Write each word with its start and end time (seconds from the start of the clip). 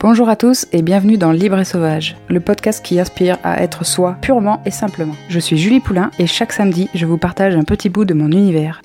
Bonjour 0.00 0.28
à 0.28 0.36
tous 0.36 0.68
et 0.70 0.82
bienvenue 0.82 1.18
dans 1.18 1.32
Libre 1.32 1.58
et 1.58 1.64
Sauvage, 1.64 2.16
le 2.28 2.38
podcast 2.38 2.84
qui 2.84 3.00
aspire 3.00 3.36
à 3.42 3.64
être 3.64 3.84
soi 3.84 4.16
purement 4.22 4.62
et 4.64 4.70
simplement. 4.70 5.16
Je 5.28 5.40
suis 5.40 5.58
Julie 5.58 5.80
Poulain 5.80 6.12
et 6.20 6.28
chaque 6.28 6.52
samedi, 6.52 6.88
je 6.94 7.04
vous 7.04 7.18
partage 7.18 7.56
un 7.56 7.64
petit 7.64 7.88
bout 7.88 8.04
de 8.04 8.14
mon 8.14 8.30
univers. 8.30 8.80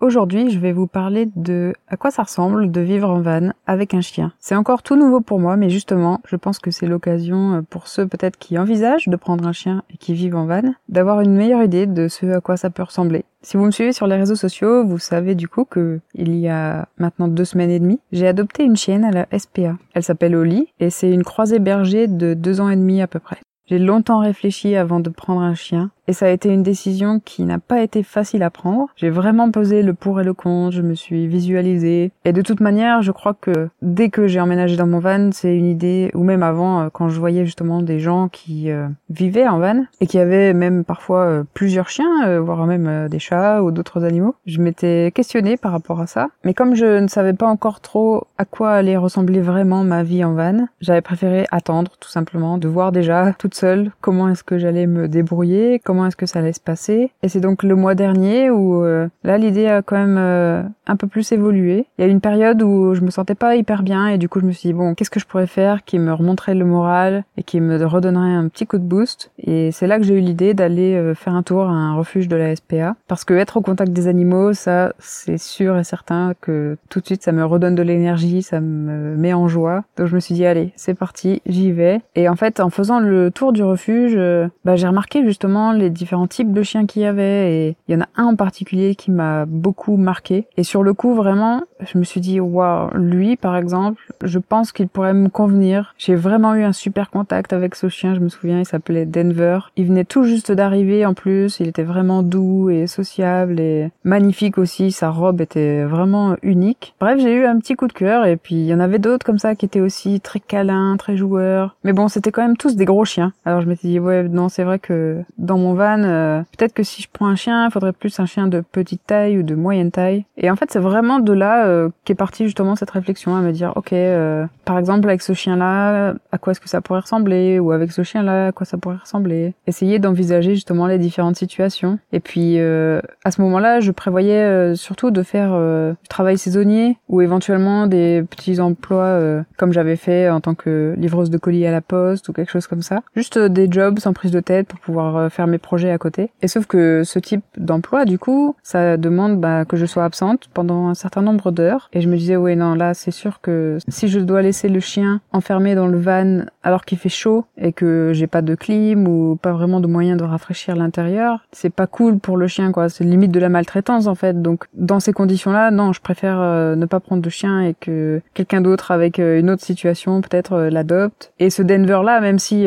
Aujourd'hui, 0.00 0.50
je 0.50 0.60
vais 0.60 0.72
vous 0.72 0.86
parler 0.86 1.28
de 1.34 1.72
à 1.88 1.96
quoi 1.96 2.12
ça 2.12 2.22
ressemble 2.22 2.70
de 2.70 2.80
vivre 2.80 3.10
en 3.10 3.20
van 3.20 3.50
avec 3.66 3.94
un 3.94 4.00
chien. 4.00 4.32
C'est 4.38 4.54
encore 4.54 4.84
tout 4.84 4.94
nouveau 4.94 5.20
pour 5.20 5.40
moi, 5.40 5.56
mais 5.56 5.70
justement, 5.70 6.20
je 6.24 6.36
pense 6.36 6.60
que 6.60 6.70
c'est 6.70 6.86
l'occasion 6.86 7.54
euh, 7.54 7.62
pour 7.62 7.88
ceux 7.88 8.06
peut-être 8.06 8.38
qui 8.38 8.58
envisagent 8.58 9.08
de 9.08 9.16
prendre 9.16 9.44
un 9.44 9.52
chien 9.52 9.82
et 9.90 9.96
qui 9.96 10.14
vivent 10.14 10.36
en 10.36 10.46
van, 10.46 10.72
d'avoir 10.88 11.20
une 11.20 11.34
meilleure 11.34 11.64
idée 11.64 11.86
de 11.86 12.06
ce 12.06 12.26
à 12.26 12.40
quoi 12.40 12.56
ça 12.56 12.70
peut 12.70 12.84
ressembler. 12.84 13.24
Si 13.42 13.56
vous 13.56 13.64
me 13.64 13.72
suivez 13.72 13.92
sur 13.92 14.06
les 14.06 14.14
réseaux 14.14 14.36
sociaux, 14.36 14.86
vous 14.86 15.00
savez 15.00 15.34
du 15.34 15.48
coup 15.48 15.64
que 15.64 15.98
il 16.14 16.36
y 16.36 16.48
a 16.48 16.86
maintenant 16.98 17.26
deux 17.26 17.44
semaines 17.44 17.70
et 17.70 17.80
demie, 17.80 17.98
j'ai 18.12 18.28
adopté 18.28 18.62
une 18.62 18.76
chienne 18.76 19.04
à 19.04 19.10
la 19.10 19.26
SPA. 19.36 19.76
Elle 19.94 20.04
s'appelle 20.04 20.36
Oli 20.36 20.68
et 20.78 20.90
c'est 20.90 21.10
une 21.10 21.24
croisée 21.24 21.58
berger 21.58 22.06
de 22.06 22.34
deux 22.34 22.60
ans 22.60 22.68
et 22.68 22.76
demi 22.76 23.02
à 23.02 23.08
peu 23.08 23.18
près. 23.18 23.38
J'ai 23.66 23.80
longtemps 23.80 24.20
réfléchi 24.20 24.76
avant 24.76 25.00
de 25.00 25.10
prendre 25.10 25.42
un 25.42 25.54
chien 25.54 25.90
et 26.08 26.14
ça 26.14 26.26
a 26.26 26.30
été 26.30 26.48
une 26.48 26.62
décision 26.62 27.20
qui 27.22 27.44
n'a 27.44 27.58
pas 27.58 27.82
été 27.82 28.02
facile 28.02 28.42
à 28.42 28.50
prendre. 28.50 28.88
J'ai 28.96 29.10
vraiment 29.10 29.50
posé 29.50 29.82
le 29.82 29.92
pour 29.92 30.20
et 30.20 30.24
le 30.24 30.32
contre, 30.32 30.74
je 30.74 30.82
me 30.82 30.94
suis 30.94 31.28
visualisée. 31.28 32.10
Et 32.24 32.32
de 32.32 32.40
toute 32.40 32.60
manière, 32.60 33.02
je 33.02 33.12
crois 33.12 33.34
que 33.34 33.68
dès 33.82 34.08
que 34.08 34.26
j'ai 34.26 34.40
emménagé 34.40 34.76
dans 34.76 34.86
mon 34.86 35.00
van, 35.00 35.30
c'est 35.32 35.54
une 35.54 35.66
idée, 35.66 36.10
ou 36.14 36.24
même 36.24 36.42
avant, 36.42 36.80
euh, 36.80 36.88
quand 36.90 37.10
je 37.10 37.20
voyais 37.20 37.44
justement 37.44 37.82
des 37.82 38.00
gens 38.00 38.28
qui 38.28 38.70
euh, 38.70 38.88
vivaient 39.10 39.46
en 39.46 39.58
van 39.58 39.84
et 40.00 40.06
qui 40.06 40.18
avaient 40.18 40.54
même 40.54 40.82
parfois 40.82 41.24
euh, 41.24 41.44
plusieurs 41.52 41.90
chiens, 41.90 42.38
voire 42.40 42.66
même 42.66 43.08
des 43.08 43.18
chats 43.18 43.62
ou 43.62 43.70
d'autres 43.70 44.04
animaux, 44.04 44.34
je 44.46 44.60
m'étais 44.60 45.12
questionnée 45.14 45.58
par 45.58 45.72
rapport 45.72 46.00
à 46.00 46.06
ça. 46.06 46.28
Mais 46.44 46.54
comme 46.54 46.74
je 46.74 47.00
ne 47.00 47.08
savais 47.08 47.34
pas 47.34 47.46
encore 47.46 47.80
trop 47.80 48.26
à 48.38 48.46
quoi 48.46 48.70
allait 48.70 48.96
ressembler 48.96 49.40
vraiment 49.40 49.84
ma 49.84 50.02
vie 50.02 50.24
en 50.24 50.32
van, 50.32 50.66
j'avais 50.80 51.02
préféré 51.02 51.46
attendre 51.50 51.92
tout 52.00 52.08
simplement, 52.08 52.56
de 52.56 52.68
voir 52.68 52.92
déjà 52.92 53.34
toute 53.38 53.54
seule 53.54 53.90
comment 54.00 54.30
est-ce 54.30 54.42
que 54.42 54.56
j'allais 54.56 54.86
me 54.86 55.06
débrouiller, 55.06 55.80
est-ce 56.06 56.16
que 56.16 56.26
ça 56.26 56.40
allait 56.40 56.52
se 56.52 56.60
passer. 56.60 57.10
Et 57.22 57.28
c'est 57.28 57.40
donc 57.40 57.62
le 57.62 57.74
mois 57.74 57.94
dernier 57.94 58.50
où 58.50 58.82
euh, 58.84 59.08
là 59.24 59.38
l'idée 59.38 59.66
a 59.66 59.82
quand 59.82 59.96
même 59.96 60.16
euh, 60.18 60.62
un 60.86 60.96
peu 60.96 61.06
plus 61.06 61.30
évolué. 61.32 61.86
Il 61.98 62.04
y 62.04 62.08
a 62.08 62.10
une 62.10 62.20
période 62.20 62.62
où 62.62 62.94
je 62.94 63.00
me 63.00 63.10
sentais 63.10 63.34
pas 63.34 63.56
hyper 63.56 63.82
bien 63.82 64.08
et 64.08 64.18
du 64.18 64.28
coup 64.28 64.40
je 64.40 64.46
me 64.46 64.52
suis 64.52 64.68
dit 64.68 64.72
bon 64.72 64.94
qu'est-ce 64.94 65.10
que 65.10 65.20
je 65.20 65.26
pourrais 65.26 65.46
faire 65.46 65.84
qui 65.84 65.98
me 65.98 66.12
remonterait 66.12 66.54
le 66.54 66.64
moral 66.64 67.24
et 67.36 67.42
qui 67.42 67.60
me 67.60 67.84
redonnerait 67.84 68.34
un 68.34 68.48
petit 68.48 68.66
coup 68.66 68.78
de 68.78 68.82
boost? 68.82 69.30
Et 69.38 69.72
c'est 69.72 69.86
là 69.86 69.98
que 69.98 70.04
j'ai 70.04 70.14
eu 70.14 70.20
l'idée 70.20 70.54
d'aller 70.54 70.94
euh, 70.94 71.14
faire 71.14 71.34
un 71.34 71.42
tour 71.42 71.64
à 71.64 71.72
un 71.72 71.94
refuge 71.94 72.28
de 72.28 72.36
la 72.36 72.54
SPA 72.54 72.94
parce 73.06 73.24
que 73.24 73.34
être 73.34 73.56
au 73.56 73.60
contact 73.60 73.92
des 73.92 74.08
animaux 74.08 74.52
ça 74.52 74.92
c'est 74.98 75.38
sûr 75.38 75.78
et 75.78 75.84
certain 75.84 76.34
que 76.40 76.76
tout 76.88 77.00
de 77.00 77.06
suite 77.06 77.22
ça 77.22 77.32
me 77.32 77.44
redonne 77.44 77.74
de 77.74 77.82
l'énergie, 77.82 78.42
ça 78.42 78.60
me 78.60 79.16
met 79.16 79.32
en 79.32 79.48
joie. 79.48 79.84
Donc 79.96 80.06
je 80.06 80.14
me 80.14 80.20
suis 80.20 80.34
dit 80.34 80.46
allez 80.46 80.72
c'est 80.76 80.94
parti 80.94 81.42
j'y 81.46 81.72
vais. 81.72 82.00
Et 82.14 82.28
en 82.28 82.36
fait 82.36 82.60
en 82.60 82.70
faisant 82.70 83.00
le 83.00 83.30
tour 83.30 83.52
du 83.52 83.62
refuge 83.62 84.18
bah, 84.64 84.76
j'ai 84.76 84.86
remarqué 84.86 85.24
justement 85.24 85.72
les 85.72 85.87
différents 85.90 86.26
types 86.26 86.52
de 86.52 86.62
chiens 86.62 86.86
qu'il 86.86 87.02
y 87.02 87.06
avait 87.06 87.52
et 87.52 87.76
il 87.88 87.94
y 87.94 87.98
en 87.98 88.02
a 88.02 88.08
un 88.16 88.24
en 88.24 88.36
particulier 88.36 88.94
qui 88.94 89.10
m'a 89.10 89.46
beaucoup 89.46 89.96
marqué. 89.96 90.46
Et 90.56 90.62
sur 90.62 90.82
le 90.82 90.94
coup, 90.94 91.14
vraiment, 91.14 91.62
je 91.80 91.98
me 91.98 92.04
suis 92.04 92.20
dit, 92.20 92.40
waouh, 92.40 92.90
lui, 92.94 93.36
par 93.36 93.56
exemple, 93.56 94.02
je 94.22 94.38
pense 94.38 94.72
qu'il 94.72 94.88
pourrait 94.88 95.14
me 95.14 95.28
convenir. 95.28 95.94
J'ai 95.98 96.14
vraiment 96.14 96.54
eu 96.54 96.62
un 96.62 96.72
super 96.72 97.10
contact 97.10 97.52
avec 97.52 97.74
ce 97.74 97.88
chien, 97.88 98.14
je 98.14 98.20
me 98.20 98.28
souviens, 98.28 98.58
il 98.58 98.66
s'appelait 98.66 99.06
Denver. 99.06 99.60
Il 99.76 99.86
venait 99.86 100.04
tout 100.04 100.24
juste 100.24 100.52
d'arriver 100.52 101.06
en 101.06 101.14
plus, 101.14 101.60
il 101.60 101.68
était 101.68 101.82
vraiment 101.82 102.22
doux 102.22 102.70
et 102.70 102.86
sociable 102.86 103.60
et 103.60 103.90
magnifique 104.04 104.58
aussi, 104.58 104.92
sa 104.92 105.10
robe 105.10 105.40
était 105.40 105.84
vraiment 105.84 106.36
unique. 106.42 106.94
Bref, 107.00 107.20
j'ai 107.20 107.34
eu 107.34 107.44
un 107.44 107.58
petit 107.58 107.74
coup 107.74 107.86
de 107.86 107.92
cœur 107.92 108.26
et 108.26 108.36
puis 108.36 108.56
il 108.56 108.66
y 108.66 108.74
en 108.74 108.80
avait 108.80 108.98
d'autres 108.98 109.24
comme 109.24 109.38
ça 109.38 109.54
qui 109.54 109.66
étaient 109.66 109.80
aussi 109.80 110.20
très 110.20 110.40
câlins, 110.40 110.96
très 110.96 111.16
joueurs. 111.16 111.76
Mais 111.84 111.92
bon, 111.92 112.08
c'était 112.08 112.32
quand 112.32 112.42
même 112.42 112.56
tous 112.56 112.76
des 112.76 112.84
gros 112.84 113.04
chiens. 113.04 113.32
Alors 113.44 113.60
je 113.60 113.68
m'étais 113.68 113.88
dit, 113.88 114.00
ouais, 114.00 114.24
non, 114.24 114.48
c'est 114.48 114.64
vrai 114.64 114.78
que 114.78 115.22
dans 115.38 115.58
mon 115.58 115.74
euh, 115.80 116.42
peut-être 116.56 116.72
que 116.72 116.82
si 116.82 117.02
je 117.02 117.08
prends 117.12 117.26
un 117.26 117.36
chien, 117.36 117.66
il 117.66 117.70
faudrait 117.70 117.92
plus 117.92 118.18
un 118.20 118.26
chien 118.26 118.46
de 118.46 118.60
petite 118.60 119.02
taille 119.06 119.38
ou 119.38 119.42
de 119.42 119.54
moyenne 119.54 119.90
taille. 119.90 120.24
Et 120.36 120.50
en 120.50 120.56
fait, 120.56 120.70
c'est 120.70 120.78
vraiment 120.78 121.20
de 121.20 121.32
là 121.32 121.66
euh, 121.66 121.88
qu'est 122.04 122.14
partie 122.14 122.44
justement 122.44 122.76
cette 122.76 122.90
réflexion 122.90 123.36
à 123.36 123.40
me 123.40 123.52
dire, 123.52 123.72
ok, 123.76 123.92
euh, 123.92 124.46
par 124.64 124.78
exemple 124.78 125.08
avec 125.08 125.22
ce 125.22 125.32
chien-là, 125.32 126.14
à 126.32 126.38
quoi 126.38 126.52
est-ce 126.52 126.60
que 126.60 126.68
ça 126.68 126.80
pourrait 126.80 127.00
ressembler? 127.00 127.58
Ou 127.58 127.72
avec 127.72 127.92
ce 127.92 128.02
chien-là, 128.02 128.48
à 128.48 128.52
quoi 128.52 128.66
ça 128.66 128.78
pourrait 128.78 128.96
ressembler? 128.96 129.54
Essayer 129.66 129.98
d'envisager 129.98 130.54
justement 130.54 130.86
les 130.86 130.98
différentes 130.98 131.36
situations. 131.36 131.98
Et 132.12 132.20
puis 132.20 132.58
à 132.58 133.30
ce 133.30 133.40
moment-là, 133.42 133.80
je 133.80 133.90
prévoyais 133.90 134.74
surtout 134.74 135.10
de 135.10 135.22
faire 135.22 135.50
du 135.50 136.08
travail 136.08 136.38
saisonnier 136.38 136.98
ou 137.08 137.20
éventuellement 137.20 137.86
des 137.86 138.24
petits 138.28 138.60
emplois 138.60 139.20
comme 139.56 139.72
j'avais 139.72 139.96
fait 139.96 140.30
en 140.30 140.40
tant 140.40 140.54
que 140.54 140.94
livreuse 140.98 141.30
de 141.30 141.38
colis 141.38 141.66
à 141.66 141.72
la 141.72 141.80
poste 141.80 142.28
ou 142.28 142.32
quelque 142.32 142.50
chose 142.50 142.66
comme 142.66 142.82
ça. 142.82 143.02
Juste 143.16 143.38
des 143.38 143.70
jobs 143.70 143.98
sans 143.98 144.12
prise 144.12 144.30
de 144.30 144.40
tête 144.40 144.68
pour 144.68 144.80
pouvoir 144.80 145.30
faire 145.32 145.46
mes 145.46 145.57
projets 145.58 145.90
à 145.90 145.98
côté. 145.98 146.30
Et 146.42 146.48
sauf 146.48 146.66
que 146.66 147.02
ce 147.04 147.18
type 147.18 147.44
d'emploi, 147.56 148.04
du 148.04 148.18
coup, 148.18 148.56
ça 148.62 148.96
demande 148.96 149.40
bah, 149.40 149.64
que 149.64 149.76
je 149.76 149.86
sois 149.86 150.04
absente 150.04 150.48
pendant 150.54 150.88
un 150.88 150.94
certain 150.94 151.22
nombre 151.22 151.50
d'heures. 151.50 151.88
Et 151.92 152.00
je 152.00 152.08
me 152.08 152.16
disais, 152.16 152.36
ouais, 152.36 152.56
non, 152.56 152.74
là, 152.74 152.94
c'est 152.94 153.10
sûr 153.10 153.40
que 153.40 153.78
si 153.88 154.08
je 154.08 154.20
dois 154.20 154.42
laisser 154.42 154.68
le 154.68 154.80
chien 154.80 155.20
enfermé 155.32 155.74
dans 155.74 155.86
le 155.86 155.98
van 155.98 156.44
alors 156.62 156.84
qu'il 156.84 156.98
fait 156.98 157.08
chaud 157.08 157.44
et 157.56 157.72
que 157.72 158.12
j'ai 158.14 158.26
pas 158.26 158.42
de 158.42 158.54
clim 158.54 159.06
ou 159.08 159.36
pas 159.36 159.52
vraiment 159.52 159.80
de 159.80 159.86
moyen 159.86 160.16
de 160.16 160.24
rafraîchir 160.24 160.76
l'intérieur, 160.76 161.46
c'est 161.52 161.70
pas 161.70 161.86
cool 161.86 162.18
pour 162.18 162.36
le 162.36 162.46
chien, 162.46 162.72
quoi. 162.72 162.88
C'est 162.88 163.04
limite 163.04 163.32
de 163.32 163.40
la 163.40 163.48
maltraitance, 163.48 164.06
en 164.06 164.14
fait. 164.14 164.42
Donc, 164.42 164.64
dans 164.74 165.00
ces 165.00 165.12
conditions-là, 165.12 165.70
non, 165.70 165.92
je 165.92 166.00
préfère 166.00 166.38
euh, 166.40 166.76
ne 166.76 166.86
pas 166.86 167.00
prendre 167.00 167.22
de 167.22 167.30
chien 167.30 167.60
et 167.60 167.74
que 167.74 168.20
quelqu'un 168.34 168.60
d'autre 168.60 168.90
avec 168.90 169.18
euh, 169.18 169.38
une 169.38 169.50
autre 169.50 169.62
situation 169.62 170.20
peut-être 170.20 170.52
euh, 170.52 170.70
l'adopte. 170.70 171.32
Et 171.38 171.50
ce 171.50 171.62
Denver-là, 171.62 172.20
même 172.20 172.38
si 172.38 172.66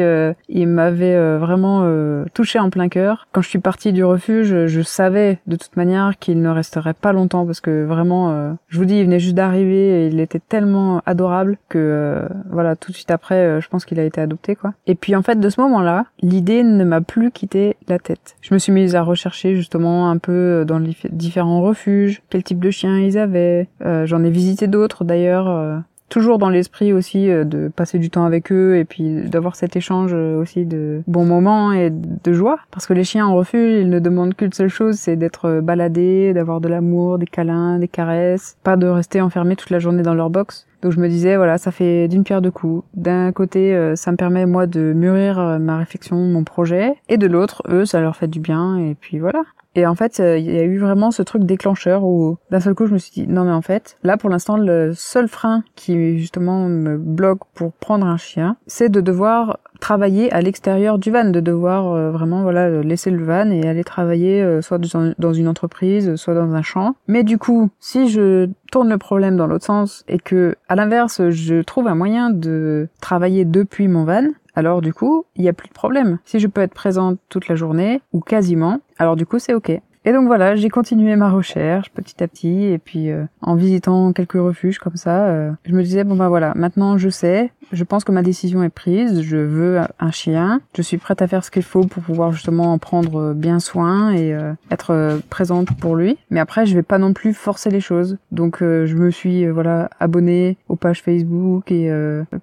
il 0.50 0.68
m'avait 0.68 1.38
vraiment 1.38 1.86
touché 2.34 2.60
en 2.60 2.70
plein 2.70 2.81
quand 2.90 3.42
je 3.42 3.50
suis 3.50 3.60
partie 3.60 3.94
du 3.94 4.04
refuge, 4.04 4.68
je 4.68 4.82
savais 4.82 5.40
de 5.48 5.56
toute 5.56 5.76
manière 5.76 6.18
qu'il 6.20 6.42
ne 6.42 6.50
resterait 6.50 6.94
pas 6.94 7.14
longtemps 7.14 7.46
parce 7.46 7.60
que 7.60 7.84
vraiment, 7.84 8.56
je 8.68 8.78
vous 8.78 8.86
dis, 8.86 8.98
il 8.98 9.06
venait 9.06 9.20
juste 9.20 9.36
d'arriver 9.36 10.06
et 10.06 10.08
il 10.08 10.20
était 10.20 10.40
tellement 10.40 11.02
adorable 11.06 11.58
que 11.70 12.28
voilà, 12.50 12.76
tout 12.76 12.92
de 12.92 12.96
suite 12.96 13.12
après, 13.12 13.62
je 13.62 13.68
pense 13.68 13.86
qu'il 13.86 14.00
a 14.00 14.04
été 14.04 14.22
adopté 14.22 14.56
quoi. 14.56 14.74
Et 14.88 14.96
puis 14.96 15.16
en 15.16 15.22
fait, 15.22 15.40
de 15.40 15.50
ce 15.50 15.62
moment-là, 15.62 16.06
l'idée 16.22 16.64
ne 16.64 16.84
m'a 16.84 17.02
plus 17.02 17.32
quitté 17.32 17.76
la 17.88 18.00
tête. 18.00 18.36
Je 18.42 18.54
me 18.54 18.60
suis 18.60 18.72
mise 18.72 18.96
à 18.96 19.04
rechercher 19.04 19.56
justement 19.56 20.10
un 20.10 20.18
peu 20.18 20.66
dans 20.68 20.80
les 20.80 20.96
différents 21.12 21.62
refuges, 21.62 22.22
quel 22.30 22.44
type 22.44 22.60
de 22.60 22.72
chiens 22.72 23.00
ils 23.00 23.18
avaient. 23.18 23.68
J'en 23.82 24.24
ai 24.24 24.30
visité 24.30 24.68
d'autres 24.68 25.04
d'ailleurs 25.04 25.82
toujours 26.12 26.38
dans 26.38 26.50
l'esprit 26.50 26.94
aussi 26.94 27.32
euh, 27.32 27.46
de 27.46 27.72
passer 27.74 27.98
du 27.98 28.12
temps 28.12 28.26
avec 28.26 28.52
eux 28.52 28.78
et 28.78 28.86
puis 28.86 29.24
d'avoir 29.24 29.56
cet 29.56 29.76
échange 29.76 30.12
euh, 30.14 30.40
aussi 30.40 30.66
de 30.66 31.02
bons 31.08 31.26
moments 31.26 31.72
et 31.72 31.90
de 31.90 32.34
joie. 32.34 32.60
Parce 32.70 32.86
que 32.86 32.94
les 32.94 33.06
chiens 33.06 33.26
en 33.26 33.34
refuge 33.34 33.80
ils 33.80 33.90
ne 33.90 34.00
demandent 34.00 34.36
qu'une 34.36 34.52
seule 34.52 34.70
chose 34.70 34.98
c'est 34.98 35.16
d'être 35.16 35.46
euh, 35.46 35.62
baladés 35.62 36.34
d'avoir 36.34 36.60
de 36.60 36.68
l'amour 36.68 37.18
des 37.18 37.26
câlins 37.26 37.80
des 37.80 37.88
caresses 37.88 38.58
pas 38.64 38.76
de 38.76 38.88
rester 38.88 39.22
enfermés 39.22 39.56
toute 39.56 39.70
la 39.70 39.80
journée 39.80 40.04
dans 40.04 40.14
leur 40.14 40.30
box. 40.30 40.68
Donc 40.82 40.92
je 40.92 41.00
me 41.00 41.08
disais 41.08 41.38
voilà 41.38 41.58
ça 41.58 41.72
fait 41.72 42.10
d'une 42.10 42.24
pierre 42.24 42.42
deux 42.42 42.52
coups. 42.52 42.84
D'un 42.94 43.32
côté 43.32 43.94
ça 43.96 44.12
me 44.12 44.18
permet 44.18 44.46
moi 44.46 44.66
de 44.66 44.94
mûrir 44.94 45.60
ma 45.60 45.78
réflexion 45.78 46.18
mon 46.18 46.44
projet. 46.44 46.96
Et 47.08 47.18
de 47.18 47.28
l'autre 47.28 47.62
eux 47.70 47.86
ça 47.86 48.02
leur 48.02 48.16
fait 48.16 48.28
du 48.28 48.40
bien. 48.40 48.78
Et 48.78 48.96
puis 49.00 49.20
voilà 49.20 49.44
et 49.76 49.86
en 49.86 49.96
fait, 49.96 50.20
euh, 50.20 50.38
il 50.38 50.52
y 50.52 50.60
a 50.60 50.64
eu 50.64 50.78
vraiment 50.80 51.12
ce 51.12 51.22
truc 51.22 51.44
déclencheur 51.44 52.04
où 52.04 52.38
d'un 52.50 52.60
seul 52.60 52.76
coup, 52.76 52.88
je 52.88 52.94
me 52.94 52.98
suis 52.98 53.12
dit 53.12 53.28
non 53.28 53.46
mais 53.46 53.52
en 53.52 53.62
fait, 53.62 53.98
là 54.04 54.18
pour 54.18 54.30
l'instant, 54.30 54.58
le 54.58 54.94
seul 54.94 55.28
frein 55.28 55.64
qui 55.76 56.20
justement 56.20 56.68
me 56.68 56.98
bloque 56.98 57.42
pour 57.54 57.72
prendre 57.74 58.06
un 58.06 58.18
chien, 58.18 58.58
c'est 58.68 58.90
de 58.90 59.00
devoir 59.00 59.60
travailler 59.80 60.32
à 60.32 60.42
l'extérieur 60.42 61.00
du 61.00 61.10
van, 61.12 61.26
de 61.26 61.40
devoir 61.40 61.92
euh, 61.92 62.12
vraiment 62.12 62.44
voilà 62.44 62.82
laisser 62.82 63.12
le 63.12 63.24
van 63.24 63.50
et 63.50 63.68
aller 63.68 63.84
travailler 63.84 64.42
euh, 64.42 64.62
soit 64.62 64.80
dans 65.18 65.34
une 65.34 65.48
entreprise, 65.48 66.16
soit 66.16 66.36
dans 66.36 66.54
un 66.54 66.62
champ. 66.62 66.96
Mais 67.08 67.24
du 67.24 67.38
coup, 67.38 67.70
si 67.80 68.10
je 68.10 68.50
tourne 68.72 68.90
le 68.90 68.98
problème 68.98 69.38
dans 69.38 69.48
l'autre 69.48 69.66
sens 69.66 70.04
et 70.08 70.20
que 70.20 70.56
à 70.70 70.76
l'inverse, 70.76 71.30
je 71.30 71.62
trouve 71.62 71.88
un 71.88 71.96
moyen 71.96 72.30
de 72.30 72.88
travailler 73.02 73.44
depuis 73.44 73.88
mon 73.88 74.06
van, 74.06 74.28
alors 74.56 74.82
du 74.82 74.94
coup, 74.94 75.26
il 75.36 75.44
n'y 75.44 75.50
a 75.50 75.54
plus 75.54 75.68
de 75.68 75.74
problème. 75.74 76.20
Si 76.26 76.40
je 76.40 76.48
peux 76.48 76.62
être 76.62 76.74
présente 76.74 77.20
toute 77.30 77.48
la 77.48 77.56
journée, 77.56 78.02
ou 78.14 78.20
quasiment, 78.20 78.80
alors 78.98 79.16
du 79.16 79.26
coup 79.26 79.40
c'est 79.40 79.54
ok. 79.54 79.72
Et 80.04 80.14
donc 80.14 80.26
voilà, 80.26 80.56
j'ai 80.56 80.70
continué 80.70 81.16
ma 81.16 81.30
recherche 81.30 81.92
petit 81.92 82.24
à 82.24 82.28
petit, 82.28 82.64
et 82.64 82.80
puis 82.80 83.12
euh, 83.12 83.26
en 83.42 83.56
visitant 83.56 84.14
quelques 84.14 84.34
refuges 84.34 84.80
comme 84.80 84.96
ça, 84.96 85.28
euh, 85.28 85.52
je 85.64 85.74
me 85.74 85.84
disais 85.84 86.04
bon 86.04 86.16
bah 86.16 86.28
voilà, 86.28 86.54
maintenant 86.56 86.98
je 86.98 87.10
sais, 87.10 87.52
je 87.72 87.84
pense 87.84 88.04
que 88.04 88.12
ma 88.12 88.22
décision 88.22 88.64
est 88.64 88.70
prise, 88.70 89.22
je 89.22 89.38
veux 89.38 89.80
un 90.00 90.12
chien, 90.12 90.62
je 90.76 90.82
suis 90.82 90.98
prête 90.98 91.22
à 91.22 91.28
faire 91.28 91.44
ce 91.44 91.52
qu'il 91.52 91.64
faut 91.64 91.84
pour 91.86 92.04
pouvoir 92.04 92.32
justement 92.32 92.74
en 92.74 92.78
prendre 92.78 93.34
bien 93.34 93.60
soin 93.60 94.12
et 94.12 94.34
euh, 94.34 94.54
être 94.70 95.20
présente 95.30 95.76
pour 95.78 95.96
lui. 95.96 96.18
Mais 96.30 96.40
après, 96.40 96.66
je 96.66 96.76
vais 96.76 96.84
pas 96.84 96.98
non 96.98 97.14
plus 97.14 97.34
forcer 97.34 97.70
les 97.70 97.82
choses. 97.82 98.18
Donc 98.32 98.58
je 98.60 98.96
me 98.96 99.12
suis 99.12 99.48
voilà 99.48 99.90
abonnée 100.00 100.58
aux 100.70 100.76
pages 100.76 101.02
Facebook 101.02 101.72
et 101.72 101.92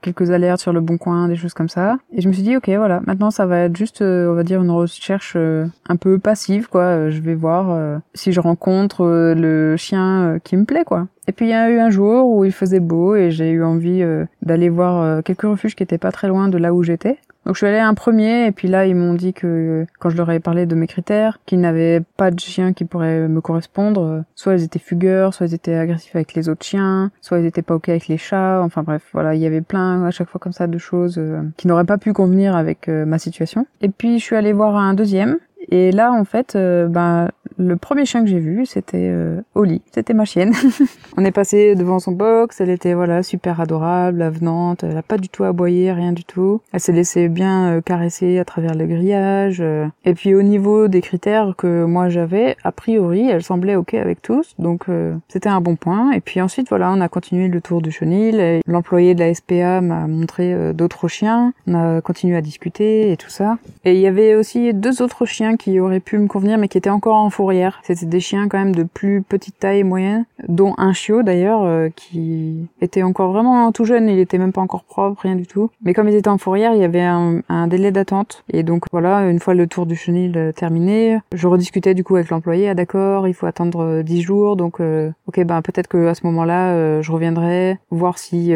quelques 0.02 0.30
alertes 0.30 0.60
sur 0.60 0.72
le 0.72 0.80
Bon 0.80 0.98
Coin, 0.98 1.28
des 1.28 1.36
choses 1.36 1.54
comme 1.54 1.68
ça. 1.68 1.98
Et 2.12 2.20
je 2.20 2.28
me 2.28 2.32
suis 2.32 2.42
dit 2.42 2.56
ok 2.56 2.68
voilà, 2.68 3.00
maintenant 3.06 3.30
ça 3.30 3.46
va 3.46 3.60
être 3.60 3.76
juste 3.76 4.02
on 4.02 4.34
va 4.34 4.42
dire 4.42 4.62
une 4.62 4.70
recherche 4.70 5.36
un 5.36 5.96
peu 5.96 6.18
passive 6.18 6.68
quoi. 6.68 7.10
je 7.10 7.20
vais 7.20 7.34
voir 7.34 8.00
si 8.14 8.32
je 8.32 8.40
rencontre 8.40 9.04
le 9.36 9.76
chien 9.76 10.38
qui 10.44 10.56
me 10.56 10.64
plaît 10.64 10.84
quoi. 10.84 11.06
Et 11.28 11.32
puis 11.32 11.46
il 11.46 11.50
y 11.50 11.54
a 11.54 11.70
eu 11.70 11.78
un 11.78 11.90
jour 11.90 12.28
où 12.30 12.44
il 12.44 12.52
faisait 12.52 12.80
beau 12.80 13.14
et 13.14 13.30
j'ai 13.30 13.50
eu 13.50 13.62
envie 13.62 14.02
d'aller 14.42 14.68
voir 14.68 15.22
quelques 15.22 15.42
refuges 15.42 15.76
qui 15.76 15.82
étaient 15.82 15.98
pas 15.98 16.10
très 16.10 16.26
loin 16.26 16.48
de 16.48 16.58
là 16.58 16.74
où 16.74 16.82
j'étais. 16.82 17.18
Donc 17.48 17.54
je 17.54 17.60
suis 17.60 17.66
allée 17.66 17.78
un 17.78 17.94
premier 17.94 18.46
et 18.46 18.52
puis 18.52 18.68
là 18.68 18.84
ils 18.84 18.94
m'ont 18.94 19.14
dit 19.14 19.32
que 19.32 19.86
quand 19.98 20.10
je 20.10 20.18
leur 20.18 20.30
ai 20.30 20.38
parlé 20.38 20.66
de 20.66 20.74
mes 20.74 20.86
critères, 20.86 21.38
qu'ils 21.46 21.60
n'avaient 21.60 22.02
pas 22.18 22.30
de 22.30 22.38
chiens 22.38 22.74
qui 22.74 22.84
pourraient 22.84 23.26
me 23.26 23.40
correspondre, 23.40 24.22
soit 24.34 24.56
ils 24.56 24.64
étaient 24.64 24.78
fugueurs, 24.78 25.32
soit 25.32 25.46
ils 25.46 25.54
étaient 25.54 25.74
agressifs 25.74 26.14
avec 26.14 26.34
les 26.34 26.50
autres 26.50 26.66
chiens, 26.66 27.10
soit 27.22 27.38
ils 27.38 27.46
étaient 27.46 27.62
pas 27.62 27.74
ok 27.74 27.88
avec 27.88 28.08
les 28.08 28.18
chats, 28.18 28.60
enfin 28.62 28.82
bref, 28.82 29.02
voilà, 29.14 29.34
il 29.34 29.40
y 29.40 29.46
avait 29.46 29.62
plein 29.62 30.04
à 30.04 30.10
chaque 30.10 30.28
fois 30.28 30.38
comme 30.38 30.52
ça 30.52 30.66
de 30.66 30.76
choses 30.76 31.16
euh, 31.16 31.40
qui 31.56 31.68
n'auraient 31.68 31.84
pas 31.84 31.96
pu 31.96 32.12
convenir 32.12 32.54
avec 32.54 32.86
euh, 32.90 33.06
ma 33.06 33.18
situation. 33.18 33.66
Et 33.80 33.88
puis 33.88 34.18
je 34.18 34.24
suis 34.24 34.36
allée 34.36 34.52
voir 34.52 34.76
un 34.76 34.92
deuxième 34.92 35.38
et 35.70 35.92
là, 35.92 36.12
en 36.12 36.24
fait, 36.24 36.56
euh, 36.56 36.88
ben, 36.88 37.28
le 37.58 37.76
premier 37.76 38.06
chien 38.06 38.22
que 38.22 38.28
j'ai 38.28 38.38
vu, 38.38 38.66
c'était 38.66 39.08
euh, 39.10 39.40
Oli. 39.54 39.82
C'était 39.92 40.14
ma 40.14 40.24
chienne. 40.24 40.52
on 41.16 41.24
est 41.24 41.32
passé 41.32 41.74
devant 41.74 41.98
son 41.98 42.12
box. 42.12 42.60
Elle 42.60 42.70
était 42.70 42.94
voilà 42.94 43.22
super 43.24 43.60
adorable, 43.60 44.22
avenante. 44.22 44.84
Elle 44.84 44.96
a 44.96 45.02
pas 45.02 45.18
du 45.18 45.28
tout 45.28 45.42
aboyé, 45.44 45.92
rien 45.92 46.12
du 46.12 46.24
tout. 46.24 46.60
Elle 46.72 46.80
s'est 46.80 46.92
laissée 46.92 47.28
bien 47.28 47.72
euh, 47.72 47.80
caresser 47.80 48.38
à 48.38 48.44
travers 48.44 48.74
le 48.74 48.86
grillage. 48.86 49.58
Euh. 49.60 49.86
Et 50.04 50.14
puis 50.14 50.34
au 50.34 50.42
niveau 50.42 50.86
des 50.86 51.00
critères 51.00 51.54
que 51.56 51.84
moi 51.84 52.08
j'avais, 52.08 52.56
a 52.62 52.70
priori, 52.70 53.28
elle 53.28 53.42
semblait 53.42 53.74
ok 53.74 53.94
avec 53.94 54.22
tous. 54.22 54.54
Donc 54.58 54.86
c'était 55.28 55.48
un 55.48 55.60
bon 55.60 55.76
point. 55.76 56.12
Et 56.12 56.20
puis 56.20 56.40
ensuite, 56.40 56.68
voilà, 56.68 56.90
on 56.92 57.00
a 57.00 57.08
continué 57.08 57.48
le 57.48 57.60
tour 57.60 57.82
du 57.82 57.90
chenil. 57.90 58.60
L'employé 58.66 59.14
de 59.14 59.20
la 59.20 59.34
SPA 59.34 59.80
m'a 59.80 60.06
montré 60.06 60.72
d'autres 60.74 61.08
chiens. 61.08 61.52
On 61.66 61.74
a 61.74 62.00
continué 62.00 62.36
à 62.36 62.40
discuter 62.40 63.10
et 63.12 63.16
tout 63.16 63.30
ça. 63.30 63.58
Et 63.84 63.94
il 63.94 64.00
y 64.00 64.06
avait 64.06 64.34
aussi 64.34 64.72
deux 64.72 65.02
autres 65.02 65.26
chiens 65.26 65.56
qui 65.56 65.80
auraient 65.80 66.00
pu 66.00 66.18
me 66.18 66.26
convenir 66.26 66.58
mais 66.58 66.68
qui 66.68 66.78
étaient 66.78 66.90
encore 66.90 67.16
en 67.16 67.30
fourrière. 67.48 67.80
C'était 67.82 68.04
des 68.04 68.20
chiens 68.20 68.46
quand 68.46 68.58
même 68.58 68.74
de 68.74 68.82
plus 68.82 69.22
petite 69.22 69.58
taille 69.58 69.78
et 69.78 69.84
moyenne, 69.84 70.26
dont 70.48 70.74
un 70.76 70.92
chiot 70.92 71.22
d'ailleurs 71.22 71.62
euh, 71.62 71.88
qui 71.96 72.68
était 72.82 73.02
encore 73.02 73.32
vraiment 73.32 73.72
tout 73.72 73.86
jeune, 73.86 74.06
il 74.06 74.18
était 74.18 74.36
même 74.36 74.52
pas 74.52 74.60
encore 74.60 74.84
propre, 74.84 75.22
rien 75.22 75.34
du 75.34 75.46
tout. 75.46 75.70
Mais 75.82 75.94
comme 75.94 76.10
ils 76.10 76.14
étaient 76.14 76.28
en 76.28 76.36
fourrière, 76.36 76.74
il 76.74 76.80
y 76.80 76.84
avait 76.84 77.00
un, 77.00 77.40
un 77.48 77.66
délai 77.66 77.90
d'attente. 77.90 78.44
Et 78.52 78.62
donc 78.64 78.84
voilà, 78.92 79.30
une 79.30 79.40
fois 79.40 79.54
le 79.54 79.66
tour 79.66 79.86
du 79.86 79.96
chenil 79.96 80.36
euh, 80.36 80.52
terminé, 80.52 81.20
je 81.32 81.48
rediscutais 81.48 81.94
du 81.94 82.04
coup 82.04 82.16
avec 82.16 82.28
l'employé, 82.28 82.68
ah 82.68 82.74
d'accord, 82.74 83.26
il 83.26 83.32
faut 83.32 83.46
attendre 83.46 84.02
10 84.02 84.18
euh, 84.18 84.22
jours, 84.22 84.56
donc 84.56 84.80
ok 84.80 85.44
ben 85.44 85.62
peut-être 85.62 85.88
que 85.88 86.06
à 86.06 86.14
ce 86.14 86.26
moment-là 86.26 87.00
je 87.00 87.12
reviendrai 87.12 87.78
voir 87.90 88.18
si 88.18 88.52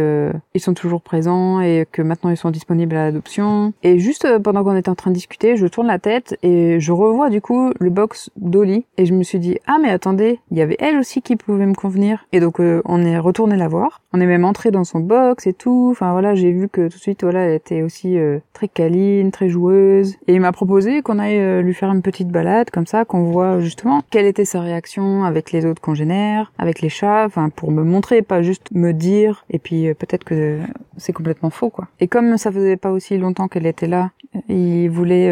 ils 0.55 0.61
sont 0.61 0.75
toujours 0.75 1.01
présents 1.01 1.61
et 1.61 1.87
que 1.91 2.03
maintenant 2.03 2.29
ils 2.29 2.37
sont 2.37 2.51
disponibles 2.51 2.95
à 2.95 3.07
l'adoption. 3.07 3.73
Et 3.83 3.99
juste 3.99 4.27
pendant 4.43 4.63
qu'on 4.65 4.77
était 4.77 4.91
en 4.91 4.95
train 4.95 5.11
de 5.11 5.15
discuter, 5.15 5.57
je 5.57 5.67
tourne 5.67 5.87
la 5.87 5.99
tête 5.99 6.39
et 6.43 6.79
je 6.79 6.93
revois 6.93 7.31
du 7.31 7.41
coup 7.41 7.73
le 7.79 7.91
box 7.91 8.31
d'Oli 8.37 8.82
et 8.97 9.07
je 9.07 9.15
me 9.15 9.23
suis 9.23 9.39
dit 9.39 9.59
ah 9.67 9.77
mais 9.81 9.91
attendez, 9.91 10.41
il 10.51 10.59
y 10.59 10.63
avait 10.63 10.77
elle 10.79 10.99
aussi 10.99 11.23
qui 11.23 11.37
pouvait 11.37 11.67
me 11.67 11.75
convenir. 11.75 12.27
Et 12.33 12.41
donc 12.41 12.61
euh, 12.61 12.83
on 12.85 13.03
est 13.05 13.19
retourné 13.19 13.57
la 13.57 13.69
voir. 13.69 14.01
On 14.13 14.21
est 14.21 14.27
même 14.27 14.45
entré 14.45 14.71
dans 14.71 14.85
son 14.85 15.01
box 15.01 15.47
et 15.47 15.53
tout. 15.53 15.89
Enfin 15.91 16.13
voilà, 16.13 16.35
j'ai 16.35 16.53
vu 16.53 16.69
que 16.69 16.89
tout 16.89 16.97
de 16.97 17.03
suite 17.03 17.23
voilà, 17.23 17.47
elle 17.47 17.55
était 17.55 17.83
aussi 17.83 18.19
euh, 18.19 18.39
très 18.53 18.69
câline, 18.69 19.31
très 19.31 19.49
joueuse. 19.49 20.17
Et 20.27 20.35
il 20.35 20.41
m'a 20.41 20.53
proposé 20.53 21.03
qu'on 21.03 21.19
aille 21.19 21.39
euh, 21.39 21.63
lui 21.63 21.75
faire 21.75 21.91
une 21.91 22.03
petite 22.03 22.29
balade 22.29 22.71
comme 22.71 22.87
ça, 22.87 23.05
qu'on 23.05 23.25
voit 23.25 23.61
justement 23.61 24.03
quelle 24.11 24.27
était 24.27 24.45
sa 24.45 24.61
réaction 24.61 25.25
avec 25.25 25.53
les 25.53 25.67
autres 25.67 25.83
congénères, 25.83 26.53
avec 26.59 26.81
les 26.81 26.89
chats, 26.89 27.25
enfin 27.27 27.49
pour 27.49 27.71
me 27.71 27.83
montrer, 27.83 28.23
pas 28.23 28.43
juste 28.43 28.71
me 28.73 28.93
dire. 28.93 29.45
Et 29.51 29.59
puis 29.59 29.93
peut-être 29.95 30.25
que 30.25 30.59
c'est 30.97 31.13
complètement 31.13 31.51
faux 31.51 31.71
quoi. 31.71 31.89
Et 32.01 32.09
comme 32.09 32.37
ça 32.37 32.53
faisait 32.53 32.77
pas 32.77 32.91
aussi 32.91 33.19
longtemps 33.19 33.49
qu'elle 33.49 33.67
était 33.67 33.87
là, 33.87 34.11
il 34.49 34.89
voulait 34.89 35.31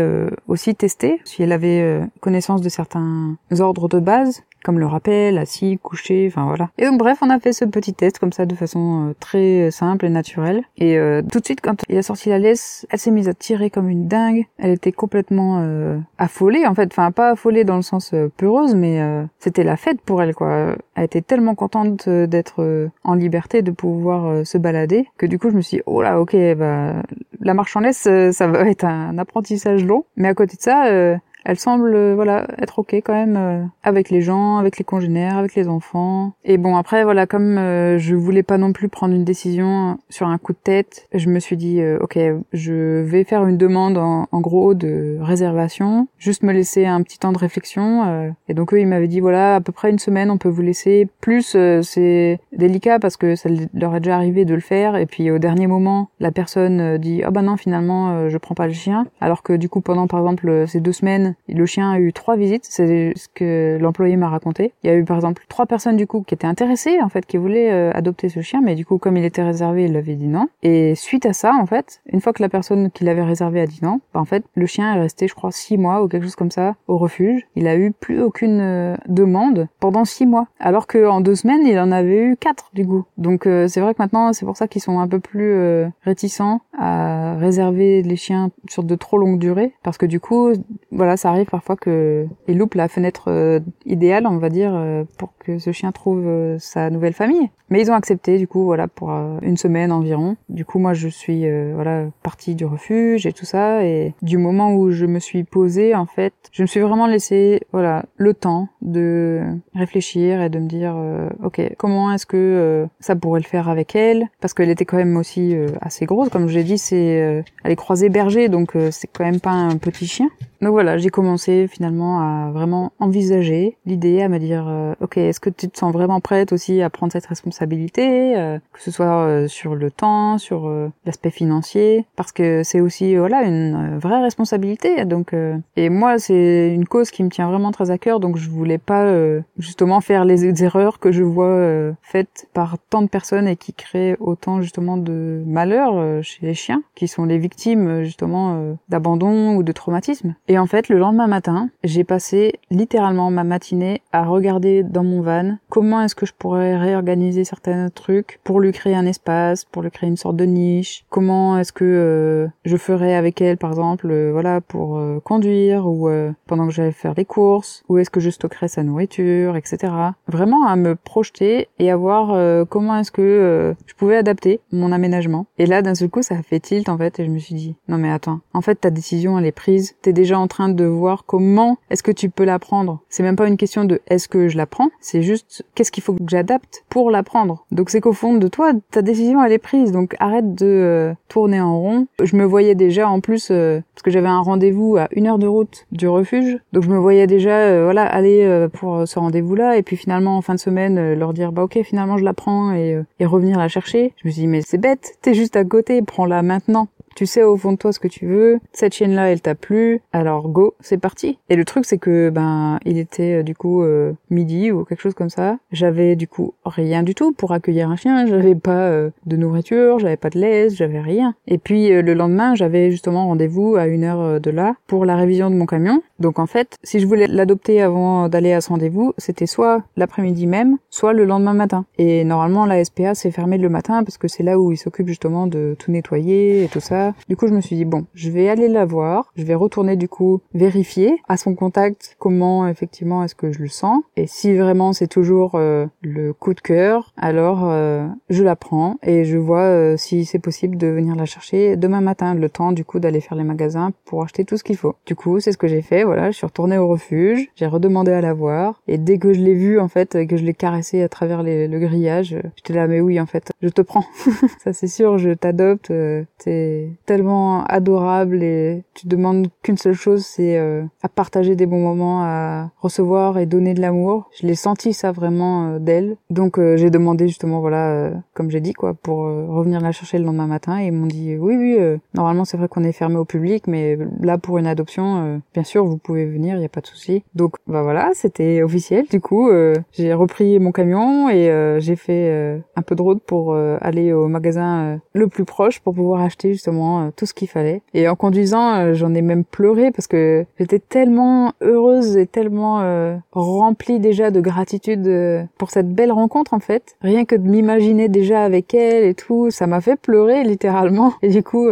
aussi 0.48 0.74
tester 0.74 1.20
si 1.24 1.42
elle 1.42 1.52
avait 1.52 1.80
euh, 1.80 2.04
connaissance 2.20 2.60
de 2.60 2.68
certains 2.68 3.29
ordres 3.60 3.88
de 3.88 3.98
base 3.98 4.42
comme 4.64 4.78
le 4.78 4.86
rappel, 4.86 5.38
assis, 5.38 5.78
couché, 5.82 6.26
enfin 6.28 6.46
voilà. 6.46 6.70
Et 6.78 6.86
donc 6.86 6.98
bref, 6.98 7.18
on 7.22 7.30
a 7.30 7.38
fait 7.38 7.52
ce 7.52 7.64
petit 7.64 7.94
test 7.94 8.18
comme 8.18 8.32
ça 8.32 8.46
de 8.46 8.54
façon 8.54 9.08
euh, 9.08 9.14
très 9.18 9.70
simple 9.70 10.06
et 10.06 10.10
naturelle. 10.10 10.62
Et 10.76 10.98
euh, 10.98 11.22
tout 11.22 11.40
de 11.40 11.44
suite, 11.44 11.60
quand 11.60 11.82
il 11.88 11.96
a 11.96 12.02
sorti 12.02 12.28
la 12.28 12.38
laisse, 12.38 12.86
elle 12.90 12.98
s'est 12.98 13.10
mise 13.10 13.28
à 13.28 13.34
tirer 13.34 13.70
comme 13.70 13.88
une 13.88 14.06
dingue. 14.06 14.46
Elle 14.58 14.70
était 14.70 14.92
complètement 14.92 15.58
euh, 15.60 15.98
affolée 16.18 16.66
en 16.66 16.74
fait, 16.74 16.88
enfin 16.92 17.10
pas 17.10 17.30
affolée 17.30 17.64
dans 17.64 17.76
le 17.76 17.82
sens 17.82 18.14
peureuse, 18.36 18.74
mais 18.74 19.00
c'était 19.38 19.64
la 19.64 19.76
fête 19.76 20.00
pour 20.00 20.22
elle 20.22 20.34
quoi. 20.34 20.76
Elle 20.94 21.04
était 21.04 21.22
tellement 21.22 21.54
contente 21.54 22.08
d'être 22.08 22.90
en 23.04 23.14
liberté, 23.14 23.62
de 23.62 23.70
pouvoir 23.70 24.46
se 24.46 24.58
balader, 24.58 25.06
que 25.16 25.26
du 25.26 25.38
coup 25.38 25.50
je 25.50 25.56
me 25.56 25.60
suis 25.60 25.78
dit, 25.78 25.82
oh 25.86 26.02
là, 26.02 26.20
ok, 26.20 26.36
bah 26.56 27.02
la 27.40 27.54
marche 27.54 27.76
en 27.76 27.80
laisse, 27.80 28.02
ça 28.32 28.46
va 28.46 28.68
être 28.68 28.84
un 28.84 29.16
apprentissage 29.18 29.84
long. 29.84 30.04
Mais 30.16 30.28
à 30.28 30.34
côté 30.34 30.56
de 30.56 30.62
ça, 30.62 31.18
elle 31.44 31.58
semble 31.58 31.94
euh, 31.94 32.14
voilà 32.14 32.46
être 32.58 32.78
ok 32.80 32.94
quand 32.94 33.12
même 33.12 33.36
euh, 33.36 33.64
avec 33.82 34.10
les 34.10 34.20
gens, 34.20 34.58
avec 34.58 34.78
les 34.78 34.84
congénères, 34.84 35.36
avec 35.38 35.54
les 35.54 35.68
enfants. 35.68 36.32
Et 36.44 36.58
bon 36.58 36.76
après 36.76 37.04
voilà 37.04 37.26
comme 37.26 37.58
euh, 37.58 37.98
je 37.98 38.14
voulais 38.14 38.42
pas 38.42 38.58
non 38.58 38.72
plus 38.72 38.88
prendre 38.88 39.14
une 39.14 39.24
décision 39.24 39.98
sur 40.08 40.26
un 40.26 40.38
coup 40.38 40.52
de 40.52 40.58
tête, 40.62 41.08
je 41.14 41.28
me 41.28 41.40
suis 41.40 41.56
dit 41.56 41.80
ok 42.00 42.18
je 42.52 43.00
vais 43.02 43.24
faire 43.24 43.46
une 43.46 43.56
demande 43.56 43.98
en, 43.98 44.26
en, 44.30 44.40
gros 44.40 44.74
de 44.74 45.18
réservation, 45.20 46.08
juste 46.18 46.42
me 46.42 46.52
laisser 46.52 46.86
un 46.86 47.02
petit 47.02 47.18
temps 47.18 47.32
de 47.32 47.38
réflexion. 47.38 48.32
et 48.48 48.54
donc 48.54 48.74
eux 48.74 48.80
ils 48.80 48.86
m'avaient 48.86 49.08
dit 49.08 49.20
voilà 49.20 49.56
à 49.56 49.60
peu 49.60 49.72
près 49.72 49.90
une 49.90 49.98
semaine 49.98 50.30
on 50.30 50.38
peut 50.38 50.48
vous 50.48 50.62
laisser. 50.62 51.08
Plus 51.20 51.56
c'est 51.82 52.38
délicat 52.52 52.98
parce 52.98 53.16
que 53.16 53.34
ça 53.34 53.48
leur 53.74 53.94
est 53.96 54.00
déjà 54.00 54.16
arrivé 54.16 54.44
de 54.44 54.54
le 54.54 54.60
faire 54.60 54.96
et 54.96 55.06
puis 55.06 55.30
au 55.30 55.38
dernier 55.38 55.66
moment 55.66 56.10
la 56.20 56.30
personne 56.30 56.98
dit 56.98 57.22
ah 57.22 57.28
oh 57.28 57.32
bah 57.32 57.42
non 57.42 57.56
finalement 57.56 58.28
je 58.28 58.38
prends 58.38 58.54
pas 58.54 58.66
le 58.66 58.72
chien 58.72 59.06
alors 59.20 59.42
que 59.42 59.52
du 59.52 59.68
coup 59.68 59.80
pendant 59.80 60.06
par 60.06 60.20
exemple 60.20 60.64
ces 60.66 60.80
deux 60.80 60.92
semaines 60.92 61.29
le 61.48 61.66
chien 61.66 61.90
a 61.90 61.98
eu 61.98 62.12
trois 62.12 62.36
visites, 62.36 62.64
c'est 62.68 63.12
ce 63.16 63.28
que 63.34 63.78
l'employé 63.80 64.16
m'a 64.16 64.28
raconté. 64.28 64.72
Il 64.82 64.90
y 64.90 64.92
a 64.92 64.96
eu 64.96 65.04
par 65.04 65.16
exemple 65.16 65.44
trois 65.48 65.66
personnes 65.66 65.96
du 65.96 66.06
coup 66.06 66.22
qui 66.22 66.34
étaient 66.34 66.46
intéressées 66.46 67.00
en 67.02 67.08
fait, 67.08 67.26
qui 67.26 67.36
voulaient 67.36 67.70
euh, 67.70 67.90
adopter 67.94 68.28
ce 68.28 68.40
chien, 68.40 68.60
mais 68.62 68.74
du 68.74 68.84
coup 68.84 68.98
comme 68.98 69.16
il 69.16 69.24
était 69.24 69.42
réservé, 69.42 69.84
il 69.84 69.96
avait 69.96 70.14
dit 70.14 70.28
non. 70.28 70.48
Et 70.62 70.94
suite 70.94 71.26
à 71.26 71.32
ça 71.32 71.52
en 71.54 71.66
fait, 71.66 72.00
une 72.12 72.20
fois 72.20 72.32
que 72.32 72.42
la 72.42 72.48
personne 72.48 72.90
qui 72.90 73.04
l'avait 73.04 73.22
réservé 73.22 73.60
a 73.60 73.66
dit 73.66 73.80
non, 73.82 74.00
bah, 74.14 74.20
en 74.20 74.24
fait 74.24 74.44
le 74.54 74.66
chien 74.66 74.94
est 74.94 75.00
resté 75.00 75.28
je 75.28 75.34
crois 75.34 75.52
six 75.52 75.78
mois 75.78 76.02
ou 76.02 76.08
quelque 76.08 76.24
chose 76.24 76.36
comme 76.36 76.50
ça 76.50 76.76
au 76.88 76.98
refuge. 76.98 77.46
Il 77.56 77.66
a 77.66 77.76
eu 77.76 77.92
plus 77.92 78.20
aucune 78.22 78.60
euh, 78.60 78.96
demande 79.06 79.68
pendant 79.80 80.04
six 80.04 80.26
mois, 80.26 80.46
alors 80.58 80.86
qu'en 80.86 81.20
deux 81.20 81.34
semaines 81.34 81.66
il 81.66 81.78
en 81.78 81.92
avait 81.92 82.22
eu 82.22 82.36
quatre 82.36 82.70
du 82.74 82.86
coup. 82.86 83.04
Donc 83.18 83.46
euh, 83.46 83.68
c'est 83.68 83.80
vrai 83.80 83.94
que 83.94 84.02
maintenant 84.02 84.32
c'est 84.32 84.46
pour 84.46 84.56
ça 84.56 84.68
qu'ils 84.68 84.82
sont 84.82 84.98
un 84.98 85.08
peu 85.08 85.20
plus 85.20 85.54
réticents 86.02 86.60
à 86.78 87.36
réserver 87.36 88.02
les 88.02 88.16
chiens 88.16 88.50
sur 88.68 88.84
de 88.84 88.94
trop 88.94 89.18
longues 89.18 89.38
durées, 89.38 89.72
parce 89.82 89.98
que 89.98 90.06
du 90.06 90.20
coup 90.20 90.52
voilà 90.90 91.16
ça 91.20 91.30
arrive 91.30 91.46
parfois 91.46 91.76
que 91.76 92.26
il 92.48 92.56
loupe 92.56 92.74
la 92.74 92.88
fenêtre 92.88 93.24
euh, 93.28 93.60
idéale, 93.84 94.26
on 94.26 94.38
va 94.38 94.48
dire, 94.48 94.72
euh, 94.74 95.04
pour 95.18 95.34
que 95.38 95.58
ce 95.58 95.70
chien 95.70 95.92
trouve 95.92 96.26
euh, 96.26 96.58
sa 96.58 96.88
nouvelle 96.88 97.12
famille. 97.12 97.50
Mais 97.68 97.80
ils 97.80 97.90
ont 97.90 97.94
accepté, 97.94 98.38
du 98.38 98.48
coup, 98.48 98.64
voilà, 98.64 98.88
pour 98.88 99.10
une 99.42 99.56
semaine 99.56 99.92
environ. 99.92 100.36
Du 100.48 100.64
coup, 100.64 100.80
moi, 100.80 100.92
je 100.92 101.06
suis, 101.06 101.44
voilà, 101.72 102.06
partie 102.24 102.56
du 102.56 102.64
refuge 102.64 103.26
et 103.26 103.32
tout 103.32 103.44
ça. 103.44 103.84
Et 103.84 104.12
du 104.22 104.38
moment 104.38 104.74
où 104.74 104.90
je 104.90 105.06
me 105.06 105.20
suis 105.20 105.44
posée, 105.44 105.94
en 105.94 106.06
fait, 106.06 106.32
je 106.50 106.62
me 106.62 106.66
suis 106.66 106.80
vraiment 106.80 107.06
laissé, 107.06 107.60
voilà, 107.70 108.06
le 108.16 108.34
temps 108.34 108.66
de 108.82 109.40
réfléchir 109.72 110.42
et 110.42 110.48
de 110.48 110.58
me 110.58 110.66
dire, 110.66 110.96
ok, 111.44 111.60
comment 111.78 112.12
est-ce 112.12 112.26
que 112.26 112.88
ça 112.98 113.14
pourrait 113.14 113.38
le 113.38 113.46
faire 113.46 113.68
avec 113.68 113.94
elle? 113.94 114.26
Parce 114.40 114.52
qu'elle 114.52 114.70
était 114.70 114.84
quand 114.84 114.96
même 114.96 115.16
aussi 115.16 115.54
assez 115.80 116.06
grosse, 116.06 116.28
comme 116.28 116.48
je 116.48 116.56
l'ai 116.56 116.64
dit, 116.64 116.76
c'est, 116.76 117.44
elle 117.62 117.70
est 117.70 117.76
croisée 117.76 118.08
berger, 118.08 118.48
donc 118.48 118.72
c'est 118.90 119.06
quand 119.06 119.22
même 119.22 119.38
pas 119.38 119.52
un 119.52 119.76
petit 119.76 120.08
chien. 120.08 120.28
Donc 120.62 120.72
voilà, 120.72 120.98
j'ai 120.98 121.08
commencé 121.08 121.68
finalement 121.68 122.20
à 122.20 122.50
vraiment 122.50 122.92
envisager 122.98 123.78
l'idée, 123.86 124.20
à 124.20 124.28
me 124.28 124.38
dire, 124.38 124.66
euh, 124.68 124.92
ok, 125.00 125.16
est-ce 125.16 125.40
que 125.40 125.48
tu 125.48 125.70
te 125.70 125.78
sens 125.78 125.90
vraiment 125.90 126.20
prête 126.20 126.52
aussi 126.52 126.82
à 126.82 126.90
prendre 126.90 127.12
cette 127.12 127.24
responsabilité, 127.24 128.36
euh, 128.36 128.58
que 128.74 128.82
ce 128.82 128.90
soit 128.90 129.24
euh, 129.24 129.48
sur 129.48 129.74
le 129.74 129.90
temps, 129.90 130.36
sur 130.36 130.70
l'aspect 131.06 131.30
financier, 131.30 132.04
parce 132.14 132.30
que 132.32 132.62
c'est 132.62 132.80
aussi 132.80 133.16
voilà 133.16 133.42
une 133.44 133.98
vraie 133.98 134.20
responsabilité. 134.20 135.04
Donc 135.06 135.34
et 135.76 135.88
moi 135.88 136.18
c'est 136.18 136.74
une 136.74 136.86
cause 136.86 137.10
qui 137.10 137.24
me 137.24 137.30
tient 137.30 137.48
vraiment 137.48 137.72
très 137.72 137.90
à 137.90 137.96
cœur, 137.96 138.20
donc 138.20 138.36
je 138.36 138.50
voulais 138.50 138.78
pas 138.78 139.10
justement 139.58 140.00
faire 140.00 140.24
les 140.24 140.62
erreurs 140.62 140.98
que 140.98 141.12
je 141.12 141.22
vois 141.22 141.92
faites 142.02 142.48
par 142.52 142.76
tant 142.90 143.02
de 143.02 143.08
personnes 143.08 143.48
et 143.48 143.56
qui 143.56 143.72
créent 143.72 144.16
autant 144.20 144.60
justement 144.60 144.96
de 144.96 145.42
malheur 145.46 146.22
chez 146.22 146.46
les 146.46 146.54
chiens, 146.54 146.82
qui 146.94 147.08
sont 147.08 147.24
les 147.24 147.38
victimes 147.38 148.02
justement 148.02 148.76
d'abandon 148.88 149.54
ou 149.56 149.62
de 149.62 149.72
traumatisme. 149.72 150.34
Et 150.50 150.58
en 150.58 150.66
fait, 150.66 150.88
le 150.88 150.98
lendemain 150.98 151.28
matin, 151.28 151.70
j'ai 151.84 152.02
passé 152.02 152.58
littéralement 152.72 153.30
ma 153.30 153.44
matinée 153.44 154.02
à 154.10 154.24
regarder 154.24 154.82
dans 154.82 155.04
mon 155.04 155.20
van 155.20 155.58
comment 155.68 156.02
est-ce 156.02 156.16
que 156.16 156.26
je 156.26 156.32
pourrais 156.36 156.76
réorganiser 156.76 157.44
certains 157.44 157.88
trucs 157.88 158.40
pour 158.42 158.58
lui 158.58 158.72
créer 158.72 158.96
un 158.96 159.06
espace, 159.06 159.64
pour 159.64 159.82
lui 159.82 159.92
créer 159.92 160.10
une 160.10 160.16
sorte 160.16 160.34
de 160.34 160.46
niche. 160.46 161.04
Comment 161.08 161.56
est-ce 161.56 161.72
que 161.72 161.84
euh, 161.84 162.48
je 162.64 162.76
ferais 162.76 163.14
avec 163.14 163.40
elle, 163.40 163.58
par 163.58 163.70
exemple, 163.70 164.08
euh, 164.10 164.30
voilà, 164.32 164.60
pour 164.60 164.98
euh, 164.98 165.20
conduire 165.22 165.86
ou 165.86 166.10
pendant 166.48 166.66
que 166.66 166.72
j'allais 166.72 166.90
faire 166.90 167.14
les 167.16 167.24
courses, 167.24 167.84
où 167.88 167.98
est-ce 167.98 168.10
que 168.10 168.18
je 168.18 168.30
stockerais 168.30 168.66
sa 168.66 168.82
nourriture, 168.82 169.54
etc. 169.54 169.92
Vraiment 170.26 170.66
à 170.66 170.74
me 170.74 170.96
projeter 170.96 171.68
et 171.78 171.92
à 171.92 171.96
voir 171.96 172.66
comment 172.66 172.96
est-ce 172.98 173.12
que 173.12 173.76
je 173.86 173.94
pouvais 173.94 174.16
adapter 174.16 174.60
mon 174.72 174.90
aménagement. 174.90 175.46
Et 175.58 175.66
là, 175.66 175.82
d'un 175.82 175.94
seul 175.94 176.08
coup, 176.08 176.22
ça 176.22 176.34
a 176.34 176.42
fait 176.42 176.58
tilt 176.58 176.88
en 176.88 176.98
fait, 176.98 177.20
et 177.20 177.24
je 177.24 177.30
me 177.30 177.38
suis 177.38 177.54
dit 177.54 177.76
non 177.86 177.98
mais 177.98 178.10
attends, 178.10 178.40
en 178.52 178.62
fait 178.62 178.74
ta 178.76 178.90
décision 178.90 179.38
elle 179.38 179.46
est 179.46 179.52
prise, 179.52 179.94
t'es 180.02 180.12
déjà 180.12 180.39
en 180.40 180.48
train 180.48 180.68
de 180.68 180.84
voir 180.84 181.24
comment 181.26 181.78
est-ce 181.90 182.02
que 182.02 182.12
tu 182.12 182.30
peux 182.30 182.44
l'apprendre. 182.44 183.00
C'est 183.08 183.22
même 183.22 183.36
pas 183.36 183.48
une 183.48 183.56
question 183.56 183.84
de 183.84 184.00
est-ce 184.06 184.28
que 184.28 184.48
je 184.48 184.56
l'apprends, 184.56 184.90
c'est 185.00 185.22
juste 185.22 185.64
qu'est-ce 185.74 185.92
qu'il 185.92 186.02
faut 186.02 186.14
que 186.14 186.20
j'adapte 186.26 186.84
pour 186.88 187.10
l'apprendre. 187.10 187.64
Donc 187.70 187.90
c'est 187.90 188.00
qu'au 188.00 188.12
fond 188.12 188.34
de 188.34 188.48
toi, 188.48 188.72
ta 188.90 189.02
décision 189.02 189.42
elle 189.42 189.52
est 189.52 189.58
prise. 189.58 189.92
Donc 189.92 190.16
arrête 190.18 190.54
de 190.54 190.66
euh, 190.66 191.14
tourner 191.28 191.60
en 191.60 191.78
rond. 191.78 192.06
Je 192.22 192.36
me 192.36 192.44
voyais 192.44 192.74
déjà 192.74 193.08
en 193.08 193.20
plus 193.20 193.48
euh, 193.50 193.80
parce 193.94 194.02
que 194.02 194.10
j'avais 194.10 194.28
un 194.28 194.40
rendez-vous 194.40 194.96
à 194.96 195.08
une 195.12 195.26
heure 195.26 195.38
de 195.38 195.46
route 195.46 195.86
du 195.92 196.08
refuge, 196.08 196.58
donc 196.72 196.82
je 196.82 196.90
me 196.90 196.98
voyais 196.98 197.26
déjà 197.26 197.56
euh, 197.56 197.84
voilà 197.84 198.04
aller 198.04 198.66
pour 198.72 199.06
ce 199.06 199.18
rendez-vous-là 199.18 199.76
et 199.76 199.82
puis 199.82 199.96
finalement 199.96 200.36
en 200.36 200.42
fin 200.42 200.54
de 200.54 200.60
semaine 200.60 201.14
leur 201.14 201.32
dire 201.32 201.52
bah 201.52 201.62
ok 201.62 201.80
finalement 201.84 202.16
je 202.16 202.24
la 202.24 202.32
prends 202.32 202.72
et, 202.72 203.00
et 203.18 203.26
revenir 203.26 203.58
la 203.58 203.68
chercher. 203.68 204.14
Je 204.16 204.28
me 204.28 204.32
suis 204.32 204.42
dit 204.42 204.46
mais 204.46 204.62
c'est 204.62 204.78
bête, 204.78 205.18
t'es 205.22 205.34
juste 205.34 205.56
à 205.56 205.64
côté, 205.64 206.02
prends-la 206.02 206.42
maintenant. 206.42 206.88
Tu 207.16 207.26
sais 207.26 207.42
au 207.42 207.56
fond 207.56 207.72
de 207.72 207.76
toi 207.76 207.92
ce 207.92 207.98
que 207.98 208.08
tu 208.08 208.26
veux. 208.26 208.60
Cette 208.72 208.94
chienne-là, 208.94 209.30
elle 209.30 209.40
t'a 209.40 209.54
plu. 209.54 210.00
Alors 210.12 210.48
go, 210.48 210.74
c'est 210.80 210.98
parti. 210.98 211.38
Et 211.48 211.56
le 211.56 211.64
truc, 211.64 211.84
c'est 211.84 211.98
que 211.98 212.30
ben, 212.30 212.78
il 212.84 212.98
était 212.98 213.40
euh, 213.40 213.42
du 213.42 213.54
coup 213.54 213.82
euh, 213.82 214.12
midi 214.30 214.70
ou 214.70 214.84
quelque 214.84 215.02
chose 215.02 215.14
comme 215.14 215.30
ça. 215.30 215.58
J'avais 215.72 216.16
du 216.16 216.28
coup 216.28 216.54
rien 216.64 217.02
du 217.02 217.14
tout 217.14 217.32
pour 217.32 217.52
accueillir 217.52 217.90
un 217.90 217.96
chien. 217.96 218.26
J'avais 218.26 218.54
pas 218.54 218.88
euh, 218.88 219.10
de 219.26 219.36
nourriture, 219.36 219.98
j'avais 219.98 220.16
pas 220.16 220.30
de 220.30 220.38
laisse, 220.38 220.74
j'avais 220.76 221.00
rien. 221.00 221.34
Et 221.46 221.58
puis 221.58 221.88
le 221.90 222.14
lendemain, 222.14 222.54
j'avais 222.54 222.90
justement 222.90 223.26
rendez-vous 223.26 223.76
à 223.76 223.86
une 223.86 224.04
heure 224.04 224.40
de 224.40 224.50
là 224.50 224.74
pour 224.86 225.04
la 225.04 225.16
révision 225.16 225.50
de 225.50 225.56
mon 225.56 225.66
camion. 225.66 226.02
Donc 226.20 226.38
en 226.38 226.46
fait, 226.46 226.76
si 226.82 227.00
je 227.00 227.06
voulais 227.06 227.26
l'adopter 227.26 227.82
avant 227.82 228.28
d'aller 228.28 228.52
à 228.52 228.60
ce 228.60 228.68
rendez-vous, 228.68 229.12
c'était 229.18 229.46
soit 229.46 229.82
l'après-midi 229.96 230.46
même, 230.46 230.78
soit 230.90 231.12
le 231.12 231.24
lendemain 231.24 231.54
matin. 231.54 231.84
Et 231.98 232.24
normalement, 232.24 232.66
la 232.66 232.84
SPA 232.84 233.14
c'est 233.14 233.30
fermé 233.30 233.58
le 233.58 233.68
matin 233.68 234.04
parce 234.04 234.18
que 234.18 234.28
c'est 234.28 234.42
là 234.42 234.58
où 234.58 234.72
il 234.72 234.76
s'occupe 234.76 235.08
justement 235.08 235.46
de 235.46 235.76
tout 235.78 235.90
nettoyer 235.90 236.64
et 236.64 236.68
tout 236.68 236.80
ça 236.80 236.99
du 237.28 237.36
coup, 237.36 237.46
je 237.46 237.54
me 237.54 237.60
suis 237.60 237.76
dit 237.76 237.84
bon, 237.84 238.06
je 238.14 238.30
vais 238.30 238.48
aller 238.48 238.68
la 238.68 238.84
voir, 238.84 239.32
je 239.36 239.44
vais 239.44 239.54
retourner 239.54 239.96
du 239.96 240.08
coup 240.08 240.40
vérifier 240.54 241.20
à 241.28 241.36
son 241.36 241.54
contact 241.54 242.16
comment 242.18 242.66
effectivement 242.68 243.24
est-ce 243.24 243.34
que 243.34 243.52
je 243.52 243.60
le 243.60 243.68
sens 243.68 244.02
et 244.16 244.26
si 244.26 244.54
vraiment 244.56 244.92
c'est 244.92 245.06
toujours 245.06 245.52
euh, 245.54 245.86
le 246.02 246.32
coup 246.32 246.54
de 246.54 246.60
cœur, 246.60 247.12
alors 247.16 247.62
euh, 247.64 248.06
je 248.28 248.42
la 248.42 248.56
prends 248.56 248.96
et 249.02 249.24
je 249.24 249.36
vois 249.36 249.62
euh, 249.62 249.96
si 249.96 250.24
c'est 250.24 250.38
possible 250.38 250.76
de 250.76 250.86
venir 250.86 251.14
la 251.16 251.26
chercher 251.26 251.76
demain 251.76 252.00
matin, 252.00 252.34
le 252.34 252.48
temps 252.48 252.72
du 252.72 252.84
coup 252.84 253.00
d'aller 253.00 253.20
faire 253.20 253.36
les 253.36 253.44
magasins 253.44 253.92
pour 254.04 254.22
acheter 254.22 254.44
tout 254.44 254.56
ce 254.56 254.64
qu'il 254.64 254.76
faut. 254.76 254.96
Du 255.06 255.14
coup, 255.14 255.40
c'est 255.40 255.52
ce 255.52 255.58
que 255.58 255.68
j'ai 255.68 255.82
fait. 255.82 256.04
Voilà, 256.04 256.30
je 256.30 256.36
suis 256.36 256.46
retournée 256.46 256.78
au 256.78 256.88
refuge, 256.88 257.48
j'ai 257.56 257.66
redemandé 257.66 258.12
à 258.12 258.20
la 258.20 258.32
voir 258.32 258.82
et 258.88 258.98
dès 258.98 259.18
que 259.18 259.32
je 259.32 259.40
l'ai 259.40 259.54
vue 259.54 259.80
en 259.80 259.88
fait, 259.88 260.26
que 260.26 260.36
je 260.36 260.44
l'ai 260.44 260.54
caressée 260.54 261.02
à 261.02 261.08
travers 261.08 261.42
le 261.42 261.78
grillage, 261.78 262.36
j'étais 262.56 262.74
là 262.74 262.86
mais 262.86 263.00
oui 263.00 263.20
en 263.20 263.26
fait, 263.26 263.50
je 263.62 263.68
te 263.68 263.82
prends. 263.82 264.04
Ça 264.64 264.72
c'est 264.72 264.88
sûr, 264.88 265.18
je 265.18 265.30
t'adopte. 265.30 265.92
t'es 266.38 266.89
tellement 267.06 267.64
adorable 267.64 268.42
et 268.42 268.84
tu 268.94 269.08
demandes 269.08 269.48
qu'une 269.62 269.76
seule 269.76 269.94
chose, 269.94 270.24
c'est 270.24 270.58
euh, 270.58 270.82
à 271.02 271.08
partager 271.08 271.56
des 271.56 271.66
bons 271.66 271.80
moments, 271.80 272.22
à 272.22 272.70
recevoir 272.80 273.38
et 273.38 273.46
donner 273.46 273.74
de 273.74 273.80
l'amour. 273.80 274.28
Je 274.38 274.46
l'ai 274.46 274.54
senti 274.54 274.92
ça 274.92 275.12
vraiment 275.12 275.68
euh, 275.68 275.78
d'elle. 275.78 276.16
Donc 276.28 276.58
euh, 276.58 276.76
j'ai 276.76 276.90
demandé 276.90 277.28
justement, 277.28 277.60
voilà, 277.60 278.12
comme 278.34 278.50
j'ai 278.50 278.60
dit 278.60 278.72
quoi, 278.72 278.94
pour 278.94 279.18
revenir 279.18 279.80
la 279.80 279.92
chercher 279.92 280.18
le 280.18 280.24
lendemain 280.24 280.46
matin 280.46 280.80
et 280.80 280.86
ils 280.86 280.92
m'ont 280.92 281.06
dit 281.06 281.36
oui 281.36 281.56
oui, 281.56 281.78
normalement 282.14 282.44
c'est 282.44 282.56
vrai 282.56 282.68
qu'on 282.68 282.84
est 282.84 282.92
fermé 282.92 283.16
au 283.16 283.24
public, 283.24 283.66
mais 283.66 283.98
là 284.20 284.38
pour 284.38 284.58
une 284.58 284.66
adoption, 284.66 285.40
bien 285.54 285.64
sûr 285.64 285.84
vous 285.84 285.96
pouvez 285.96 286.26
venir, 286.26 286.56
il 286.56 286.62
y 286.62 286.64
a 286.64 286.68
pas 286.68 286.80
de 286.80 286.86
souci. 286.86 287.24
Donc 287.34 287.56
bah 287.66 287.82
voilà, 287.82 288.10
c'était 288.14 288.62
officiel. 288.62 289.06
Du 289.10 289.20
coup 289.20 289.50
j'ai 289.92 290.14
repris 290.14 290.58
mon 290.58 290.72
camion 290.72 291.28
et 291.28 291.78
j'ai 291.80 291.96
fait 291.96 292.60
un 292.76 292.82
peu 292.82 292.94
de 292.94 293.02
route 293.02 293.22
pour 293.22 293.54
aller 293.54 294.12
au 294.12 294.28
magasin 294.28 295.00
le 295.12 295.28
plus 295.28 295.44
proche 295.44 295.80
pour 295.80 295.94
pouvoir 295.94 296.22
acheter 296.22 296.52
justement 296.52 296.79
euh, 296.80 297.10
tout 297.14 297.26
ce 297.26 297.34
qu'il 297.34 297.48
fallait. 297.48 297.82
Et 297.94 298.08
en 298.08 298.16
conduisant, 298.16 298.74
euh, 298.74 298.94
j'en 298.94 299.14
ai 299.14 299.22
même 299.22 299.44
pleuré 299.44 299.90
parce 299.90 300.06
que 300.06 300.44
j'étais 300.58 300.78
tellement 300.78 301.52
heureuse 301.60 302.16
et 302.16 302.26
tellement 302.26 302.80
euh, 302.80 303.16
remplie 303.32 304.00
déjà 304.00 304.30
de 304.30 304.40
gratitude 304.40 305.48
pour 305.58 305.70
cette 305.70 305.92
belle 305.92 306.12
rencontre 306.12 306.54
en 306.54 306.60
fait. 306.60 306.96
Rien 307.02 307.24
que 307.24 307.34
de 307.34 307.48
m'imaginer 307.48 308.08
déjà 308.08 308.42
avec 308.42 308.74
elle 308.74 309.04
et 309.04 309.14
tout, 309.14 309.50
ça 309.50 309.66
m'a 309.66 309.80
fait 309.80 309.96
pleurer 309.96 310.44
littéralement. 310.44 311.12
Et 311.22 311.28
du 311.28 311.42
coup, 311.42 311.68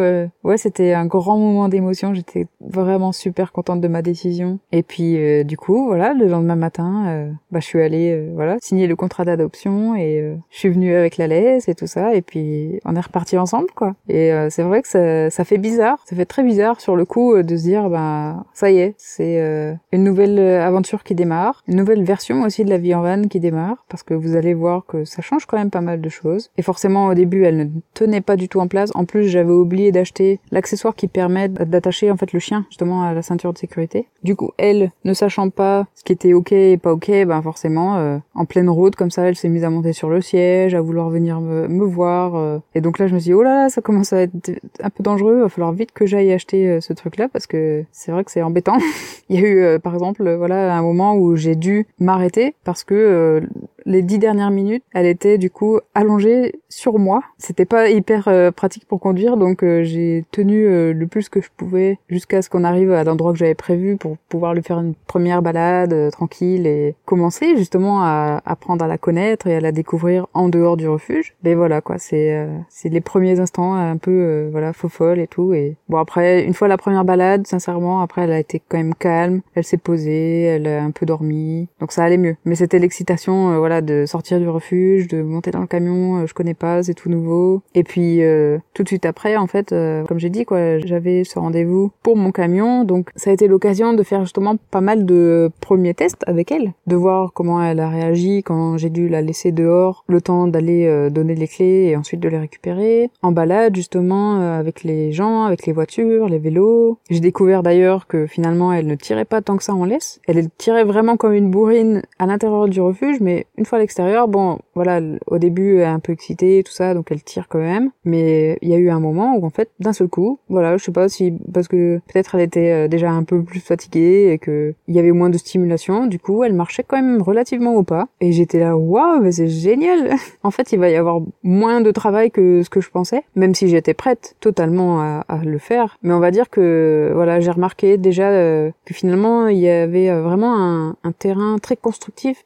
ouais, 0.49 0.59
c'était 0.59 0.93
un 0.93 1.07
grand 1.07 1.39
moment 1.39 1.69
d'émotion. 1.69 2.15
J'étais 2.15 2.47
vraiment 2.61 3.13
super 3.13 3.53
contente 3.53 3.81
de 3.81 3.89
ma 3.89 4.03
décision. 4.03 4.59
Et 4.73 4.83
puis 4.83 5.45
du 5.45 5.57
coup, 5.57 5.87
voilà, 5.87 6.15
le 6.15 6.27
lendemain 6.27 6.57
matin, 6.57 7.33
bah 7.51 7.61
je 7.61 7.67
suis 7.67 7.81
allée, 7.81 8.29
voilà, 8.35 8.57
signer 8.61 8.87
le 8.87 8.97
contrat 8.97 9.25
d'adoption 9.25 9.95
et 9.95 10.37
je 10.51 10.59
suis 10.59 10.69
venue 10.69 10.95
avec 10.95 11.17
la 11.17 11.27
laisse 11.27 11.69
et 11.69 11.75
tout 11.75 11.87
ça. 11.87 12.15
Et 12.15 12.23
puis 12.23 12.81
on 12.85 12.97
est 12.97 13.01
reparti 13.01 13.39
ensemble 13.39 13.69
quoi. 13.75 13.95
Et 14.09 14.33
c'est 14.51 14.63
vrai 14.63 14.83
que 14.83 14.89
ça 14.89 14.99
euh, 15.19 15.31
ça 15.31 15.45
fait 15.45 15.59
bizarre, 15.59 15.99
ça 16.05 16.17
fait 16.17 16.25
très 16.25 16.43
bizarre 16.43 16.81
sur 16.81 16.97
le 16.97 17.05
coup 17.05 17.35
euh, 17.35 17.43
de 17.43 17.57
se 17.57 17.63
dire 17.63 17.89
bah 17.89 18.45
ça 18.53 18.71
y 18.71 18.79
est, 18.79 18.95
c'est 18.99 19.41
euh, 19.41 19.73
une 19.93 20.05
nouvelle 20.05 20.39
aventure 20.39 21.05
qui 21.05 21.15
démarre, 21.15 21.63
une 21.69 21.77
nouvelle 21.77 22.03
version 22.03 22.43
aussi 22.43 22.65
de 22.65 22.71
la 22.71 22.79
vie 22.79 22.95
en 22.95 23.03
van 23.03 23.23
qui 23.23 23.41
démarre 23.41 23.85
parce 23.89 24.03
que 24.03 24.15
vous 24.15 24.37
allez 24.37 24.55
voir 24.55 24.85
que 24.87 25.05
ça 25.05 25.23
change 25.23 25.47
quand 25.47 25.57
même 25.57 25.71
pas 25.71 25.81
mal 25.81 26.01
de 26.01 26.09
choses. 26.09 26.51
Et 26.57 26.63
forcément 26.63 27.07
au 27.07 27.15
début, 27.15 27.45
elle 27.45 27.57
ne 27.57 27.67
tenait 27.95 28.21
pas 28.21 28.37
du 28.37 28.49
tout 28.49 28.61
en 28.61 28.69
place. 28.69 28.91
En 28.95 29.05
plus, 29.05 29.29
j'avais 29.29 29.53
oublié 29.53 29.93
d'acheter 29.93 30.38
l'accessoire 30.51 30.95
qui 30.95 31.09
permet 31.09 31.49
d'attacher 31.49 32.11
en 32.11 32.17
fait 32.17 32.33
le 32.33 32.39
chien 32.39 32.65
justement 32.69 33.03
à 33.03 33.13
la 33.13 33.23
ceinture 33.23 33.53
de 33.53 33.59
sécurité. 33.59 34.09
Du 34.23 34.37
coup, 34.37 34.53
elle 34.57 34.91
ne 35.05 35.13
sachant 35.13 35.51
pas 35.51 35.87
ce 35.95 36.05
qui 36.05 36.13
était 36.13 36.33
OK 36.33 36.53
et 36.53 36.77
pas 36.77 36.93
OK, 36.93 37.09
ben 37.09 37.43
forcément 37.43 38.19
en 38.35 38.45
pleine 38.45 38.71
route 38.71 38.97
comme 38.97 39.11
ça, 39.11 39.23
elle 39.23 39.37
s'est 39.37 39.49
mise 39.49 39.65
à 39.65 39.71
monter 39.71 39.93
sur 39.93 40.09
le 40.09 40.21
siège, 40.21 40.75
à 40.75 40.81
vouloir 40.81 41.11
venir 41.11 41.41
me, 41.41 41.69
me 41.69 41.85
voir 41.85 42.61
et 42.75 42.81
donc 42.81 42.99
là 42.99 43.07
je 43.07 43.15
me 43.15 43.19
suis 43.19 43.31
dit 43.31 43.35
oh 43.35 43.43
là 43.43 43.49
là, 43.49 43.69
ça 43.69 43.83
commence 43.83 44.13
à 44.13 44.23
être 44.23 44.51
un 44.83 44.91
peu 44.91 45.03
dangereux, 45.03 45.43
va 45.43 45.49
falloir 45.49 45.73
vite 45.73 45.93
que 45.93 46.07
j'aille 46.07 46.33
acheter 46.33 46.67
euh, 46.67 46.81
ce 46.81 46.93
truc-là 46.93 47.29
parce 47.29 47.47
que 47.47 47.85
c'est 47.93 48.13
vrai 48.13 48.25
que 48.25 48.31
c'est 48.31 48.43
embêtant. 48.43 48.79
il 49.29 49.41
y 49.41 49.45
a 49.45 49.49
eu, 49.49 49.63
euh, 49.63 49.79
par 49.79 49.95
exemple, 49.95 50.27
euh, 50.27 50.37
voilà, 50.37 50.77
un 50.77 50.83
moment 50.83 51.15
où 51.15 51.37
j'ai 51.37 51.57
dû 51.57 51.87
m'arrêter 51.99 52.55
parce 52.65 52.85
que 52.85 53.43
les 53.89 54.03
dix 54.03 54.19
dernières 54.19 54.51
minutes, 54.51 54.85
elle 54.93 55.07
était 55.07 55.39
du 55.39 55.51
coup 55.51 55.81
allongée 55.95 56.61
sur 56.69 56.99
moi. 56.99 57.23
C'était 57.39 57.65
pas 57.65 57.89
hyper 57.89 58.29
euh, 58.29 58.51
pratique 58.51 58.87
pour 58.87 59.01
conduire, 59.01 59.39
donc 59.39 59.65
euh, 59.65 59.83
j'ai 59.83 60.27
tenu 60.31 60.67
euh, 60.67 60.93
le 60.93 61.07
plus 61.07 61.31
que 61.31 61.41
je 61.41 61.49
pouvais 61.57 61.99
jusqu'à 62.11 62.43
ce 62.43 62.51
qu'on 62.51 62.65
arrive 62.65 62.93
à 62.93 63.03
l'endroit 63.03 63.33
que 63.33 63.39
j'avais 63.39 63.55
prévu 63.55 63.97
pour 63.97 64.19
pouvoir 64.29 64.53
lui 64.53 64.63
faire 64.63 64.79
une 64.79 64.95
première 65.07 65.41
balade 65.41 66.11
tranquille 66.13 66.67
et 66.67 66.95
commencer 67.07 67.57
justement 67.57 68.03
à 68.03 68.43
apprendre 68.45 68.85
à 68.85 68.89
la 68.89 68.99
connaître 68.99 69.47
et 69.47 69.57
à 69.57 69.61
la 69.61 69.73
découvrir 69.73 70.27
en 70.35 70.51
dehors 70.51 70.77
du 70.77 70.87
refuge. 70.87 71.35
Mais 71.43 71.55
voilà 71.55 71.81
quoi, 71.81 71.97
c'est 71.97 72.47
c'est 72.69 72.91
les 72.91 73.01
premiers 73.01 73.41
instants 73.41 73.73
un 73.73 73.97
peu 73.97 74.49
voilà 74.53 74.75
faux 74.75 74.91
folle 74.91 75.19
et 75.19 75.27
tout. 75.27 75.55
Et 75.55 75.77
bon 75.89 75.97
après, 75.97 76.45
une 76.45 76.53
fois 76.53 76.69
la 76.69 76.77
première 76.77 77.07
balade, 77.07 77.47
sincèrement, 77.47 78.03
après 78.03 78.23
elle 78.23 78.33
a 78.33 78.39
été 78.39 78.61
quand 78.69 78.77
même 78.77 78.95
calme, 78.95 79.41
elle 79.55 79.65
s'est 79.65 79.79
posée, 79.79 80.43
elle 80.43 80.67
a 80.67 80.83
un 80.83 80.91
peu 80.91 81.07
dormi, 81.07 81.69
donc 81.81 81.93
ça 81.93 82.05
allait 82.05 82.19
mieux. 82.19 82.37
Mais 82.45 82.55
c'était 82.55 82.79
l'excitation 82.79 83.59
voilà 83.59 83.78
de 83.81 84.05
sortir 84.07 84.39
du 84.39 84.49
refuge, 84.49 85.09
de 85.09 85.23
monter 85.23 85.51
dans 85.51 85.61
le 85.61 85.67
camion, 85.67 86.19
euh, 86.19 86.27
je 86.27 86.35
connais 86.35 86.55
pas, 86.55 86.83
c'est 86.83 86.95
tout 86.95 87.09
nouveau. 87.09 87.63
Et 87.75 87.83
puis 87.83 88.23
euh, 88.23 88.59
tout 88.75 88.83
de 88.83 88.89
suite 88.89 89.07
après, 89.07 89.37
en 89.37 89.47
fait, 89.47 89.73
euh, 89.73 90.05
comme 90.05 90.19
j'ai 90.19 90.31
dit, 90.31 90.45
quoi, 90.45 90.79
j'avais 90.79 91.25
ce 91.25 91.39
rendez-vous 91.39 91.91
pour 92.03 92.17
mon 92.17 92.33
camion, 92.33 92.85
donc 92.85 93.11
ça 93.17 93.31
a 93.31 93.33
été 93.33 93.49
l'occasion 93.49 93.93
de 93.93 94.03
faire 94.03 94.23
justement 94.23 94.57
pas 94.71 94.81
mal 94.81 95.07
de 95.07 95.51
premiers 95.61 95.95
tests 95.95 96.23
avec 96.27 96.53
elle, 96.53 96.73
de 96.87 96.97
voir 96.97 97.33
comment 97.33 97.63
elle 97.63 97.81
a 97.81 97.89
réagi 97.89 98.43
quand 98.43 98.79
j'ai 98.79 98.91
dû 98.91 99.09
la 99.09 99.23
laisser 99.23 99.53
dehors, 99.53 100.05
le 100.09 100.21
temps 100.21 100.47
d'aller 100.47 101.09
donner 101.11 101.35
les 101.35 101.49
clés 101.49 101.89
et 101.91 101.97
ensuite 101.97 102.21
de 102.21 102.29
les 102.29 102.39
récupérer, 102.39 103.11
en 103.23 103.33
balade 103.33 103.77
justement 103.77 104.41
avec 104.41 104.85
les 104.85 105.13
gens, 105.13 105.45
avec 105.45 105.67
les 105.67 105.73
voitures, 105.73 106.29
les 106.29 106.39
vélos. 106.39 106.99
J'ai 107.11 107.21
découvert 107.21 107.63
d'ailleurs 107.63 108.07
que 108.07 108.27
finalement 108.27 108.73
elle 108.73 108.87
ne 108.87 108.95
tirait 108.95 109.25
pas 109.25 109.43
tant 109.43 109.57
que 109.57 109.65
ça 109.65 109.75
en 109.75 109.85
laisse, 109.85 110.21
elle 110.27 110.49
tirait 110.57 110.85
vraiment 110.85 111.17
comme 111.17 111.33
une 111.33 111.51
bourrine 111.51 112.03
à 112.19 112.27
l'intérieur 112.27 112.69
du 112.69 112.81
refuge, 112.81 113.19
mais 113.21 113.47
une 113.57 113.65
à 113.77 113.79
l'extérieur, 113.79 114.29
bon, 114.29 114.59
voilà, 114.75 115.01
au 115.27 115.39
début, 115.39 115.77
elle 115.77 115.83
est 115.83 115.85
un 115.85 115.99
peu 115.99 116.13
excitée, 116.13 116.63
tout 116.65 116.73
ça, 116.73 116.95
donc 116.95 117.11
elle 117.11 117.23
tire 117.23 117.49
quand 117.49 117.59
même. 117.59 117.91
Mais 118.05 118.59
il 118.63 118.69
y 118.69 118.75
a 118.75 118.79
eu 118.79 118.91
un 118.91 119.01
moment 119.01 119.37
où, 119.37 119.45
en 119.45 119.51
fait, 119.51 119.71
d'un 119.81 119.93
seul 119.93 120.09
coup, 120.09 120.39
voilà, 120.49 120.77
je 120.77 120.85
sais 120.85 120.93
pas 120.93 121.09
si, 121.09 121.35
parce 121.53 121.69
que 121.69 122.01
peut-être 122.13 122.35
elle 122.35 122.43
était 122.43 122.73
euh, 122.73 122.89
déjà 122.89 123.11
un 123.11 123.25
peu 123.25 123.43
plus 123.43 123.61
fatiguée 123.61 124.31
et 124.33 124.39
que 124.39 124.75
il 124.87 124.95
y 124.95 124.99
avait 124.99 125.13
moins 125.13 125.31
de 125.31 125.39
stimulation, 125.39 126.07
du 126.07 126.19
coup, 126.19 126.45
elle 126.45 126.53
marchait 126.53 126.85
quand 126.87 126.97
même 126.97 127.23
relativement 127.23 127.75
au 127.75 127.83
pas. 127.83 128.09
Et 128.21 128.33
j'étais 128.33 128.61
là, 128.61 128.77
waouh, 128.77 129.21
mais 129.21 129.33
c'est 129.33 129.49
génial! 129.49 130.15
en 130.43 130.51
fait, 130.51 130.73
il 130.73 130.79
va 130.79 130.91
y 130.91 130.97
avoir 130.97 131.21
moins 131.43 131.81
de 131.81 131.91
travail 131.91 132.31
que 132.31 132.63
ce 132.63 132.71
que 132.71 132.81
je 132.81 132.91
pensais, 132.91 133.25
même 133.37 133.55
si 133.55 133.69
j'étais 133.69 133.95
prête 133.95 134.37
totalement 134.41 135.01
à, 135.01 135.25
le 135.45 135.59
faire. 135.59 135.99
Mais 136.03 136.13
on 136.13 136.21
va 136.21 136.31
dire 136.31 136.51
que, 136.51 137.13
voilà, 137.15 137.41
j'ai 137.41 137.51
remarqué 137.51 137.97
déjà 137.97 138.31
euh, 138.31 138.71
que 138.85 138.95
finalement, 138.95 139.47
il 139.47 139.59
y 139.59 139.69
avait 139.69 140.11
euh, 140.11 140.23
vraiment 140.23 140.95
un 141.03 141.13
terrain 141.13 141.59
très 141.59 141.77
constructif 141.77 142.45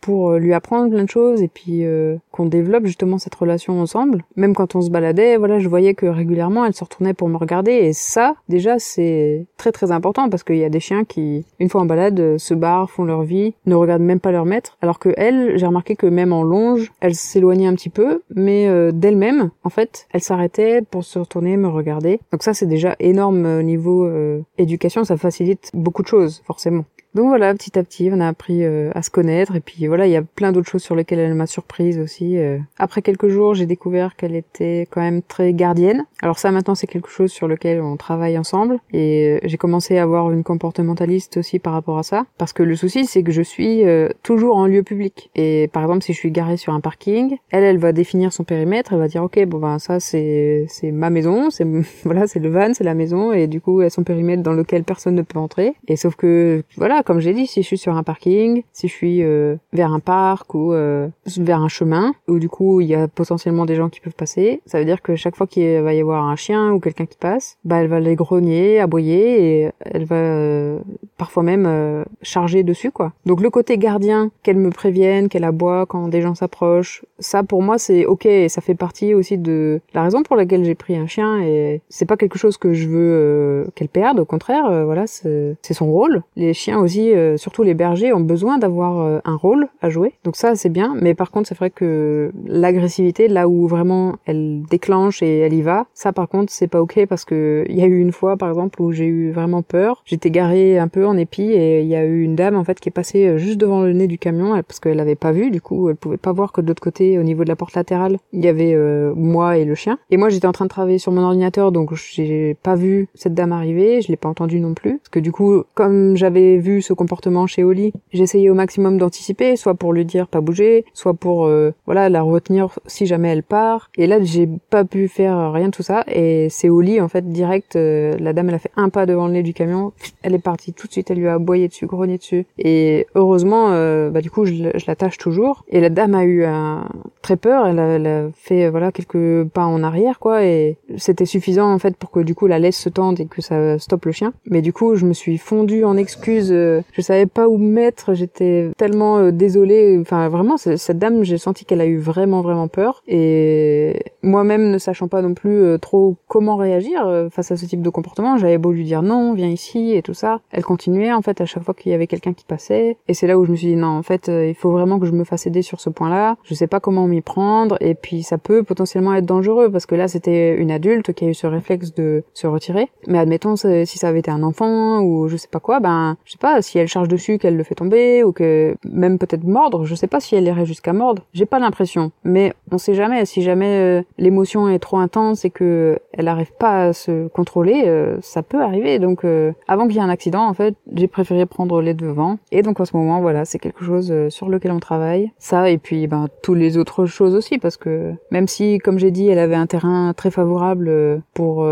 pour 0.00 0.32
lui 0.34 0.49
lui 0.50 0.54
apprendre 0.54 0.90
plein 0.90 1.04
de 1.04 1.08
choses 1.08 1.42
et 1.42 1.48
puis 1.48 1.84
euh, 1.84 2.16
qu'on 2.32 2.46
développe 2.46 2.86
justement 2.86 3.18
cette 3.18 3.34
relation 3.36 3.80
ensemble. 3.80 4.24
Même 4.34 4.54
quand 4.54 4.74
on 4.74 4.80
se 4.80 4.90
baladait, 4.90 5.36
voilà, 5.36 5.60
je 5.60 5.68
voyais 5.68 5.94
que 5.94 6.06
régulièrement 6.06 6.64
elle 6.64 6.74
se 6.74 6.82
retournait 6.82 7.14
pour 7.14 7.28
me 7.28 7.36
regarder 7.36 7.70
et 7.72 7.92
ça, 7.92 8.34
déjà, 8.48 8.80
c'est 8.80 9.46
très 9.56 9.70
très 9.70 9.92
important 9.92 10.28
parce 10.28 10.42
qu'il 10.42 10.56
y 10.56 10.64
a 10.64 10.68
des 10.68 10.80
chiens 10.80 11.04
qui, 11.04 11.44
une 11.60 11.68
fois 11.68 11.82
en 11.82 11.86
balade, 11.86 12.38
se 12.38 12.54
barrent, 12.54 12.90
font 12.90 13.04
leur 13.04 13.22
vie, 13.22 13.54
ne 13.66 13.76
regardent 13.76 14.02
même 14.02 14.18
pas 14.18 14.32
leur 14.32 14.44
maître. 14.44 14.76
Alors 14.82 14.98
que 14.98 15.10
elle, 15.16 15.56
j'ai 15.56 15.66
remarqué 15.66 15.94
que 15.94 16.06
même 16.06 16.32
en 16.32 16.42
longe, 16.42 16.90
elle 17.00 17.14
s'éloignait 17.14 17.66
un 17.66 17.74
petit 17.74 17.90
peu, 17.90 18.22
mais 18.34 18.66
euh, 18.68 18.90
d'elle-même, 18.90 19.50
en 19.62 19.70
fait, 19.70 20.08
elle 20.12 20.20
s'arrêtait 20.20 20.82
pour 20.82 21.04
se 21.04 21.18
retourner, 21.20 21.56
me 21.56 21.68
regarder. 21.68 22.18
Donc 22.32 22.42
ça, 22.42 22.54
c'est 22.54 22.66
déjà 22.66 22.96
énorme 22.98 23.46
au 23.46 23.62
niveau 23.62 24.04
euh, 24.04 24.40
éducation, 24.58 25.04
ça 25.04 25.16
facilite 25.16 25.70
beaucoup 25.74 26.02
de 26.02 26.08
choses, 26.08 26.42
forcément. 26.44 26.84
Donc 27.14 27.26
voilà, 27.26 27.52
petit 27.54 27.76
à 27.78 27.82
petit, 27.82 28.08
on 28.12 28.20
a 28.20 28.28
appris 28.28 28.64
euh, 28.64 28.90
à 28.94 29.02
se 29.02 29.10
connaître. 29.10 29.56
Et 29.56 29.60
puis 29.60 29.86
voilà, 29.88 30.06
il 30.06 30.12
y 30.12 30.16
a 30.16 30.22
plein 30.22 30.52
d'autres 30.52 30.70
choses 30.70 30.82
sur 30.82 30.94
lesquelles 30.94 31.18
elle 31.18 31.34
m'a 31.34 31.46
surprise 31.46 31.98
aussi. 31.98 32.38
Euh. 32.38 32.58
Après 32.78 33.02
quelques 33.02 33.28
jours, 33.28 33.54
j'ai 33.54 33.66
découvert 33.66 34.14
qu'elle 34.14 34.36
était 34.36 34.86
quand 34.90 35.00
même 35.00 35.22
très 35.22 35.52
gardienne. 35.52 36.04
Alors 36.22 36.38
ça 36.38 36.52
maintenant, 36.52 36.76
c'est 36.76 36.86
quelque 36.86 37.10
chose 37.10 37.32
sur 37.32 37.48
lequel 37.48 37.80
on 37.80 37.96
travaille 37.96 38.38
ensemble. 38.38 38.78
Et 38.92 39.26
euh, 39.26 39.38
j'ai 39.42 39.56
commencé 39.56 39.98
à 39.98 40.04
avoir 40.04 40.30
une 40.30 40.44
comportementaliste 40.44 41.38
aussi 41.38 41.58
par 41.58 41.72
rapport 41.72 41.98
à 41.98 42.04
ça. 42.04 42.26
Parce 42.38 42.52
que 42.52 42.62
le 42.62 42.76
souci 42.76 43.06
c'est 43.06 43.22
que 43.22 43.32
je 43.32 43.42
suis 43.42 43.82
toujours 44.22 44.56
en 44.56 44.66
lieu 44.66 44.82
public. 44.82 45.30
Et 45.34 45.68
par 45.72 45.82
exemple 45.82 46.04
si 46.04 46.12
je 46.12 46.18
suis 46.18 46.30
garée 46.30 46.56
sur 46.56 46.72
un 46.74 46.80
parking, 46.80 47.36
elle 47.50 47.64
elle 47.64 47.78
va 47.78 47.92
définir 47.92 48.32
son 48.32 48.44
périmètre, 48.44 48.92
elle 48.92 48.98
va 48.98 49.08
dire 49.08 49.22
OK, 49.22 49.42
bon 49.46 49.58
ben 49.58 49.78
ça 49.78 49.98
c'est 50.00 50.66
c'est 50.68 50.92
ma 50.92 51.10
maison, 51.10 51.50
c'est 51.50 51.66
voilà, 52.04 52.26
c'est 52.26 52.38
le 52.38 52.50
van, 52.50 52.72
c'est 52.72 52.84
la 52.84 52.94
maison. 52.94 53.32
Et 53.32 53.46
du 53.46 53.60
coup, 53.60 53.80
elle 53.80 53.88
a 53.88 53.90
son 53.90 54.04
périmètre 54.04 54.42
dans 54.42 54.52
lequel 54.52 54.84
personne 54.84 55.16
ne 55.16 55.22
peut 55.22 55.38
entrer 55.38 55.74
et 55.88 55.96
sauf 55.96 56.14
que 56.14 56.62
voilà, 56.76 56.99
comme 57.02 57.20
j'ai 57.20 57.32
dit, 57.32 57.46
si 57.46 57.62
je 57.62 57.66
suis 57.66 57.78
sur 57.78 57.96
un 57.96 58.02
parking, 58.02 58.62
si 58.72 58.88
je 58.88 58.92
suis 58.92 59.22
euh, 59.22 59.56
vers 59.72 59.92
un 59.92 60.00
parc 60.00 60.54
ou 60.54 60.72
euh, 60.72 61.08
vers 61.38 61.60
un 61.60 61.68
chemin, 61.68 62.14
où 62.28 62.38
du 62.38 62.48
coup 62.48 62.80
il 62.80 62.88
y 62.88 62.94
a 62.94 63.08
potentiellement 63.08 63.66
des 63.66 63.76
gens 63.76 63.88
qui 63.88 64.00
peuvent 64.00 64.14
passer, 64.14 64.60
ça 64.66 64.78
veut 64.78 64.84
dire 64.84 65.02
que 65.02 65.16
chaque 65.16 65.36
fois 65.36 65.46
qu'il 65.46 65.80
va 65.80 65.94
y 65.94 66.00
avoir 66.00 66.24
un 66.24 66.36
chien 66.36 66.72
ou 66.72 66.80
quelqu'un 66.80 67.06
qui 67.06 67.16
passe, 67.16 67.58
bah 67.64 67.76
elle 67.76 67.88
va 67.88 68.00
les 68.00 68.16
grogner, 68.16 68.80
aboyer 68.80 69.62
et 69.62 69.70
elle 69.80 70.04
va 70.04 70.16
euh, 70.16 70.78
parfois 71.16 71.42
même 71.42 72.04
charger 72.22 72.62
dessus 72.62 72.90
quoi. 72.90 73.12
Donc 73.26 73.40
le 73.40 73.50
côté 73.50 73.78
gardien, 73.78 74.30
qu'elle 74.42 74.56
me 74.56 74.70
prévienne, 74.70 75.28
qu'elle 75.28 75.44
aboie 75.44 75.86
quand 75.86 76.08
des 76.08 76.22
gens 76.22 76.34
s'approchent, 76.34 77.04
ça 77.18 77.42
pour 77.42 77.62
moi 77.62 77.78
c'est 77.78 78.06
ok 78.06 78.26
et 78.26 78.48
ça 78.48 78.60
fait 78.60 78.74
partie 78.74 79.14
aussi 79.14 79.38
de 79.38 79.80
la 79.94 80.02
raison 80.02 80.22
pour 80.22 80.36
laquelle 80.36 80.64
j'ai 80.64 80.74
pris 80.74 80.96
un 80.96 81.06
chien 81.06 81.40
et 81.40 81.80
c'est 81.88 82.06
pas 82.06 82.16
quelque 82.16 82.38
chose 82.38 82.56
que 82.56 82.72
je 82.72 82.88
veux 82.88 83.70
qu'elle 83.74 83.88
perde, 83.88 84.20
au 84.20 84.24
contraire, 84.24 84.84
voilà 84.84 85.06
c'est 85.06 85.74
son 85.74 85.90
rôle. 85.90 86.22
Les 86.36 86.54
chiens 86.54 86.78
aussi 86.78 86.89
euh, 86.98 87.36
surtout 87.36 87.62
les 87.62 87.74
bergers, 87.74 88.12
ont 88.12 88.20
besoin 88.20 88.58
d'avoir 88.58 89.00
euh, 89.00 89.18
un 89.24 89.36
rôle 89.36 89.68
à 89.80 89.88
jouer. 89.90 90.14
Donc 90.24 90.36
ça, 90.36 90.54
c'est 90.54 90.68
bien. 90.68 90.94
Mais 91.00 91.14
par 91.14 91.30
contre, 91.30 91.48
c'est 91.48 91.56
vrai 91.56 91.70
que 91.70 92.30
l'agressivité, 92.46 93.28
là 93.28 93.48
où 93.48 93.66
vraiment 93.66 94.16
elle 94.26 94.62
déclenche 94.68 95.22
et 95.22 95.38
elle 95.38 95.52
y 95.52 95.62
va, 95.62 95.86
ça 95.94 96.12
par 96.12 96.28
contre, 96.28 96.52
c'est 96.52 96.68
pas 96.68 96.80
ok 96.80 97.06
parce 97.08 97.24
que 97.24 97.64
il 97.68 97.76
y 97.76 97.82
a 97.82 97.86
eu 97.86 98.00
une 98.00 98.12
fois, 98.12 98.36
par 98.36 98.48
exemple, 98.48 98.80
où 98.82 98.92
j'ai 98.92 99.06
eu 99.06 99.30
vraiment 99.30 99.62
peur. 99.62 100.02
J'étais 100.04 100.30
garée 100.30 100.78
un 100.78 100.88
peu 100.88 101.06
en 101.06 101.16
épi 101.16 101.42
et 101.42 101.80
il 101.82 101.88
y 101.88 101.96
a 101.96 102.04
eu 102.04 102.22
une 102.22 102.36
dame 102.36 102.56
en 102.56 102.64
fait 102.64 102.80
qui 102.80 102.88
est 102.88 102.92
passée 102.92 103.26
euh, 103.26 103.38
juste 103.38 103.58
devant 103.58 103.82
le 103.82 103.92
nez 103.92 104.06
du 104.06 104.18
camion 104.18 104.50
parce 104.66 104.80
qu'elle 104.80 105.00
avait 105.00 105.14
pas 105.14 105.32
vu. 105.32 105.50
Du 105.50 105.60
coup, 105.60 105.88
elle 105.88 105.96
pouvait 105.96 106.16
pas 106.16 106.32
voir 106.32 106.52
que 106.52 106.60
de 106.60 106.66
l'autre 106.66 106.82
côté, 106.82 107.18
au 107.18 107.22
niveau 107.22 107.44
de 107.44 107.48
la 107.48 107.56
porte 107.56 107.74
latérale, 107.74 108.18
il 108.32 108.44
y 108.44 108.48
avait 108.48 108.76
moi 109.14 109.58
et 109.58 109.64
le 109.64 109.74
chien. 109.74 109.98
Et 110.10 110.16
moi, 110.16 110.28
j'étais 110.28 110.46
en 110.46 110.52
train 110.52 110.64
de 110.64 110.70
travailler 110.70 110.98
sur 110.98 111.12
mon 111.12 111.22
ordinateur, 111.22 111.72
donc 111.72 111.94
j'ai 111.94 112.56
pas 112.62 112.74
vu 112.74 113.08
cette 113.14 113.34
dame 113.34 113.52
arriver. 113.52 114.02
Je 114.02 114.08
l'ai 114.08 114.16
pas 114.16 114.28
entendue 114.28 114.60
non 114.60 114.74
plus 114.74 114.98
parce 114.98 115.08
que 115.10 115.20
du 115.20 115.32
coup, 115.32 115.62
comme 115.74 116.16
j'avais 116.16 116.58
vu 116.58 116.79
ce 116.82 116.92
comportement 116.92 117.46
chez 117.46 117.64
Oli. 117.64 117.92
J'essayais 118.12 118.50
au 118.50 118.54
maximum 118.54 118.98
d'anticiper, 118.98 119.56
soit 119.56 119.74
pour 119.74 119.92
lui 119.92 120.04
dire 120.04 120.28
pas 120.28 120.40
bouger, 120.40 120.84
soit 120.94 121.14
pour 121.14 121.46
euh, 121.46 121.72
voilà 121.86 122.08
la 122.08 122.22
retenir 122.22 122.78
si 122.86 123.06
jamais 123.06 123.28
elle 123.28 123.42
part. 123.42 123.90
Et 123.96 124.06
là, 124.06 124.22
j'ai 124.22 124.48
pas 124.70 124.84
pu 124.84 125.08
faire 125.08 125.52
rien 125.52 125.66
de 125.66 125.72
tout 125.72 125.82
ça. 125.82 126.04
Et 126.08 126.48
c'est 126.50 126.68
Oli 126.68 127.00
en 127.00 127.08
fait 127.08 127.28
direct. 127.28 127.76
Euh, 127.76 128.16
la 128.18 128.32
dame, 128.32 128.48
elle 128.48 128.54
a 128.54 128.58
fait 128.58 128.72
un 128.76 128.88
pas 128.88 129.06
devant 129.06 129.26
le 129.26 129.34
nez 129.34 129.42
du 129.42 129.54
camion. 129.54 129.92
Elle 130.22 130.34
est 130.34 130.38
partie 130.38 130.72
tout 130.72 130.86
de 130.86 130.92
suite. 130.92 131.10
Elle 131.10 131.18
lui 131.18 131.28
a 131.28 131.34
aboyé 131.34 131.68
dessus, 131.68 131.86
grogné 131.86 132.18
dessus. 132.18 132.46
Et 132.58 133.06
heureusement, 133.14 133.70
euh, 133.70 134.10
bah 134.10 134.20
du 134.20 134.30
coup, 134.30 134.44
je, 134.44 134.54
je 134.54 134.84
la 134.86 134.96
tâche 134.96 135.18
toujours. 135.18 135.64
Et 135.68 135.80
la 135.80 135.90
dame 135.90 136.14
a 136.14 136.24
eu 136.24 136.44
un 136.44 136.88
très 137.22 137.36
peur. 137.36 137.66
Elle 137.66 137.78
a, 137.78 137.86
elle 137.86 138.06
a 138.06 138.28
fait 138.34 138.68
voilà 138.70 138.92
quelques 138.92 139.44
pas 139.48 139.64
en 139.64 139.82
arrière 139.82 140.18
quoi. 140.18 140.44
Et 140.44 140.76
c'était 140.96 141.26
suffisant 141.26 141.72
en 141.72 141.78
fait 141.78 141.96
pour 141.96 142.10
que 142.10 142.20
du 142.20 142.34
coup 142.34 142.46
la 142.46 142.58
laisse 142.58 142.78
se 142.78 142.88
tendre 142.88 143.20
et 143.20 143.26
que 143.26 143.42
ça 143.42 143.78
stoppe 143.78 144.06
le 144.06 144.12
chien. 144.12 144.32
Mais 144.46 144.62
du 144.62 144.72
coup, 144.72 144.94
je 144.96 145.06
me 145.06 145.12
suis 145.12 145.38
fondue 145.38 145.84
en 145.84 145.96
excuses 145.96 146.52
je 146.92 147.02
savais 147.02 147.26
pas 147.26 147.48
où 147.48 147.56
mettre, 147.58 148.14
j'étais 148.14 148.70
tellement 148.76 149.18
euh, 149.18 149.30
désolée. 149.30 149.98
Enfin, 150.00 150.28
vraiment, 150.28 150.56
cette 150.56 150.98
dame, 150.98 151.22
j'ai 151.22 151.38
senti 151.38 151.64
qu'elle 151.64 151.80
a 151.80 151.86
eu 151.86 151.98
vraiment, 151.98 152.42
vraiment 152.42 152.68
peur. 152.68 153.02
Et 153.08 154.02
moi-même, 154.22 154.70
ne 154.70 154.78
sachant 154.78 155.08
pas 155.08 155.22
non 155.22 155.34
plus 155.34 155.62
euh, 155.62 155.78
trop 155.78 156.16
comment 156.28 156.56
réagir 156.56 157.06
euh, 157.06 157.28
face 157.30 157.50
à 157.50 157.56
ce 157.56 157.66
type 157.66 157.82
de 157.82 157.90
comportement, 157.90 158.38
j'avais 158.38 158.58
beau 158.58 158.72
lui 158.72 158.84
dire 158.84 159.02
non, 159.02 159.34
viens 159.34 159.48
ici 159.48 159.92
et 159.94 160.02
tout 160.02 160.14
ça. 160.14 160.40
Elle 160.50 160.64
continuait, 160.64 161.12
en 161.12 161.22
fait, 161.22 161.40
à 161.40 161.46
chaque 161.46 161.62
fois 161.62 161.74
qu'il 161.74 161.92
y 161.92 161.94
avait 161.94 162.06
quelqu'un 162.06 162.32
qui 162.32 162.44
passait. 162.44 162.96
Et 163.08 163.14
c'est 163.14 163.26
là 163.26 163.38
où 163.38 163.44
je 163.44 163.50
me 163.50 163.56
suis 163.56 163.68
dit 163.68 163.76
non, 163.76 163.88
en 163.88 164.02
fait, 164.02 164.28
il 164.28 164.54
faut 164.54 164.70
vraiment 164.70 164.98
que 164.98 165.06
je 165.06 165.12
me 165.12 165.24
fasse 165.24 165.46
aider 165.46 165.62
sur 165.62 165.80
ce 165.80 165.90
point-là. 165.90 166.36
Je 166.44 166.54
sais 166.54 166.66
pas 166.66 166.80
comment 166.80 167.06
m'y 167.06 167.20
prendre. 167.20 167.76
Et 167.80 167.94
puis, 167.94 168.22
ça 168.22 168.38
peut 168.38 168.62
potentiellement 168.62 169.14
être 169.14 169.26
dangereux 169.26 169.70
parce 169.70 169.86
que 169.86 169.94
là, 169.94 170.08
c'était 170.08 170.56
une 170.56 170.70
adulte 170.70 171.12
qui 171.12 171.24
a 171.24 171.28
eu 171.28 171.34
ce 171.34 171.46
réflexe 171.46 171.94
de 171.94 172.24
se 172.34 172.46
retirer. 172.46 172.88
Mais 173.06 173.18
admettons, 173.18 173.56
si 173.56 173.86
ça 173.86 174.08
avait 174.08 174.20
été 174.20 174.30
un 174.30 174.42
enfant 174.42 175.00
ou 175.00 175.28
je 175.28 175.36
sais 175.36 175.48
pas 175.48 175.60
quoi, 175.60 175.80
ben, 175.80 176.16
je 176.24 176.32
sais 176.32 176.38
pas, 176.38 176.62
si 176.62 176.78
elle 176.78 176.88
charge 176.88 177.08
dessus 177.08 177.38
qu'elle 177.38 177.56
le 177.56 177.64
fait 177.64 177.74
tomber 177.74 178.24
ou 178.24 178.32
que 178.32 178.74
même 178.84 179.18
peut-être 179.18 179.44
mordre, 179.44 179.84
je 179.84 179.94
sais 179.94 180.06
pas 180.06 180.20
si 180.20 180.34
elle 180.34 180.44
irait 180.44 180.66
jusqu'à 180.66 180.92
mordre. 180.92 181.24
J'ai 181.32 181.46
pas 181.46 181.58
l'impression, 181.58 182.12
mais 182.24 182.52
on 182.70 182.78
sait 182.78 182.94
jamais. 182.94 183.24
Si 183.24 183.42
jamais 183.42 184.00
euh, 184.00 184.02
l'émotion 184.20 184.68
est 184.68 184.78
trop 184.78 184.98
intense 184.98 185.44
et 185.44 185.50
que 185.50 185.98
elle 186.12 186.28
arrive 186.28 186.52
pas 186.52 186.84
à 186.84 186.92
se 186.92 187.28
contrôler, 187.28 187.84
euh, 187.86 188.18
ça 188.20 188.42
peut 188.42 188.62
arriver. 188.62 188.98
Donc 188.98 189.24
euh, 189.24 189.52
avant 189.66 189.86
qu'il 189.86 189.96
y 189.96 189.98
ait 189.98 190.02
un 190.02 190.08
accident, 190.08 190.46
en 190.46 190.54
fait, 190.54 190.76
j'ai 190.94 191.08
préféré 191.08 191.46
prendre 191.46 191.80
les 191.82 191.94
devants. 191.94 192.38
Et 192.52 192.62
donc 192.62 192.78
en 192.80 192.84
ce 192.84 192.96
moment, 192.96 193.20
voilà, 193.20 193.44
c'est 193.44 193.58
quelque 193.58 193.84
chose 193.84 194.14
sur 194.28 194.48
lequel 194.48 194.72
on 194.72 194.80
travaille. 194.80 195.32
Ça 195.38 195.70
et 195.70 195.78
puis 195.78 196.06
ben 196.06 196.28
tous 196.42 196.54
les 196.54 196.76
autres 196.76 197.06
choses 197.06 197.34
aussi 197.34 197.58
parce 197.58 197.76
que 197.76 198.12
même 198.30 198.46
si, 198.46 198.78
comme 198.78 198.98
j'ai 198.98 199.10
dit, 199.10 199.28
elle 199.28 199.38
avait 199.38 199.56
un 199.56 199.66
terrain 199.66 200.12
très 200.14 200.30
favorable 200.30 201.22
pour 201.34 201.66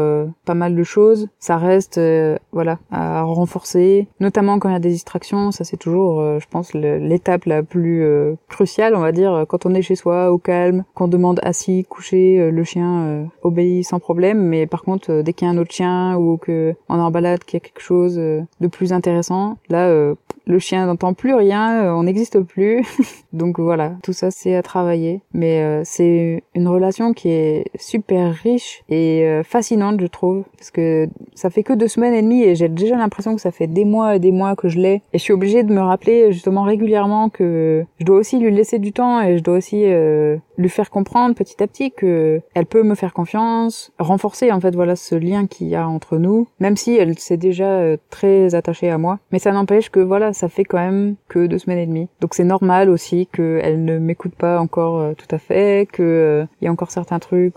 pas 0.45 0.55
mal 0.55 0.75
de 0.75 0.83
choses, 0.83 1.29
ça 1.39 1.57
reste 1.57 2.01
voilà 2.53 2.79
à 2.91 3.23
renforcer, 3.23 4.09
notamment 4.21 4.59
quand 4.59 4.69
il 4.69 4.73
y 4.73 4.77
a 4.77 4.81
des 4.81 4.91
distractions, 4.91 5.51
ça 5.51 5.65
c'est 5.65 5.77
toujours, 5.77 6.21
euh, 6.21 6.39
je 6.41 6.47
pense, 6.49 6.73
l'étape 6.75 7.45
la 7.45 7.63
plus 7.63 8.03
euh, 8.03 8.35
cruciale, 8.49 8.95
on 8.95 9.01
va 9.01 9.13
dire, 9.13 9.45
quand 9.49 9.67
on 9.67 9.75
est 9.75 9.83
chez 9.83 9.97
soi, 9.97 10.33
au 10.33 10.39
calme, 10.39 10.85
qu'on 10.95 11.09
demande 11.09 11.41
assis, 11.43 11.85
couché, 11.89 12.38
euh, 12.38 12.51
le 12.51 12.64
chien 12.64 13.29
obéit 13.42 13.85
sans 13.85 13.98
problème, 13.98 14.40
mais 14.40 14.66
par 14.66 14.83
contre, 14.83 15.22
dès 15.22 15.33
qu'il 15.33 15.46
y 15.46 15.51
a 15.51 15.55
un 15.55 15.59
autre 15.59 15.72
chien 15.72 16.16
ou 16.16 16.37
que 16.37 16.74
on 16.88 16.96
est 16.96 17.01
en 17.01 17.11
balade, 17.11 17.44
qu'il 17.44 17.59
y 17.59 17.62
a 17.62 17.66
quelque 17.66 17.81
chose 17.81 18.16
de 18.16 18.66
plus 18.66 18.92
intéressant, 18.92 19.57
là, 19.68 20.14
le 20.49 20.59
chien 20.59 20.87
n'entend 20.87 21.15
plus 21.15 21.35
rien, 21.35 21.95
on 21.95 22.03
n'existe 22.03 22.41
plus. 22.41 22.85
Donc 23.33 23.61
voilà, 23.61 23.93
tout 24.03 24.13
ça 24.13 24.31
c'est 24.31 24.57
à 24.57 24.63
travailler, 24.63 25.21
mais 25.33 25.85
c'est 25.85 26.43
une 26.55 26.67
relation 26.67 27.13
qui 27.13 27.29
est 27.29 27.65
super 27.79 28.35
riche 28.35 28.83
et 28.89 29.43
fascinante, 29.45 30.01
je 30.01 30.07
trouve, 30.07 30.45
parce 30.57 30.71
que 30.71 31.09
ça 31.35 31.51
fait 31.51 31.63
que 31.63 31.73
deux 31.73 31.89
semaines 31.89 32.15
et 32.15 32.23
demie 32.23 32.43
et 32.43 32.55
j'ai 32.55 32.69
déjà 32.69 32.97
l'impression 32.97 33.35
que 33.35 33.41
ça 33.41 33.51
fait 33.51 33.67
des 33.67 33.85
mois 33.85 34.17
et 34.17 34.19
des 34.19 34.33
mois 34.33 34.57
que 34.57 34.69
je 34.69 34.79
l'ai. 34.79 35.03
Et 35.13 35.19
je 35.19 35.23
suis 35.23 35.33
obligée 35.33 35.63
de 35.63 35.73
me 35.73 35.81
rappeler 35.81 36.33
justement 36.33 36.63
régulièrement 36.63 37.29
que 37.29 37.85
je 37.99 38.05
dois 38.05 38.19
aussi 38.19 38.39
lui 38.39 38.51
laisser 38.51 38.79
du 38.79 38.93
temps 38.93 39.21
et 39.23 39.39
je 39.39 39.43
dois 39.43 39.57
aussi 39.57 39.85
euh, 39.85 40.37
lui 40.57 40.69
faire 40.69 40.91
comprendre 40.91 41.35
petit 41.35 41.63
à 41.63 41.67
petit 41.67 41.91
que 41.91 42.41
elle 42.55 42.67
peut 42.67 42.83
me 42.83 42.95
faire 42.95 43.13
confiance, 43.13 43.93
renforcer 43.99 44.53
en 44.53 44.61
fait 44.61 44.75
voilà 44.75 44.97
ce 44.97 45.15
lien 45.15 45.47
qu'il 45.47 45.69
y 45.69 45.77
a 45.77 45.89
entre 45.89 46.19
nous, 46.19 46.49
même 46.61 46.77
si 46.77 46.97
elle 46.97 47.19
s'est 47.19 47.37
déjà 47.37 47.69
euh, 47.69 47.97
très 48.11 48.55
attachée 48.55 48.91
à 48.91 48.99
moi. 48.99 49.19
Mais 49.33 49.39
ça 49.39 49.53
n'empêche 49.53 49.91
que 49.91 50.01
voilà, 50.01 50.33
ça 50.38 50.48
fait 50.48 50.64
quand 50.64 50.79
même 50.79 51.16
que 51.29 51.46
deux 51.46 51.59
semaines 51.59 51.79
et 51.79 51.87
demie. 51.87 52.09
Donc 52.20 52.35
c'est 52.35 52.44
normal 52.44 52.88
aussi 52.88 53.27
qu'elle 53.27 53.85
ne 53.85 53.98
m'écoute 53.98 54.35
pas 54.35 54.61
encore 54.61 54.98
euh, 54.98 55.12
tout 55.14 55.33
à 55.35 55.38
fait, 55.38 55.88
que 55.90 56.46
il 56.61 56.64
y 56.64 56.68
a 56.68 56.72
encore 56.72 56.90
certains 56.90 57.18
trucs 57.18 57.57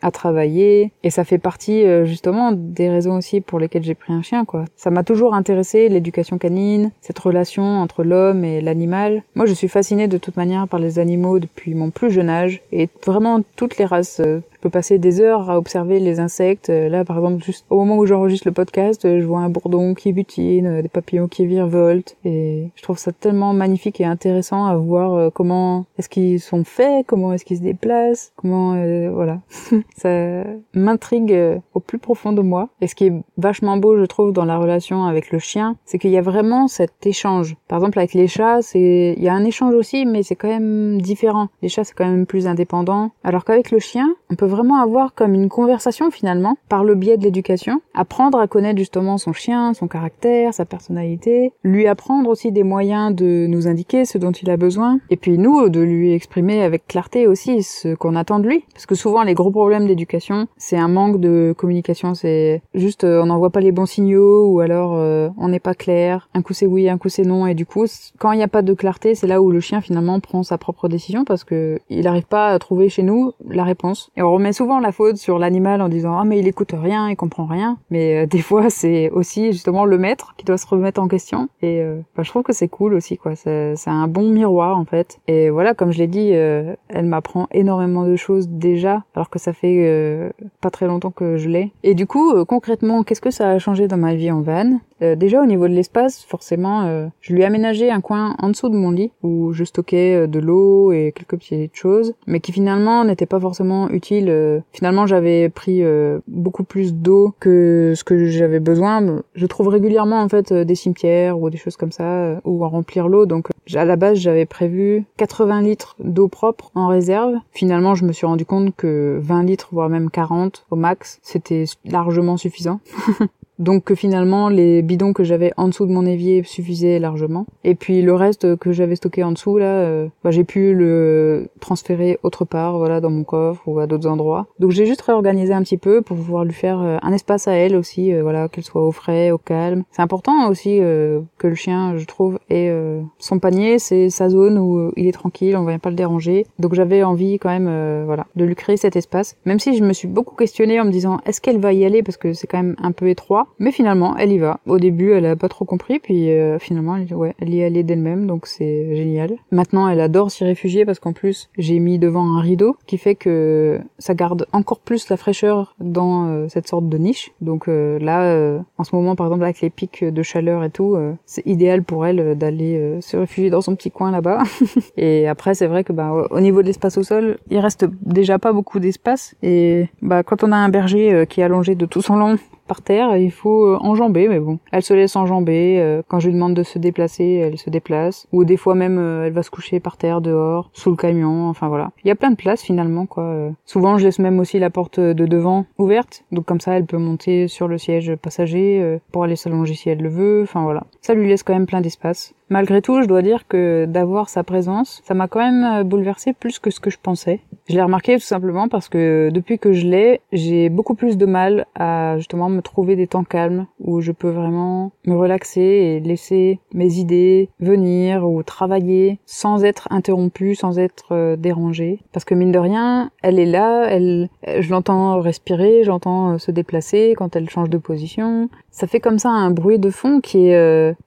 à 0.00 0.10
travailler. 0.10 0.92
Et 1.02 1.10
ça 1.10 1.24
fait 1.24 1.38
partie 1.38 1.84
justement 2.04 2.52
des 2.52 2.88
raisons 2.88 3.16
aussi 3.16 3.40
pour 3.40 3.58
lesquelles 3.58 3.82
j'ai 3.82 3.94
pris 3.94 4.12
un 4.12 4.22
chien 4.22 4.44
quoi. 4.44 4.64
Ça 4.76 4.90
m'a 4.90 5.04
toujours 5.04 5.34
intéressé 5.34 5.88
l'éducation 5.88 6.38
canine, 6.38 6.90
cette 7.00 7.18
relation 7.18 7.62
entre 7.62 8.04
l'homme 8.04 8.44
et 8.44 8.60
l'animal. 8.60 9.22
Moi, 9.34 9.46
je 9.46 9.52
suis 9.52 9.68
fascinée 9.68 10.08
de 10.08 10.18
toute 10.18 10.36
manière 10.36 10.68
par 10.68 10.80
les 10.80 10.98
animaux 10.98 11.38
depuis 11.38 11.74
mon 11.74 11.90
plus 11.90 12.10
jeune 12.10 12.28
âge 12.28 12.62
et 12.72 12.88
vraiment 13.04 13.40
toutes 13.56 13.78
les 13.78 13.84
races. 13.84 14.20
Euh, 14.20 14.40
je 14.52 14.58
peux 14.60 14.70
passer 14.70 14.98
des 14.98 15.20
heures 15.20 15.50
à 15.50 15.58
observer 15.58 15.98
les 15.98 16.20
insectes. 16.20 16.70
Euh, 16.70 16.88
là, 16.88 17.04
par 17.04 17.16
exemple, 17.16 17.42
juste 17.42 17.64
au 17.68 17.78
moment 17.78 17.96
où 17.96 18.06
j'enregistre 18.06 18.46
le 18.46 18.52
podcast, 18.52 19.04
euh, 19.04 19.20
je 19.20 19.26
vois 19.26 19.40
un 19.40 19.48
bourdon 19.48 19.94
qui 19.94 20.12
butine, 20.12 20.82
des 20.82 20.88
papillons 20.88 21.26
qui 21.26 21.46
virevoltent, 21.46 22.16
Et 22.24 22.70
je 22.74 22.82
trouve 22.82 22.98
ça 22.98 23.12
tellement 23.12 23.52
magnifique 23.52 24.00
et 24.00 24.04
intéressant 24.04 24.66
à 24.66 24.76
voir 24.76 25.14
euh, 25.14 25.30
comment 25.30 25.86
est-ce 25.98 26.08
qu'ils 26.08 26.40
sont 26.40 26.64
faits, 26.64 27.06
comment 27.06 27.32
est-ce 27.32 27.44
qu'ils 27.44 27.58
se 27.58 27.62
déplacent, 27.62 28.32
comment 28.36 28.74
euh, 28.74 29.10
voilà. 29.12 29.40
ça 29.96 30.44
m'intrigue 30.74 31.32
euh, 31.32 31.58
au 31.74 31.80
plus 31.80 31.98
profond 31.98 32.32
de 32.32 32.42
moi. 32.42 32.68
Et 32.80 32.86
ce 32.86 32.94
qui 32.94 33.06
est 33.06 33.12
vachement 33.36 33.76
beau, 33.76 33.98
je 33.98 34.04
trouve, 34.04 34.32
dans 34.32 34.44
la 34.44 34.58
relation 34.58 35.04
avec 35.04 35.30
le 35.30 35.38
chien, 35.38 35.76
c'est 35.84 35.98
qu'il 35.98 36.10
y 36.10 36.18
a 36.18 36.22
vraiment 36.22 36.68
cet 36.68 37.06
échange. 37.06 37.56
Par 37.68 37.78
exemple, 37.78 37.98
avec 37.98 38.14
les 38.14 38.28
chats, 38.28 38.62
c'est 38.62 39.14
il 39.16 39.22
y 39.22 39.28
a 39.28 39.34
un 39.34 39.44
échange 39.44 39.74
aussi, 39.74 40.06
mais 40.06 40.22
c'est 40.22 40.36
quand 40.36 40.48
même 40.48 41.00
différent. 41.00 41.48
Les 41.62 41.68
chats, 41.68 41.84
c'est 41.84 41.94
quand 41.94 42.08
même 42.08 42.26
plus 42.26 42.46
indépendant. 42.46 43.10
Alors 43.24 43.44
qu'avec 43.44 43.70
le 43.70 43.78
chien, 43.78 44.14
on 44.30 44.34
peut 44.34 44.46
vraiment 44.46 44.80
avoir 44.80 45.14
comme 45.14 45.34
une 45.34 45.48
conversation 45.48 46.10
finalement 46.10 46.56
par 46.68 46.84
le 46.84 46.94
biais 46.94 47.16
de 47.16 47.24
l'éducation, 47.24 47.80
apprendre 47.94 48.38
à 48.38 48.46
connaître 48.46 48.78
justement 48.78 49.18
son 49.18 49.32
chien, 49.32 49.74
son 49.74 49.88
caractère, 49.88 50.54
sa 50.54 50.64
personnalité, 50.64 51.52
lui 51.62 51.86
apprendre 51.86 52.11
aussi 52.26 52.52
des 52.52 52.62
moyens 52.62 53.14
de 53.14 53.46
nous 53.48 53.68
indiquer 53.68 54.04
ce 54.04 54.18
dont 54.18 54.32
il 54.32 54.50
a 54.50 54.56
besoin, 54.56 54.98
et 55.10 55.16
puis 55.16 55.38
nous 55.38 55.68
de 55.68 55.80
lui 55.80 56.12
exprimer 56.12 56.62
avec 56.62 56.86
clarté 56.86 57.26
aussi 57.26 57.62
ce 57.62 57.94
qu'on 57.94 58.16
attend 58.16 58.38
de 58.38 58.48
lui, 58.48 58.64
parce 58.72 58.86
que 58.86 58.94
souvent 58.94 59.22
les 59.22 59.34
gros 59.34 59.50
problèmes 59.50 59.86
d'éducation, 59.86 60.46
c'est 60.56 60.76
un 60.76 60.88
manque 60.88 61.20
de 61.20 61.54
communication, 61.56 62.14
c'est 62.14 62.62
juste 62.74 63.04
euh, 63.04 63.22
on 63.22 63.26
n'envoie 63.26 63.50
pas 63.50 63.60
les 63.60 63.72
bons 63.72 63.86
signaux 63.86 64.46
ou 64.46 64.60
alors 64.60 64.94
euh, 64.94 65.28
on 65.38 65.48
n'est 65.48 65.60
pas 65.60 65.74
clair, 65.74 66.28
un 66.34 66.42
coup 66.42 66.52
c'est 66.52 66.66
oui, 66.66 66.88
un 66.88 66.98
coup 66.98 67.08
c'est 67.08 67.24
non, 67.24 67.46
et 67.46 67.54
du 67.54 67.66
coup 67.66 67.86
quand 68.18 68.32
il 68.32 68.36
n'y 68.36 68.44
a 68.44 68.48
pas 68.48 68.62
de 68.62 68.74
clarté, 68.74 69.14
c'est 69.14 69.26
là 69.26 69.40
où 69.42 69.50
le 69.50 69.60
chien 69.60 69.80
finalement 69.80 70.20
prend 70.20 70.42
sa 70.42 70.58
propre 70.58 70.88
décision 70.88 71.24
parce 71.24 71.44
que 71.44 71.78
il 71.90 72.02
n'arrive 72.02 72.26
pas 72.26 72.48
à 72.48 72.58
trouver 72.58 72.88
chez 72.88 73.02
nous 73.02 73.32
la 73.48 73.64
réponse. 73.64 74.10
Et 74.16 74.22
on 74.22 74.32
remet 74.32 74.52
souvent 74.52 74.80
la 74.80 74.92
faute 74.92 75.16
sur 75.16 75.38
l'animal 75.38 75.82
en 75.82 75.88
disant 75.88 76.18
ah 76.18 76.24
mais 76.24 76.38
il 76.38 76.46
écoute 76.46 76.72
rien, 76.72 77.08
il 77.08 77.16
comprend 77.16 77.46
rien, 77.46 77.78
mais 77.90 78.22
euh, 78.22 78.26
des 78.26 78.42
fois 78.42 78.70
c'est 78.70 79.10
aussi 79.10 79.52
justement 79.52 79.84
le 79.84 79.98
maître 79.98 80.34
qui 80.36 80.44
doit 80.44 80.58
se 80.58 80.66
remettre 80.66 81.00
en 81.00 81.08
question. 81.08 81.48
Et 81.62 81.80
euh, 81.80 82.00
bah, 82.16 82.22
je 82.22 82.30
trouve 82.30 82.42
que 82.42 82.52
c'est 82.52 82.68
cool 82.68 82.94
aussi 82.94 83.16
quoi. 83.16 83.34
C'est 83.36 83.76
un 83.86 84.08
bon 84.08 84.28
miroir 84.28 84.78
en 84.78 84.84
fait. 84.84 85.18
Et 85.28 85.50
voilà 85.50 85.74
comme 85.74 85.92
je 85.92 85.98
l'ai 85.98 86.06
dit 86.06 86.30
euh, 86.32 86.74
elle 86.88 87.06
m'apprend 87.06 87.48
énormément 87.52 88.06
de 88.06 88.16
choses 88.16 88.48
déjà 88.48 89.04
alors 89.14 89.30
que 89.30 89.38
ça 89.38 89.52
fait 89.52 89.86
euh, 89.86 90.30
pas 90.60 90.70
très 90.70 90.86
longtemps 90.86 91.10
que 91.10 91.36
je 91.36 91.48
l'ai. 91.48 91.72
Et 91.82 91.94
du 91.94 92.06
coup 92.06 92.44
concrètement 92.44 93.02
qu'est-ce 93.02 93.20
que 93.20 93.30
ça 93.30 93.50
a 93.50 93.58
changé 93.58 93.88
dans 93.88 93.96
ma 93.96 94.14
vie 94.14 94.30
en 94.30 94.40
van? 94.40 94.78
Déjà 95.16 95.42
au 95.42 95.46
niveau 95.46 95.68
de 95.68 95.74
l'espace 95.74 96.24
forcément 96.24 97.10
je 97.20 97.32
lui 97.32 97.42
ai 97.42 97.44
aménagé 97.44 97.90
un 97.90 98.00
coin 98.00 98.36
en 98.38 98.48
dessous 98.48 98.68
de 98.68 98.76
mon 98.76 98.90
lit 98.90 99.12
où 99.22 99.52
je 99.52 99.64
stockais 99.64 100.26
de 100.26 100.38
l'eau 100.38 100.92
et 100.92 101.12
quelques 101.14 101.38
petites 101.38 101.74
choses 101.74 102.14
mais 102.26 102.40
qui 102.40 102.52
finalement 102.52 103.04
n'étaient 103.04 103.26
pas 103.26 103.40
forcément 103.40 103.90
utiles 103.90 104.62
finalement 104.72 105.06
j'avais 105.06 105.48
pris 105.48 105.82
beaucoup 106.28 106.64
plus 106.64 106.94
d'eau 106.94 107.34
que 107.40 107.92
ce 107.96 108.04
que 108.04 108.26
j'avais 108.26 108.60
besoin 108.60 109.22
je 109.34 109.46
trouve 109.46 109.68
régulièrement 109.68 110.20
en 110.20 110.28
fait 110.28 110.52
des 110.52 110.74
cimetières 110.74 111.38
ou 111.38 111.50
des 111.50 111.58
choses 111.58 111.76
comme 111.76 111.92
ça, 111.92 112.04
euh, 112.04 112.40
ou 112.44 112.64
à 112.64 112.68
remplir 112.68 113.08
l'eau. 113.08 113.26
Donc 113.26 113.48
à 113.74 113.84
la 113.84 113.96
base 113.96 114.18
j'avais 114.18 114.46
prévu 114.46 115.04
80 115.16 115.62
litres 115.62 115.96
d'eau 115.98 116.28
propre 116.28 116.70
en 116.74 116.88
réserve. 116.88 117.34
Finalement 117.52 117.94
je 117.94 118.04
me 118.04 118.12
suis 118.12 118.26
rendu 118.26 118.44
compte 118.44 118.74
que 118.76 119.18
20 119.22 119.44
litres, 119.44 119.68
voire 119.72 119.88
même 119.88 120.10
40 120.10 120.66
au 120.70 120.76
max, 120.76 121.18
c'était 121.22 121.64
largement 121.84 122.36
suffisant. 122.36 122.80
Donc 123.58 123.84
que 123.84 123.94
finalement 123.94 124.48
les 124.48 124.82
bidons 124.82 125.12
que 125.12 125.24
j'avais 125.24 125.52
en 125.56 125.68
dessous 125.68 125.86
de 125.86 125.92
mon 125.92 126.06
évier 126.06 126.42
suffisaient 126.44 126.98
largement. 126.98 127.46
Et 127.64 127.74
puis 127.74 128.02
le 128.02 128.14
reste 128.14 128.56
que 128.56 128.72
j'avais 128.72 128.96
stocké 128.96 129.22
en 129.22 129.32
dessous 129.32 129.58
là, 129.58 129.66
euh, 129.66 130.08
bah, 130.24 130.30
j'ai 130.30 130.44
pu 130.44 130.74
le 130.74 131.48
transférer 131.60 132.18
autre 132.22 132.44
part, 132.44 132.78
voilà, 132.78 133.00
dans 133.00 133.10
mon 133.10 133.24
coffre 133.24 133.62
ou 133.66 133.78
à 133.78 133.86
d'autres 133.86 134.08
endroits. 134.08 134.46
Donc 134.58 134.70
j'ai 134.70 134.86
juste 134.86 135.02
réorganisé 135.02 135.52
un 135.52 135.62
petit 135.62 135.78
peu 135.78 136.02
pour 136.02 136.16
pouvoir 136.16 136.44
lui 136.44 136.52
faire 136.52 136.80
euh, 136.80 136.96
un 137.02 137.12
espace 137.12 137.46
à 137.46 137.52
elle 137.52 137.76
aussi, 137.76 138.12
euh, 138.12 138.22
voilà, 138.22 138.48
qu'elle 138.48 138.64
soit 138.64 138.86
au 138.86 138.92
frais, 138.92 139.30
au 139.30 139.38
calme. 139.38 139.84
C'est 139.90 140.02
important 140.02 140.48
aussi 140.48 140.78
que 140.78 141.46
le 141.46 141.54
chien, 141.54 141.96
je 141.96 142.04
trouve, 142.06 142.38
ait 142.50 142.72
son 143.18 143.38
panier, 143.38 143.78
c'est 143.78 144.10
sa 144.10 144.28
zone 144.28 144.58
où 144.58 144.90
il 144.96 145.06
est 145.06 145.12
tranquille, 145.12 145.56
on 145.56 145.64
va 145.64 145.78
pas 145.78 145.90
le 145.90 145.96
déranger. 145.96 146.46
Donc 146.58 146.74
j'avais 146.74 147.02
envie 147.02 147.38
quand 147.38 147.50
même, 147.50 148.04
voilà, 148.04 148.26
de 148.36 148.44
lui 148.44 148.54
créer 148.54 148.76
cet 148.76 148.96
espace. 148.96 149.36
Même 149.44 149.58
si 149.58 149.76
je 149.76 149.84
me 149.84 149.92
suis 149.92 150.08
beaucoup 150.08 150.34
questionnée 150.34 150.80
en 150.80 150.84
me 150.84 150.90
disant 150.90 151.20
est-ce 151.26 151.40
qu'elle 151.40 151.58
va 151.58 151.72
y 151.72 151.84
aller? 151.84 152.02
Parce 152.02 152.16
que 152.16 152.32
c'est 152.32 152.46
quand 152.46 152.62
même 152.62 152.76
un 152.78 152.92
peu 152.92 153.08
étroit. 153.08 153.46
Mais 153.58 153.72
finalement, 153.72 154.16
elle 154.16 154.32
y 154.32 154.38
va. 154.38 154.60
Au 154.66 154.78
début, 154.78 155.12
elle 155.12 155.26
a 155.26 155.36
pas 155.36 155.48
trop 155.48 155.64
compris, 155.64 155.98
puis 155.98 156.30
euh, 156.30 156.58
finalement, 156.58 156.96
elle, 156.96 157.14
ouais, 157.14 157.34
elle 157.38 157.50
y 157.50 157.60
est 157.60 157.64
allée 157.64 157.82
d'elle-même, 157.82 158.26
donc 158.26 158.46
c'est 158.46 158.94
génial. 158.96 159.34
Maintenant, 159.50 159.88
elle 159.88 160.00
adore 160.00 160.30
s'y 160.30 160.44
réfugier 160.44 160.84
parce 160.84 160.98
qu'en 160.98 161.12
plus, 161.12 161.50
j'ai 161.58 161.78
mis 161.78 161.98
devant 161.98 162.36
un 162.36 162.40
rideau 162.40 162.76
qui 162.86 162.98
fait 162.98 163.14
que 163.14 163.80
ça 163.98 164.14
garde 164.14 164.46
encore 164.52 164.80
plus 164.80 165.08
la 165.08 165.16
fraîcheur 165.16 165.74
dans 165.80 166.26
euh, 166.26 166.46
cette 166.48 166.68
sorte 166.68 166.88
de 166.88 166.98
niche. 166.98 167.32
Donc 167.40 167.68
euh, 167.68 167.98
là, 167.98 168.62
en 168.78 168.84
ce 168.84 168.94
moment, 168.94 169.16
par 169.16 169.26
exemple, 169.26 169.44
avec 169.44 169.60
les 169.60 169.70
pics 169.70 170.04
de 170.04 170.22
chaleur 170.22 170.64
et 170.64 170.70
tout, 170.70 170.96
c'est 171.26 171.46
idéal 171.46 171.82
pour 171.82 172.06
elle 172.06 172.36
d'aller 172.36 172.98
se 173.00 173.16
réfugier 173.16 173.50
dans 173.50 173.60
son 173.60 173.74
petit 173.74 173.90
coin 173.90 174.10
là-bas. 174.10 174.42
et 174.96 175.28
après, 175.28 175.54
c'est 175.54 175.66
vrai 175.66 175.84
que 175.84 175.92
bah, 175.92 176.12
au 176.30 176.40
niveau 176.40 176.62
de 176.62 176.66
l'espace 176.66 176.98
au 176.98 177.02
sol, 177.02 177.38
il 177.50 177.58
reste 177.58 177.86
déjà 178.02 178.38
pas 178.38 178.52
beaucoup 178.52 178.80
d'espace. 178.80 179.34
Et 179.42 179.88
bah, 180.00 180.22
quand 180.22 180.44
on 180.44 180.52
a 180.52 180.56
un 180.56 180.68
berger 180.68 181.26
qui 181.28 181.40
est 181.40 181.44
allongé 181.44 181.74
de 181.74 181.86
tout 181.86 182.02
son 182.02 182.16
long 182.16 182.36
par 182.72 182.80
terre, 182.80 183.18
il 183.18 183.30
faut 183.30 183.66
euh, 183.66 183.76
enjamber, 183.82 184.28
mais 184.28 184.40
bon. 184.40 184.58
Elle 184.70 184.80
se 184.80 184.94
laisse 184.94 185.14
enjamber, 185.14 185.76
euh, 185.78 186.00
quand 186.08 186.20
je 186.20 186.28
lui 186.28 186.34
demande 186.34 186.54
de 186.54 186.62
se 186.62 186.78
déplacer, 186.78 187.34
elle 187.34 187.58
se 187.58 187.68
déplace. 187.68 188.26
Ou 188.32 188.44
des 188.44 188.56
fois 188.56 188.74
même, 188.74 188.96
euh, 188.98 189.26
elle 189.26 189.34
va 189.34 189.42
se 189.42 189.50
coucher 189.50 189.78
par 189.78 189.98
terre, 189.98 190.22
dehors, 190.22 190.70
sous 190.72 190.88
le 190.88 190.96
camion, 190.96 191.50
enfin 191.50 191.68
voilà. 191.68 191.90
Il 192.02 192.08
y 192.08 192.10
a 192.10 192.14
plein 192.14 192.30
de 192.30 192.36
places 192.36 192.62
finalement, 192.62 193.04
quoi. 193.04 193.50
Souvent, 193.66 193.98
je 193.98 194.06
laisse 194.06 194.18
même 194.20 194.40
aussi 194.40 194.58
la 194.58 194.70
porte 194.70 194.98
de 194.98 195.26
devant 195.26 195.66
ouverte, 195.76 196.24
donc 196.32 196.46
comme 196.46 196.60
ça, 196.60 196.72
elle 196.72 196.86
peut 196.86 196.96
monter 196.96 197.46
sur 197.46 197.68
le 197.68 197.76
siège 197.76 198.14
passager 198.16 198.98
pour 199.12 199.24
aller 199.24 199.36
s'allonger 199.36 199.74
si 199.74 199.90
elle 199.90 200.00
le 200.00 200.08
veut, 200.08 200.40
enfin 200.44 200.62
voilà. 200.62 200.84
Ça 201.02 201.12
lui 201.12 201.28
laisse 201.28 201.42
quand 201.42 201.52
même 201.52 201.66
plein 201.66 201.82
d'espace. 201.82 202.32
Malgré 202.52 202.82
tout, 202.82 203.00
je 203.00 203.06
dois 203.06 203.22
dire 203.22 203.48
que 203.48 203.86
d'avoir 203.88 204.28
sa 204.28 204.44
présence, 204.44 205.00
ça 205.06 205.14
m'a 205.14 205.26
quand 205.26 205.38
même 205.38 205.64
euh, 205.64 205.84
bouleversé 205.84 206.34
plus 206.34 206.58
que 206.58 206.68
ce 206.68 206.80
que 206.80 206.90
je 206.90 206.98
pensais. 207.02 207.40
Je 207.66 207.74
l'ai 207.74 207.82
remarqué 207.82 208.16
tout 208.16 208.20
simplement 208.20 208.68
parce 208.68 208.90
que 208.90 209.30
depuis 209.32 209.58
que 209.58 209.72
je 209.72 209.86
l'ai, 209.86 210.20
j'ai 210.32 210.68
beaucoup 210.68 210.94
plus 210.94 211.16
de 211.16 211.24
mal 211.24 211.64
à 211.74 212.18
justement 212.18 212.50
me 212.50 212.60
trouver 212.60 212.94
des 212.94 213.06
temps 213.06 213.24
calmes 213.24 213.64
où 213.80 214.02
je 214.02 214.12
peux 214.12 214.28
vraiment 214.28 214.92
me 215.06 215.14
relaxer 215.14 215.62
et 215.62 216.00
laisser 216.00 216.60
mes 216.74 216.98
idées 216.98 217.48
venir 217.58 218.28
ou 218.28 218.42
travailler 218.42 219.18
sans 219.24 219.64
être 219.64 219.88
interrompue, 219.90 220.54
sans 220.54 220.78
être 220.78 221.12
euh, 221.12 221.36
dérangée. 221.36 222.00
Parce 222.12 222.26
que 222.26 222.34
mine 222.34 222.52
de 222.52 222.58
rien, 222.58 223.10
elle 223.22 223.38
est 223.38 223.46
là, 223.46 223.86
elle, 223.88 224.28
je 224.46 224.70
l'entends 224.70 225.18
respirer, 225.20 225.84
j'entends 225.84 226.34
euh, 226.34 226.38
se 226.38 226.50
déplacer 226.50 227.14
quand 227.16 227.34
elle 227.34 227.48
change 227.48 227.70
de 227.70 227.78
position. 227.78 228.50
Ça 228.70 228.86
fait 228.86 229.00
comme 229.00 229.18
ça 229.18 229.30
un 229.30 229.50
bruit 229.50 229.78
de 229.78 229.88
fond 229.88 230.20
qui 230.20 230.50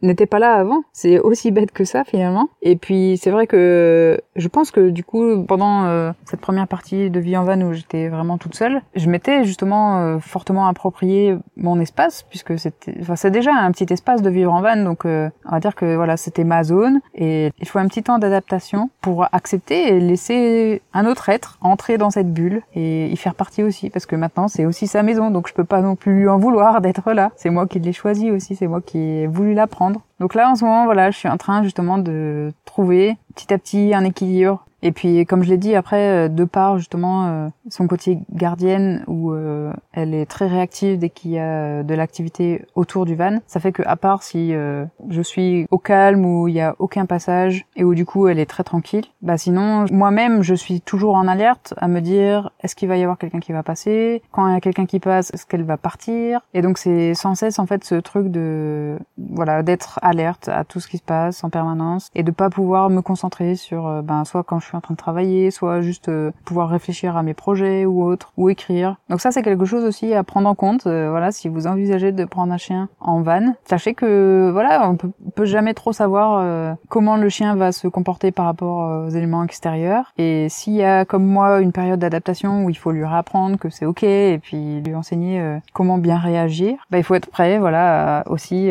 n'était 0.01 0.25
pas 0.27 0.39
là 0.39 0.53
avant. 0.53 0.84
C'est 0.93 1.19
bête 1.52 1.71
que 1.71 1.86
ça 1.86 2.04
finalement. 2.04 2.50
Et 2.62 2.76
puis 2.76 3.19
c'est 3.21 3.32
vrai 3.32 3.48
que 3.48 4.19
je 4.36 4.48
pense 4.48 4.71
que 4.71 4.89
du 4.89 5.04
coup 5.04 5.43
pendant 5.43 5.86
euh, 5.86 6.12
cette 6.26 6.41
première 6.41 6.67
partie 6.67 7.10
de 7.10 7.19
vie 7.19 7.38
en 7.38 7.43
van 7.43 7.62
où 7.62 7.74
j'étais 7.74 8.10
vraiment 8.10 8.38
toute 8.38 8.56
seule, 8.56 8.82
je 8.95 9.10
m'étais 9.10 9.43
justement 9.43 10.00
euh, 10.00 10.19
fortement 10.19 10.67
approprié 10.67 11.38
mon 11.58 11.80
espace 11.80 12.24
puisque 12.30 12.58
c'était, 12.58 12.95
enfin 13.02 13.15
c'est 13.15 13.32
déjà 13.32 13.52
un 13.54 13.71
petit 13.71 13.91
espace 13.91 14.21
de 14.21 14.30
vivre 14.30 14.54
en 14.54 14.62
van 14.62 14.78
donc 14.84 15.06
euh, 15.06 15.30
on 15.45 15.52
va 15.52 15.60
dire 15.60 15.76
que 15.76 15.95
voilà 15.95 16.17
c'était 16.17 16.43
ma 16.43 16.63
zone 16.63 17.02
et 17.13 17.52
il 17.60 17.67
faut 17.67 17.80
un 17.80 17.88
petit 17.88 18.04
temps 18.04 18.17
d'adaptation 18.17 18.89
pour 19.02 19.28
accepter 19.32 19.89
et 19.89 20.00
laisser 20.00 20.82
un 20.93 21.06
autre 21.06 21.30
être 21.30 21.58
entrer 21.62 21.98
dans 21.98 22.10
cette 22.10 22.34
bulle 22.34 22.62
et 22.74 23.08
y 23.08 23.17
faire 23.17 23.36
partie 23.36 23.63
aussi 23.63 23.89
parce 23.89 24.06
que 24.06 24.15
maintenant 24.15 24.48
c'est 24.48 24.65
aussi 24.65 24.88
sa 24.88 25.04
maison 25.04 25.32
donc 25.32 25.48
je 25.48 25.54
peux 25.54 25.63
pas 25.63 25.82
non 25.82 25.95
plus 25.95 26.15
lui 26.19 26.28
en 26.28 26.38
vouloir 26.38 26.82
d'être 26.82 27.13
là. 27.13 27.32
C'est 27.36 27.50
moi 27.50 27.67
qui 27.67 27.80
l'ai 27.80 27.93
choisi 27.93 28.32
aussi, 28.32 28.56
c'est 28.56 28.67
moi 28.67 28.82
qui 28.82 28.98
ai 28.98 29.28
voulu 29.28 29.54
la 29.54 29.67
prendre. 29.67 30.02
Donc 30.19 30.34
là, 30.34 30.49
en 30.49 30.56
ce 30.56 30.63
moment, 30.63 30.86
voilà, 30.86 31.12
je 31.12 31.17
suis 31.17 31.30
en 31.30 31.38
train 31.38 31.63
justement 31.63 31.97
de 31.97 32.54
trouver 32.63 33.17
petit 33.36 33.54
à 33.54 33.58
petit 33.58 33.93
un 33.93 34.04
équilibre 34.06 34.65
et 34.86 34.91
puis, 34.91 35.26
comme 35.26 35.41
je 35.41 35.50
l'ai 35.50 35.58
dit, 35.58 35.74
après, 35.74 36.10
euh, 36.10 36.28
de 36.28 36.43
part 36.43 36.78
justement 36.78 37.26
euh, 37.26 37.48
son 37.69 37.88
côté 37.88 38.19
gardienne, 38.32 39.04
où 39.08 39.34
euh, 39.34 39.74
elle 39.93 40.13
est 40.13 40.28
très 40.28 40.45
réactive 40.45 41.00
dès 41.00 41.10
qu'il 41.10 41.32
y 41.32 41.39
a 41.39 41.82
de 41.82 41.95
l'activité 41.95 42.63
autour 42.76 43.06
du 43.08 43.15
van, 43.15 43.39
ça 43.48 43.60
fait 43.60 43.71
que 43.71 43.82
à 43.88 43.95
part 43.95 44.21
si 44.21 44.52
je 44.52 45.21
suis 45.21 45.65
au 45.71 45.80
calme, 45.80 46.24
où 46.24 46.48
il 46.48 46.54
y 46.54 46.62
a 46.62 46.76
aucun 46.78 47.08
passage, 47.08 47.65
et 47.76 47.84
où 47.84 47.95
du 47.95 48.06
coup 48.06 48.28
elle 48.28 48.38
est 48.38 48.45
très 48.45 48.63
tranquille, 48.63 49.06
bah 49.24 49.39
sinon, 49.39 49.86
moi-même, 49.91 50.43
je 50.43 50.54
suis 50.54 50.82
toujours 50.82 51.15
en 51.15 51.28
alerte 51.28 51.74
à 51.78 51.88
me 51.88 52.00
dire, 52.00 52.52
est-ce 52.62 52.76
qu'il 52.76 52.88
va 52.88 52.98
y 52.98 53.02
avoir 53.02 53.17
quelqu'un 53.17 53.39
qui 53.39 53.54
va 53.54 53.63
passer? 53.63 54.21
Quand 54.32 54.48
il 54.48 54.54
y 54.54 54.58
a 54.58 54.62
quelqu'un 54.62 54.86
qui 54.86 55.00
passe, 55.00 55.34
est-ce 55.34 55.48
qu'elle 55.48 55.63
va 55.63 55.78
partir? 55.78 56.41
Et 56.54 56.62
donc 56.62 56.78
c'est 56.78 57.15
sans 57.15 57.34
cesse 57.34 57.58
en 57.58 57.65
fait 57.65 57.84
ce 57.84 57.95
truc 57.95 58.30
de, 58.30 59.00
voilà, 59.17 59.63
d'être 59.63 60.00
alerte 60.04 60.48
à 60.48 60.63
tout 60.63 60.80
ce 60.80 60.88
qui 60.88 60.98
se 60.98 61.04
passe 61.04 61.43
en 61.43 61.50
permanence, 61.50 62.12
et 62.13 62.21
de 62.21 62.32
pas 62.32 62.52
pouvoir 62.52 62.91
me 62.91 63.02
concentrer 63.02 63.56
sur, 63.56 64.04
ben 64.04 64.26
soit 64.26 64.43
quand 64.43 64.60
je 64.60 64.67
suis 64.67 64.74
en 64.75 64.81
train 64.81 64.93
de 64.93 64.99
travailler, 64.99 65.51
soit 65.51 65.81
juste 65.81 66.09
euh, 66.09 66.31
pouvoir 66.45 66.69
réfléchir 66.69 67.17
à 67.17 67.23
mes 67.23 67.33
projets 67.33 67.85
ou 67.85 68.03
autres, 68.03 68.31
ou 68.38 68.49
écrire. 68.49 68.97
Donc 69.09 69.21
ça 69.21 69.31
c'est 69.31 69.43
quelque 69.43 69.65
chose 69.65 69.83
aussi 69.83 70.13
à 70.13 70.23
prendre 70.23 70.49
en 70.49 70.55
compte. 70.55 70.88
Euh, 70.88 71.09
voilà, 71.09 71.31
si 71.31 71.49
vous 71.49 71.67
envisagez 71.67 72.11
de 72.11 72.25
prendre 72.25 72.53
un 72.53 72.57
chien 72.57 72.89
en 72.99 73.21
van, 73.21 73.53
sachez 73.65 73.93
que 73.93 74.49
voilà, 74.51 74.89
on 74.89 74.95
peut, 74.95 75.09
peut 75.35 75.45
jamais 75.45 75.73
trop 75.73 75.93
savoir 75.93 76.39
euh, 76.41 76.73
comment 76.89 77.17
le 77.17 77.29
chien 77.29 77.55
va 77.55 77.71
se 77.71 77.88
comporter 77.88 78.31
par 78.31 78.45
rapport 78.45 79.05
aux 79.05 79.09
éléments 79.09 79.43
extérieurs. 79.43 80.13
Et 80.17 80.47
s'il 80.49 80.73
y 80.73 80.83
a 80.83 81.05
comme 81.05 81.25
moi 81.25 81.61
une 81.61 81.71
période 81.71 81.99
d'adaptation 81.99 82.65
où 82.65 82.69
il 82.69 82.77
faut 82.77 82.91
lui 82.91 83.05
réapprendre 83.05 83.57
que 83.57 83.69
c'est 83.69 83.85
ok 83.85 84.03
et 84.03 84.39
puis 84.41 84.81
lui 84.81 84.95
enseigner 84.95 85.59
comment 85.73 85.97
bien 85.97 86.17
réagir, 86.17 86.77
bah, 86.89 86.97
il 86.97 87.03
faut 87.03 87.15
être 87.15 87.29
prêt, 87.29 87.57
voilà, 87.59 88.23
aussi 88.27 88.69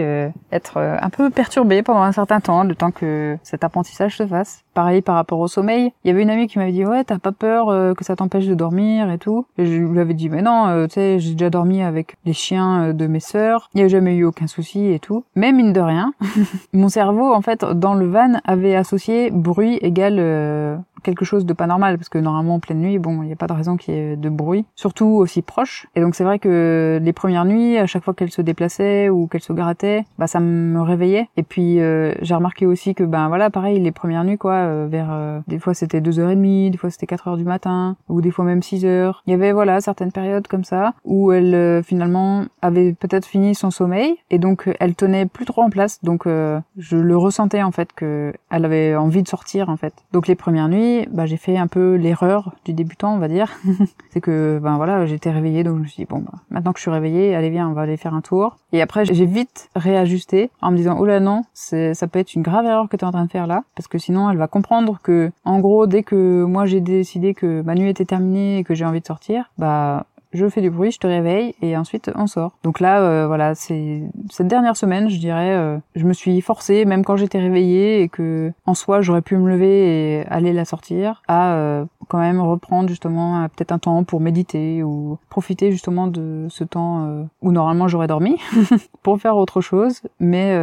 être 0.53 0.79
un 0.79 1.11
peu 1.11 1.31
perturbé 1.31 1.83
pendant 1.83 2.03
un 2.03 2.13
certain 2.13 2.41
temps, 2.41 2.65
le 2.65 2.75
temps 2.75 2.91
que 2.91 3.37
cet 3.43 3.65
apprentissage 3.65 4.17
se 4.17 4.27
fasse. 4.27 4.64
Pareil 4.75 5.03
par 5.03 5.15
rapport 5.15 5.39
au 5.39 5.47
sommeil. 5.47 5.93
Il 6.05 6.09
y 6.09 6.11
avait 6.11 6.23
une 6.23 6.31
amie 6.31 6.49
qui 6.49 6.59
m'avait 6.59 6.73
dit 6.73 6.85
ouais 6.85 7.05
t'as 7.05 7.19
pas 7.19 7.31
peur 7.33 7.69
euh, 7.69 7.95
que 7.95 8.05
ça 8.05 8.17
t'empêche 8.17 8.47
de 8.47 8.55
dormir 8.55 9.11
et 9.11 9.19
tout. 9.19 9.47
Et 9.57 9.67
je 9.67 9.73
lui 9.73 10.01
avais 10.01 10.15
dit 10.15 10.29
mais 10.29 10.43
non, 10.43 10.67
euh, 10.67 10.87
tu 10.87 10.95
sais 10.95 11.19
j'ai 11.21 11.33
déjà 11.33 11.49
dormi 11.49 11.83
avec 11.83 12.17
les 12.25 12.33
chiens 12.33 12.89
euh, 12.89 12.93
de 12.93 13.07
mes 13.07 13.21
sœurs. 13.21 13.71
Il 13.75 13.79
n'y 13.79 13.85
a 13.85 13.89
jamais 13.89 14.17
eu 14.17 14.25
aucun 14.25 14.49
souci 14.49 14.93
et 14.93 14.99
tout. 14.99 15.25
Mais 15.37 15.53
mine 15.53 15.73
de 15.73 15.81
rien, 15.81 16.13
mon 16.73 16.89
cerveau 16.89 17.33
en 17.33 17.41
fait 17.41 17.65
dans 17.65 17.95
le 17.95 18.09
van 18.09 18.41
avait 18.45 18.75
associé 18.75 19.31
bruit 19.31 19.79
égal 19.81 20.83
quelque 21.05 21.25
chose 21.25 21.47
de 21.47 21.53
pas 21.53 21.69
normal 21.69 21.97
parce 21.99 22.09
que 22.09 22.19
normalement 22.19 22.55
en 22.55 22.61
pleine 22.61 22.81
nuit, 22.81 22.99
bon, 22.99 23.23
il 23.23 23.27
n'y 23.27 23.33
a 23.33 23.37
pas 23.37 23.47
de 23.47 23.53
raison 23.53 23.77
qu'il 23.77 23.95
y 23.95 23.97
ait 23.97 24.17
de 24.17 24.29
bruit, 24.29 24.65
surtout 24.75 25.07
aussi 25.07 25.43
proche. 25.43 25.87
Et 25.95 26.01
donc 26.01 26.17
c'est 26.17 26.25
vrai 26.25 26.41
que 26.41 26.99
les 27.01 27.13
premières 27.13 27.45
nuits, 27.45 27.79
à 27.79 27.87
chaque 27.87 28.03
fois 28.03 28.15
qu'elle 28.15 28.31
se 28.31 28.43
déplaçait 28.43 29.09
ou 29.11 29.29
qu'elle 29.29 29.43
se 29.43 29.53
grattait, 29.53 30.05
bah 30.19 30.27
ça 30.27 30.41
me 30.41 30.81
réveillait. 30.81 31.29
Et 31.37 31.43
puis 31.43 31.81
euh, 31.81 32.13
j'ai 32.23 32.35
remarqué 32.35 32.67
aussi 32.67 32.95
que 32.95 33.05
ben 33.05 33.29
voilà, 33.29 33.51
pareil, 33.51 33.79
les 33.79 33.93
premières 33.93 34.25
nuits 34.25 34.39
quoi, 34.39 34.55
euh, 34.55 34.87
vers 34.91 35.09
euh, 35.13 35.41
des 35.47 35.59
fois 35.59 35.75
c'était 35.75 36.01
2h30, 36.01 36.71
des 36.71 36.79
fois 36.79 36.91
c'était 36.91 37.07
4h 37.07 37.37
du 37.37 37.45
matin 37.45 37.97
ou 38.09 38.21
des 38.21 38.31
fois 38.31 38.45
même 38.45 38.61
6h. 38.61 39.15
Il 39.27 39.31
y 39.31 39.35
avait 39.35 39.53
voilà 39.53 39.81
certaines 39.81 40.13
périodes 40.13 40.49
comme 40.49 40.65
ça 40.65 40.95
où 41.05 41.33
elle 41.33 41.83
finalement 41.85 42.45
avait 42.63 42.93
peut-être 42.95 43.27
fini 43.27 43.55
son 43.55 43.71
sommeil 43.71 44.17
et 44.31 44.39
donc 44.39 44.71
elle 44.81 44.95
tenait 44.95 45.27
plus 45.27 45.45
trop 45.45 45.63
en 45.63 45.71
place. 45.71 46.03
Donc 46.03 46.27
je 46.27 46.97
le 46.97 47.17
ressentais 47.17 47.63
en 47.63 47.71
fait 47.71 47.93
que 47.93 48.33
elle 48.51 48.65
avait 48.65 48.97
envie 48.97 49.23
de 49.23 49.29
sortir 49.29 49.69
en 49.69 49.77
fait. 49.77 49.95
Donc 50.13 50.27
les 50.27 50.35
premières 50.35 50.69
nuits 50.69 50.94
bah, 51.11 51.27
j'ai 51.27 51.37
fait 51.37 51.57
un 51.57 51.67
peu 51.67 51.95
l'erreur 51.95 52.55
du 52.65 52.73
débutant, 52.73 53.15
on 53.15 53.19
va 53.19 53.29
dire. 53.29 53.51
c'est 54.11 54.21
que, 54.21 54.61
ben 54.63 54.77
voilà, 54.77 55.07
j'étais 55.07 55.31
réveillée, 55.31 55.65
donc 55.65 55.77
je 55.77 55.83
me 55.83 55.87
suis 55.87 56.03
dit, 56.03 56.09
bon, 56.09 56.19
bah, 56.19 56.39
maintenant 56.51 56.73
que 56.73 56.79
je 56.79 56.83
suis 56.83 56.91
réveillée, 56.91 57.35
allez 57.35 57.51
viens, 57.51 57.69
on 57.69 57.73
va 57.73 57.83
aller 57.83 57.97
faire 57.97 58.15
un 58.15 58.21
tour. 58.21 58.57
Et 58.73 58.83
après, 58.83 59.05
j'ai 59.05 59.27
vite 59.27 59.69
réajusté 59.77 60.51
en 60.61 60.71
me 60.71 60.77
disant, 60.77 60.97
oh 60.99 61.05
là 61.05 61.21
non, 61.21 61.43
ça 61.53 62.07
peut 62.07 62.19
être 62.19 62.35
une 62.35 62.43
grave 62.43 62.67
erreur 62.67 62.89
que 62.89 62.97
tu 62.97 63.05
es 63.05 63.09
en 63.09 63.13
train 63.13 63.25
de 63.25 63.31
faire 63.31 63.47
là, 63.47 63.65
parce 63.75 63.89
que 63.89 63.99
sinon, 63.99 64.31
elle 64.31 64.39
va 64.39 64.49
comprendre 64.49 64.99
que, 65.03 65.31
en 65.45 65.61
gros, 65.61 65.87
dès 65.87 66.03
que 66.03 66.45
moi 66.45 66.67
j'ai 66.67 66.81
décidé 66.81 67.35
que 67.35 67.63
ma 67.63 67.75
nuit 67.75 67.89
était 67.89 68.05
terminée 68.05 68.59
et 68.59 68.65
que 68.65 68.75
j'ai 68.75 68.85
envie 68.85 69.01
de 69.01 69.07
sortir, 69.07 69.51
bah, 69.59 70.07
je 70.35 70.49
fais 70.49 70.61
du 70.61 70.71
bruit, 70.71 70.91
je 70.91 70.99
te 70.99 71.07
réveille 71.07 71.55
et 71.63 71.77
ensuite 71.77 72.11
on 72.15 72.27
sort. 72.27 72.53
Donc 72.65 72.81
là, 72.81 73.01
euh, 73.01 73.27
voilà, 73.27 73.55
c'est 73.55 74.03
cette 74.31 74.49
dernière 74.49 74.77
semaine, 74.77 75.09
je 75.09 75.19
dirais, 75.19 75.55
euh, 75.55 75.79
je 75.95 76.05
me 76.05 76.13
suis 76.13 76.41
forcée, 76.41 76.85
même 76.85 77.05
quand 77.05 77.17
j'étais 77.17 77.39
réveillée 77.39 78.03
et 78.03 78.09
que 78.09 78.53
en 78.67 78.75
soi 78.75 79.01
j'aurais 79.01 79.23
pu 79.23 79.37
me 79.37 79.49
lever 79.49 80.19
et 80.19 80.27
aller 80.27 80.53
la 80.53 80.65
sortir, 80.65 81.23
à 81.29 81.55
euh, 81.55 81.85
quand 82.09 82.19
même 82.19 82.41
reprendre 82.41 82.89
justement 82.89 83.47
peut-être 83.49 83.73
un 83.73 83.79
temps 83.79 84.05
pour 84.05 84.21
méditer 84.21 84.83
ou 84.83 85.19
profiter 85.31 85.71
justement 85.71 86.07
de 86.09 86.47
ce 86.51 86.65
temps 86.65 87.09
où 87.41 87.51
normalement 87.51 87.89
j'aurais 87.89 88.09
dormi 88.09 88.39
pour 89.03 89.19
faire 89.19 89.37
autre 89.37 89.63
chose, 89.63 90.03
mais 90.21 90.55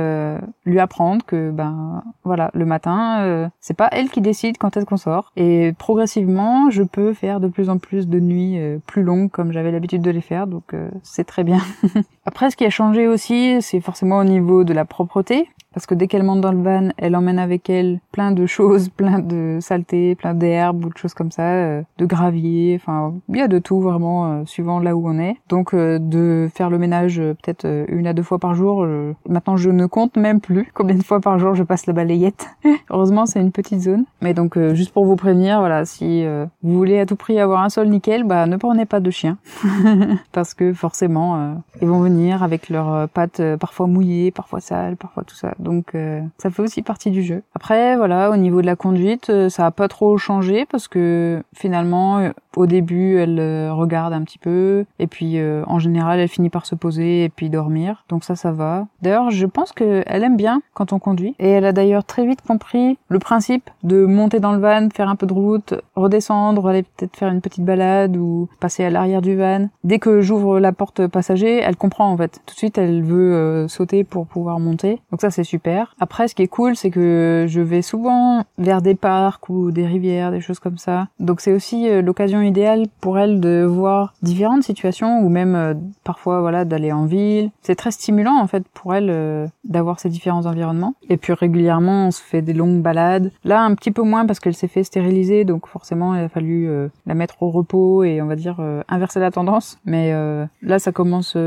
lui 0.65 0.79
apprendre 0.79 1.25
que 1.25 1.49
ben 1.49 2.03
voilà, 2.23 2.51
le 2.53 2.65
matin, 2.65 3.49
c'est 3.59 3.75
pas 3.75 3.89
elle 3.91 4.09
qui 4.09 4.21
décide 4.21 4.59
quand 4.59 4.77
est-ce 4.77 4.85
qu'on 4.85 4.97
sort 4.97 5.31
et 5.35 5.73
progressivement, 5.79 6.69
je 6.69 6.83
peux 6.83 7.13
faire 7.13 7.39
de 7.39 7.47
plus 7.47 7.69
en 7.69 7.79
plus 7.79 8.07
de 8.07 8.19
nuits 8.19 8.59
plus 8.85 9.01
longues 9.01 9.31
comme 9.31 9.51
j'avais 9.51 9.60
j'avais 9.61 9.71
l'habitude 9.71 10.01
de 10.01 10.09
les 10.09 10.21
faire, 10.21 10.47
donc 10.47 10.73
euh, 10.73 10.89
c'est 11.03 11.23
très 11.23 11.43
bien. 11.43 11.59
Après, 12.25 12.49
ce 12.49 12.55
qui 12.57 12.65
a 12.65 12.71
changé 12.71 13.07
aussi, 13.07 13.61
c'est 13.61 13.79
forcément 13.79 14.17
au 14.17 14.23
niveau 14.23 14.63
de 14.63 14.73
la 14.73 14.85
propreté 14.85 15.49
parce 15.73 15.85
que 15.85 15.95
dès 15.95 16.07
qu'elle 16.07 16.23
monte 16.23 16.41
dans 16.41 16.51
le 16.51 16.61
van, 16.61 16.89
elle 16.97 17.15
emmène 17.15 17.39
avec 17.39 17.69
elle 17.69 17.99
plein 18.11 18.31
de 18.31 18.45
choses, 18.45 18.89
plein 18.97 19.19
de 19.19 19.59
saletés, 19.61 20.15
plein 20.15 20.33
d'herbes 20.33 20.85
ou 20.85 20.89
de 20.89 20.97
choses 20.97 21.13
comme 21.13 21.31
ça, 21.31 21.43
euh, 21.43 21.81
de 21.97 22.05
gravier, 22.05 22.77
enfin 22.81 23.13
il 23.29 23.37
y 23.37 23.41
a 23.41 23.47
de 23.47 23.59
tout 23.59 23.79
vraiment 23.79 24.25
euh, 24.25 24.45
suivant 24.45 24.79
là 24.79 24.95
où 24.95 25.07
on 25.07 25.17
est. 25.17 25.37
Donc 25.47 25.73
de 25.73 26.49
faire 26.53 26.69
le 26.69 26.77
ménage 26.77 27.17
peut-être 27.17 27.85
une 27.87 28.07
à 28.07 28.13
deux 28.13 28.23
fois 28.23 28.39
par 28.39 28.53
jour, 28.55 28.85
maintenant 29.29 29.55
je 29.55 29.69
ne 29.69 29.85
compte 29.85 30.17
même 30.17 30.41
plus 30.41 30.69
combien 30.73 30.95
de 30.95 31.03
fois 31.03 31.21
par 31.21 31.39
jour 31.39 31.55
je 31.55 31.63
passe 31.63 31.85
la 31.85 31.93
balayette. 31.93 32.49
Heureusement 32.89 33.25
c'est 33.25 33.39
une 33.39 33.51
petite 33.51 33.81
zone. 33.81 34.05
Mais 34.21 34.33
donc 34.33 34.59
juste 34.73 34.91
pour 34.91 35.05
vous 35.05 35.15
prévenir, 35.15 35.59
voilà, 35.59 35.85
si 35.85 36.25
vous 36.63 36.77
voulez 36.77 36.99
à 36.99 37.05
tout 37.05 37.15
prix 37.15 37.39
avoir 37.39 37.63
un 37.63 37.69
sol 37.69 37.87
nickel, 37.87 38.23
bah 38.23 38.45
ne 38.45 38.57
prenez 38.57 38.85
pas 38.85 38.99
de 38.99 39.11
chien 39.11 39.37
parce 40.31 40.53
que 40.53 40.73
forcément 40.73 41.61
ils 41.81 41.87
vont 41.87 42.01
venir 42.01 42.43
avec 42.43 42.69
leurs 42.69 43.07
pattes 43.09 43.41
parfois 43.59 43.87
mouillées, 43.87 44.31
parfois 44.31 44.59
sales, 44.59 44.97
parfois 44.97 45.23
tout 45.23 45.35
ça. 45.35 45.53
Donc 45.59 45.95
euh, 45.95 46.21
ça 46.37 46.49
fait 46.49 46.61
aussi 46.61 46.81
partie 46.81 47.11
du 47.11 47.23
jeu. 47.23 47.43
Après 47.55 47.95
voilà, 47.95 48.31
au 48.31 48.37
niveau 48.37 48.61
de 48.61 48.65
la 48.65 48.75
conduite, 48.75 49.29
euh, 49.29 49.49
ça 49.49 49.65
a 49.65 49.71
pas 49.71 49.87
trop 49.87 50.17
changé 50.17 50.65
parce 50.65 50.87
que 50.87 51.41
finalement 51.53 52.19
euh, 52.19 52.29
au 52.55 52.65
début, 52.65 53.17
elle 53.17 53.69
regarde 53.71 54.13
un 54.13 54.23
petit 54.23 54.37
peu 54.37 54.85
et 54.99 55.07
puis 55.07 55.39
en 55.41 55.79
général, 55.79 56.19
elle 56.19 56.27
finit 56.27 56.49
par 56.49 56.65
se 56.65 56.75
poser 56.75 57.23
et 57.23 57.29
puis 57.29 57.49
dormir. 57.49 58.03
Donc 58.09 58.25
ça 58.25 58.35
ça 58.35 58.51
va. 58.51 58.87
D'ailleurs, 59.01 59.31
je 59.31 59.45
pense 59.45 59.71
que 59.71 60.03
elle 60.05 60.23
aime 60.23 60.35
bien 60.35 60.61
quand 60.73 60.91
on 60.91 60.99
conduit 60.99 61.33
et 61.39 61.47
elle 61.47 61.65
a 61.65 61.71
d'ailleurs 61.71 62.03
très 62.03 62.25
vite 62.25 62.41
compris 62.41 62.97
le 63.07 63.19
principe 63.19 63.69
de 63.83 64.05
monter 64.05 64.41
dans 64.41 64.51
le 64.51 64.59
van, 64.59 64.89
faire 64.93 65.07
un 65.07 65.15
peu 65.15 65.27
de 65.27 65.33
route, 65.33 65.75
redescendre, 65.95 66.67
aller 66.67 66.83
peut-être 66.83 67.15
faire 67.15 67.31
une 67.31 67.39
petite 67.39 67.63
balade 67.63 68.17
ou 68.17 68.49
passer 68.59 68.83
à 68.83 68.89
l'arrière 68.89 69.21
du 69.21 69.37
van. 69.37 69.40
Dès 69.83 69.99
que 69.99 70.21
j'ouvre 70.21 70.59
la 70.59 70.71
porte 70.71 71.07
passager, 71.07 71.59
elle 71.59 71.75
comprend 71.75 72.11
en 72.11 72.17
fait. 72.17 72.41
Tout 72.45 72.53
de 72.53 72.57
suite, 72.57 72.77
elle 72.77 73.03
veut 73.03 73.67
sauter 73.67 74.03
pour 74.03 74.27
pouvoir 74.27 74.59
monter. 74.59 75.01
Donc 75.11 75.21
ça 75.21 75.31
c'est 75.31 75.43
super. 75.43 75.95
Après, 75.99 76.27
ce 76.27 76.35
qui 76.35 76.43
est 76.43 76.47
cool, 76.47 76.75
c'est 76.75 76.89
que 76.89 77.45
je 77.47 77.61
vais 77.61 77.81
souvent 77.81 78.43
vers 78.57 78.81
des 78.81 78.95
parcs 78.95 79.49
ou 79.49 79.71
des 79.71 79.85
rivières, 79.85 80.31
des 80.31 80.41
choses 80.41 80.59
comme 80.59 80.77
ça. 80.77 81.07
Donc 81.19 81.41
c'est 81.41 81.53
aussi 81.53 81.89
euh, 81.89 82.01
l'occasion 82.01 82.41
idéale 82.41 82.85
pour 82.99 83.19
elle 83.19 83.39
de 83.39 83.63
voir 83.63 84.13
différentes 84.21 84.63
situations 84.63 85.19
ou 85.19 85.29
même 85.29 85.55
euh, 85.55 85.73
parfois 86.03 86.41
voilà 86.41 86.65
d'aller 86.65 86.91
en 86.91 87.05
ville. 87.05 87.51
C'est 87.61 87.75
très 87.75 87.91
stimulant 87.91 88.39
en 88.39 88.47
fait 88.47 88.63
pour 88.73 88.93
elle 88.93 89.09
euh, 89.09 89.47
d'avoir 89.63 89.99
ces 89.99 90.09
différents 90.09 90.45
environnements. 90.45 90.95
Et 91.09 91.17
puis 91.17 91.33
régulièrement, 91.33 92.07
on 92.07 92.11
se 92.11 92.21
fait 92.21 92.41
des 92.41 92.53
longues 92.53 92.81
balades. 92.81 93.31
Là, 93.43 93.63
un 93.63 93.75
petit 93.75 93.91
peu 93.91 94.01
moins 94.01 94.25
parce 94.25 94.39
qu'elle 94.39 94.55
s'est 94.55 94.67
fait 94.67 94.83
stériliser, 94.83 95.45
donc 95.45 95.67
forcément, 95.67 96.15
il 96.15 96.23
a 96.23 96.29
fallu 96.29 96.69
la 97.05 97.13
mettre 97.13 97.41
au 97.43 97.49
repos 97.49 98.03
et 98.03 98.21
on 98.21 98.25
va 98.25 98.35
dire 98.35 98.59
inverser 98.87 99.19
la 99.21 99.31
tendance. 99.31 99.79
Mais 99.85 100.13
là, 100.61 100.79
ça 100.79 100.91
commence 100.91 101.37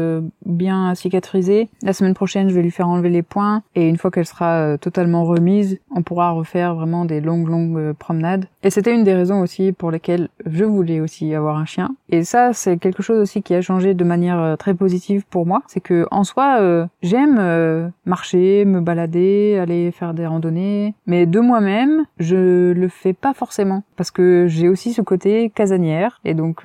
bien 0.45 0.89
à 0.89 0.95
cicatriser. 0.95 1.69
La 1.83 1.93
semaine 1.93 2.15
prochaine, 2.15 2.49
je 2.49 2.55
vais 2.55 2.63
lui 2.63 2.71
faire 2.71 2.89
enlever 2.89 3.11
les 3.11 3.23
points 3.23 3.63
et 3.75 3.89
une 3.89 3.97
fois 3.97 4.11
qu'elle 4.11 4.27
sera 4.27 4.55
euh, 4.57 4.77
totalement 4.77 5.25
remise, 5.25 5.79
on 5.91 6.03
pourra 6.03 6.31
refaire 6.31 6.75
vraiment 6.75 7.05
des 7.05 7.21
longues 7.21 7.49
longues 7.49 7.79
euh, 7.79 7.93
promenades. 7.93 8.47
Et 8.63 8.71
c'était 8.71 8.95
une 8.95 9.05
des 9.05 9.15
raisons 9.15 9.41
aussi 9.41 9.73
pour 9.73 9.91
lesquelles 9.91 10.29
je 10.47 10.65
voulais 10.65 11.01
aussi 11.01 11.35
avoir 11.35 11.57
un 11.57 11.65
chien. 11.65 11.95
Et 12.09 12.25
ça, 12.25 12.53
c'est 12.53 12.79
quelque 12.79 13.03
chose 13.03 13.19
aussi 13.19 13.43
qui 13.43 13.55
a 13.55 13.61
changé 13.61 13.95
de 13.95 14.05
manière 14.05 14.41
euh, 14.41 14.57
très 14.57 14.75
positive 14.75 15.25
pour 15.29 15.47
moi. 15.47 15.63
C'est 15.67 15.81
que 15.81 16.07
en 16.11 16.25
soi, 16.25 16.89
j'aime 17.03 17.93
marcher, 18.05 18.65
me 18.65 18.81
balader, 18.81 19.59
aller 19.61 19.91
faire 19.91 20.15
des 20.15 20.27
randonnées, 20.27 20.95
mais 21.07 21.27
de 21.27 21.41
moi-même, 21.41 22.05
je 22.19 22.73
le 22.73 22.89
fais 22.89 23.13
pas 23.13 23.35
forcément 23.35 23.83
parce 23.97 24.11
que 24.11 24.47
j'ai 24.49 24.69
aussi 24.69 24.93
ce 24.93 25.03
côté 25.03 25.51
casanière. 25.51 26.21
Et 26.25 26.35
donc, 26.35 26.65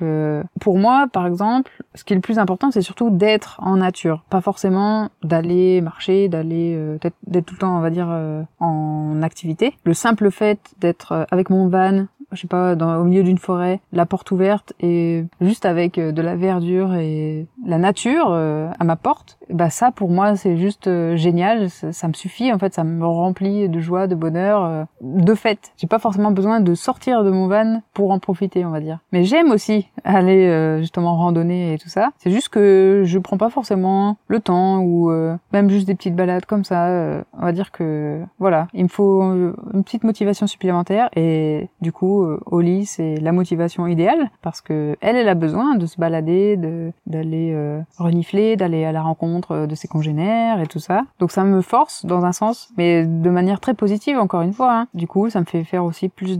pour 0.60 0.78
moi, 0.78 0.99
par 1.08 1.26
exemple, 1.26 1.70
ce 1.94 2.04
qui 2.04 2.12
est 2.12 2.16
le 2.16 2.22
plus 2.22 2.38
important, 2.38 2.70
c'est 2.70 2.82
surtout 2.82 3.10
d'être 3.10 3.58
en 3.62 3.76
nature, 3.76 4.24
pas 4.30 4.40
forcément 4.40 5.10
d'aller 5.22 5.80
marcher, 5.80 6.28
d'aller 6.28 6.76
peut-être 7.00 7.16
d'être 7.26 7.46
tout 7.46 7.54
le 7.54 7.60
temps, 7.60 7.76
on 7.76 7.80
va 7.80 7.90
dire, 7.90 8.08
euh, 8.10 8.42
en 8.58 9.22
activité. 9.22 9.74
Le 9.84 9.94
simple 9.94 10.30
fait 10.30 10.60
d'être 10.78 11.12
euh, 11.12 11.24
avec 11.30 11.50
mon 11.50 11.68
van, 11.68 12.06
je 12.32 12.40
sais 12.40 12.48
pas, 12.48 12.74
au 12.74 13.04
milieu 13.04 13.22
d'une 13.22 13.38
forêt, 13.38 13.80
la 13.92 14.06
porte 14.06 14.30
ouverte 14.30 14.72
et 14.80 15.24
juste 15.40 15.66
avec 15.66 15.98
euh, 15.98 16.12
de 16.12 16.22
la 16.22 16.36
verdure 16.36 16.94
et 16.94 17.46
la 17.64 17.78
nature 17.78 18.32
à 18.32 18.84
ma 18.84 18.96
porte, 18.96 19.38
bah 19.50 19.70
ça 19.70 19.90
pour 19.90 20.10
moi 20.10 20.36
c'est 20.36 20.56
juste 20.56 20.88
génial, 21.16 21.68
ça, 21.70 22.08
me 22.08 22.12
suffit 22.12 22.52
en 22.52 22.58
fait, 22.58 22.74
ça 22.74 22.84
me 22.84 23.06
remplit 23.06 23.68
de 23.68 23.80
joie, 23.80 24.06
de 24.06 24.14
bonheur, 24.14 24.86
de 25.00 25.34
fait. 25.34 25.72
J'ai 25.76 25.86
pas 25.86 25.98
forcément 25.98 26.30
besoin 26.30 26.60
de 26.60 26.74
sortir 26.74 27.24
de 27.24 27.30
mon 27.30 27.48
van 27.48 27.82
pour 27.92 28.10
en 28.10 28.18
profiter, 28.18 28.64
on 28.64 28.70
va 28.70 28.80
dire. 28.80 28.98
Mais 29.12 29.24
j'aime 29.24 29.50
aussi 29.50 29.88
aller 30.04 30.78
justement 30.78 31.16
randonner 31.16 31.74
et 31.74 31.78
tout 31.78 31.88
ça. 31.88 32.10
C'est 32.18 32.30
juste 32.30 32.48
que 32.48 33.02
je 33.04 33.18
prends 33.18 33.38
pas 33.38 33.50
forcément 33.50 34.16
le 34.28 34.40
temps 34.40 34.80
ou 34.80 35.10
même 35.52 35.70
juste 35.70 35.86
des 35.86 35.94
petites 35.94 36.16
balades 36.16 36.46
comme 36.46 36.64
ça 36.64 36.88
euh, 37.10 37.22
on 37.38 37.44
va 37.44 37.52
dire 37.52 37.72
que 37.72 38.20
voilà, 38.38 38.68
il 38.74 38.84
me 38.84 38.88
faut 38.88 39.22
une 39.22 39.84
petite 39.84 40.04
motivation 40.04 40.46
supplémentaire 40.46 41.08
et 41.16 41.68
du 41.80 41.92
coup, 41.92 42.19
euh, 42.22 42.40
Oli 42.46 42.86
c'est 42.86 43.16
la 43.16 43.32
motivation 43.32 43.86
idéale 43.86 44.30
parce 44.42 44.60
que 44.60 44.96
elle, 45.00 45.16
elle 45.16 45.28
a 45.28 45.34
besoin 45.34 45.76
de 45.76 45.86
se 45.86 45.98
balader, 45.98 46.56
de 46.56 46.92
d'aller 47.06 47.52
euh, 47.54 47.80
renifler, 47.98 48.56
d'aller 48.56 48.84
à 48.84 48.92
la 48.92 49.02
rencontre 49.02 49.20
rencontre 49.20 49.66
de 49.66 49.74
ses 49.74 49.88
congénères 49.88 50.60
et 50.60 50.66
tout 50.66 50.78
ça. 50.78 51.04
Donc 51.18 51.30
ça 51.30 51.44
me 51.44 51.60
force 51.60 52.06
dans 52.06 52.24
un 52.24 52.32
sens, 52.32 52.70
mais 52.76 53.04
de 53.04 53.30
manière 53.30 53.60
très 53.60 53.74
positive 53.74 54.18
encore 54.18 54.42
une 54.42 54.52
fois. 54.52 54.72
Hein. 54.72 54.86
Du 54.94 55.06
coup, 55.06 55.28
ça 55.30 55.40
me 55.40 55.44
fait 55.44 55.64
faire 55.64 55.84
aussi 55.84 56.08
plus 56.08 56.38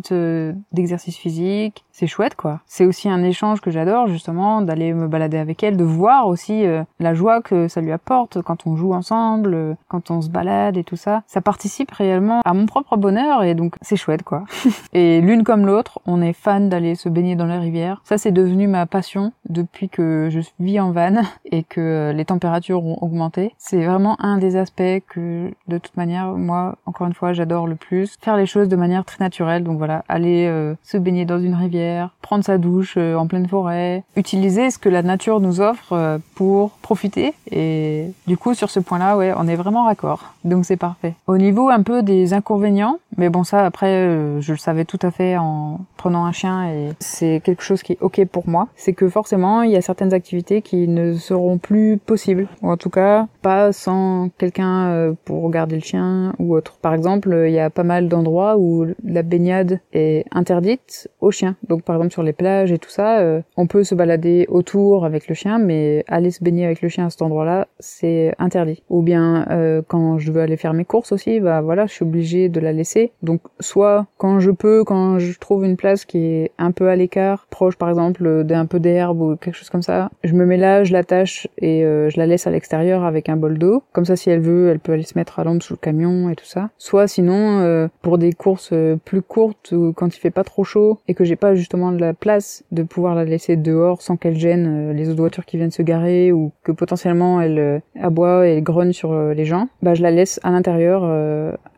d'exercices 0.72 1.16
physiques, 1.16 1.84
c'est 2.00 2.06
chouette 2.06 2.34
quoi. 2.34 2.60
C'est 2.64 2.86
aussi 2.86 3.10
un 3.10 3.22
échange 3.22 3.60
que 3.60 3.70
j'adore 3.70 4.06
justement 4.06 4.62
d'aller 4.62 4.94
me 4.94 5.06
balader 5.06 5.36
avec 5.36 5.62
elle, 5.62 5.76
de 5.76 5.84
voir 5.84 6.28
aussi 6.28 6.64
euh, 6.64 6.82
la 6.98 7.12
joie 7.12 7.42
que 7.42 7.68
ça 7.68 7.82
lui 7.82 7.92
apporte 7.92 8.40
quand 8.40 8.66
on 8.66 8.74
joue 8.74 8.94
ensemble, 8.94 9.52
euh, 9.52 9.74
quand 9.88 10.10
on 10.10 10.22
se 10.22 10.30
balade 10.30 10.78
et 10.78 10.84
tout 10.84 10.96
ça. 10.96 11.22
Ça 11.26 11.42
participe 11.42 11.90
réellement 11.90 12.40
à 12.46 12.54
mon 12.54 12.64
propre 12.64 12.96
bonheur 12.96 13.42
et 13.42 13.54
donc 13.54 13.76
c'est 13.82 13.96
chouette 13.96 14.22
quoi. 14.22 14.44
et 14.94 15.20
l'une 15.20 15.44
comme 15.44 15.66
l'autre, 15.66 16.00
on 16.06 16.22
est 16.22 16.32
fan 16.32 16.70
d'aller 16.70 16.94
se 16.94 17.10
baigner 17.10 17.36
dans 17.36 17.44
la 17.44 17.60
rivière. 17.60 18.00
Ça 18.04 18.16
c'est 18.16 18.32
devenu 18.32 18.66
ma 18.66 18.86
passion 18.86 19.32
depuis 19.50 19.90
que 19.90 20.28
je 20.30 20.40
vis 20.58 20.80
en 20.80 20.92
van 20.92 21.20
et 21.44 21.64
que 21.64 21.82
euh, 21.82 22.12
les 22.14 22.24
températures 22.24 22.82
ont 22.82 22.96
augmenté. 23.02 23.54
C'est 23.58 23.84
vraiment 23.84 24.18
un 24.22 24.38
des 24.38 24.56
aspects 24.56 25.02
que 25.06 25.50
de 25.68 25.76
toute 25.76 25.98
manière 25.98 26.28
moi 26.28 26.76
encore 26.86 27.08
une 27.08 27.12
fois 27.12 27.34
j'adore 27.34 27.66
le 27.66 27.76
plus. 27.76 28.16
Faire 28.22 28.38
les 28.38 28.46
choses 28.46 28.70
de 28.70 28.76
manière 28.76 29.04
très 29.04 29.22
naturelle. 29.22 29.64
Donc 29.64 29.76
voilà, 29.76 30.02
aller 30.08 30.50
se 30.82 30.96
baigner 30.96 31.26
dans 31.26 31.38
une 31.38 31.54
rivière 31.54 31.89
prendre 32.30 32.44
sa 32.44 32.58
douche 32.58 32.94
euh, 32.96 33.16
en 33.16 33.26
pleine 33.26 33.48
forêt, 33.48 34.04
utiliser 34.14 34.70
ce 34.70 34.78
que 34.78 34.88
la 34.88 35.02
nature 35.02 35.40
nous 35.40 35.60
offre 35.60 35.94
euh, 35.94 36.18
pour 36.36 36.70
profiter. 36.80 37.34
Et 37.50 38.12
du 38.28 38.36
coup, 38.36 38.54
sur 38.54 38.70
ce 38.70 38.78
point-là, 38.78 39.16
ouais, 39.16 39.32
on 39.36 39.48
est 39.48 39.56
vraiment 39.56 39.86
raccord. 39.86 40.34
Donc 40.44 40.64
c'est 40.64 40.76
parfait. 40.76 41.14
Au 41.26 41.38
niveau 41.38 41.70
un 41.70 41.82
peu 41.82 42.04
des 42.04 42.32
inconvénients, 42.32 42.98
mais 43.16 43.30
bon 43.30 43.42
ça 43.42 43.66
après, 43.66 43.96
euh, 43.96 44.40
je 44.40 44.52
le 44.52 44.58
savais 44.58 44.84
tout 44.84 44.98
à 45.02 45.10
fait 45.10 45.36
en 45.36 45.80
prenant 45.96 46.24
un 46.24 46.30
chien 46.30 46.68
et 46.70 46.90
c'est 47.00 47.42
quelque 47.44 47.62
chose 47.62 47.82
qui 47.82 47.94
est 47.94 47.98
ok 48.00 48.24
pour 48.26 48.48
moi. 48.48 48.68
C'est 48.76 48.92
que 48.92 49.08
forcément, 49.08 49.62
il 49.62 49.72
y 49.72 49.76
a 49.76 49.82
certaines 49.82 50.14
activités 50.14 50.62
qui 50.62 50.86
ne 50.86 51.14
seront 51.14 51.58
plus 51.58 51.98
possibles, 51.98 52.46
ou 52.62 52.70
en 52.70 52.76
tout 52.76 52.90
cas 52.90 53.26
pas 53.42 53.72
sans 53.72 54.30
quelqu'un 54.38 55.14
pour 55.24 55.50
garder 55.50 55.74
le 55.74 55.82
chien 55.82 56.32
ou 56.38 56.54
autre. 56.54 56.78
Par 56.80 56.94
exemple, 56.94 57.44
il 57.46 57.52
y 57.52 57.58
a 57.58 57.70
pas 57.70 57.82
mal 57.82 58.08
d'endroits 58.08 58.56
où 58.56 58.86
la 59.04 59.22
baignade 59.22 59.80
est 59.92 60.24
interdite 60.30 61.08
aux 61.20 61.32
chiens. 61.32 61.56
Donc 61.68 61.79
par 61.82 61.96
exemple 61.96 62.12
sur 62.12 62.22
les 62.22 62.32
plages 62.32 62.72
et 62.72 62.78
tout 62.78 62.90
ça, 62.90 63.20
euh, 63.20 63.40
on 63.56 63.66
peut 63.66 63.84
se 63.84 63.94
balader 63.94 64.46
autour 64.48 65.04
avec 65.04 65.28
le 65.28 65.34
chien, 65.34 65.58
mais 65.58 66.04
aller 66.08 66.30
se 66.30 66.42
baigner 66.42 66.66
avec 66.66 66.82
le 66.82 66.88
chien 66.88 67.06
à 67.06 67.10
cet 67.10 67.22
endroit-là, 67.22 67.68
c'est 67.78 68.34
interdit. 68.38 68.82
Ou 68.88 69.02
bien 69.02 69.46
euh, 69.50 69.82
quand 69.86 70.18
je 70.18 70.32
veux 70.32 70.40
aller 70.40 70.56
faire 70.56 70.74
mes 70.74 70.84
courses 70.84 71.12
aussi, 71.12 71.40
bah 71.40 71.60
voilà, 71.60 71.86
je 71.86 71.92
suis 71.92 72.04
obligée 72.04 72.48
de 72.48 72.60
la 72.60 72.72
laisser. 72.72 73.12
Donc 73.22 73.40
soit 73.60 74.06
quand 74.18 74.40
je 74.40 74.50
peux, 74.50 74.84
quand 74.84 75.18
je 75.18 75.38
trouve 75.38 75.64
une 75.64 75.76
place 75.76 76.04
qui 76.04 76.18
est 76.18 76.52
un 76.58 76.72
peu 76.72 76.88
à 76.88 76.96
l'écart, 76.96 77.46
proche 77.50 77.76
par 77.76 77.88
exemple 77.88 78.44
d'un 78.44 78.66
peu 78.66 78.80
d'herbe 78.80 79.20
ou 79.20 79.36
quelque 79.36 79.54
chose 79.54 79.70
comme 79.70 79.82
ça, 79.82 80.10
je 80.24 80.34
me 80.34 80.44
mets 80.44 80.56
là, 80.56 80.84
je 80.84 80.92
l'attache 80.92 81.48
et 81.58 81.84
euh, 81.84 82.10
je 82.10 82.18
la 82.18 82.26
laisse 82.26 82.46
à 82.46 82.50
l'extérieur 82.50 83.04
avec 83.04 83.28
un 83.28 83.36
bol 83.36 83.58
d'eau. 83.58 83.82
Comme 83.92 84.04
ça, 84.04 84.16
si 84.16 84.30
elle 84.30 84.40
veut, 84.40 84.68
elle 84.68 84.80
peut 84.80 84.92
aller 84.92 85.02
se 85.02 85.16
mettre 85.16 85.38
à 85.38 85.44
l'ombre 85.44 85.62
sous 85.62 85.74
le 85.74 85.78
camion 85.78 86.30
et 86.30 86.36
tout 86.36 86.44
ça. 86.44 86.70
Soit 86.78 87.08
sinon, 87.08 87.88
pour 88.02 88.18
des 88.18 88.32
courses 88.32 88.72
plus 89.04 89.22
courtes 89.22 89.72
ou 89.72 89.92
quand 89.92 90.14
il 90.14 90.20
fait 90.20 90.30
pas 90.30 90.44
trop 90.44 90.64
chaud 90.64 90.98
et 91.08 91.14
que 91.14 91.24
j'ai 91.24 91.36
pas 91.36 91.54
juste 91.60 91.76
de 91.76 92.00
la 92.00 92.14
place 92.14 92.64
de 92.72 92.82
pouvoir 92.82 93.14
la 93.14 93.24
laisser 93.24 93.56
dehors 93.56 94.02
sans 94.02 94.16
qu'elle 94.16 94.36
gêne 94.36 94.90
euh, 94.90 94.92
les 94.92 95.08
autres 95.08 95.20
voitures 95.20 95.44
qui 95.44 95.56
viennent 95.56 95.70
se 95.70 95.82
garer 95.82 96.32
ou 96.32 96.52
que 96.64 96.72
potentiellement 96.72 97.40
elle 97.40 97.58
euh, 97.58 97.78
aboie 98.00 98.48
et 98.48 98.62
grogne 98.62 98.92
sur 98.92 99.12
euh, 99.12 99.34
les 99.34 99.44
gens, 99.44 99.68
bah 99.82 99.94
je 99.94 100.02
la 100.02 100.10
laisse 100.10 100.40
à 100.42 100.50
l'intérieur, 100.50 101.04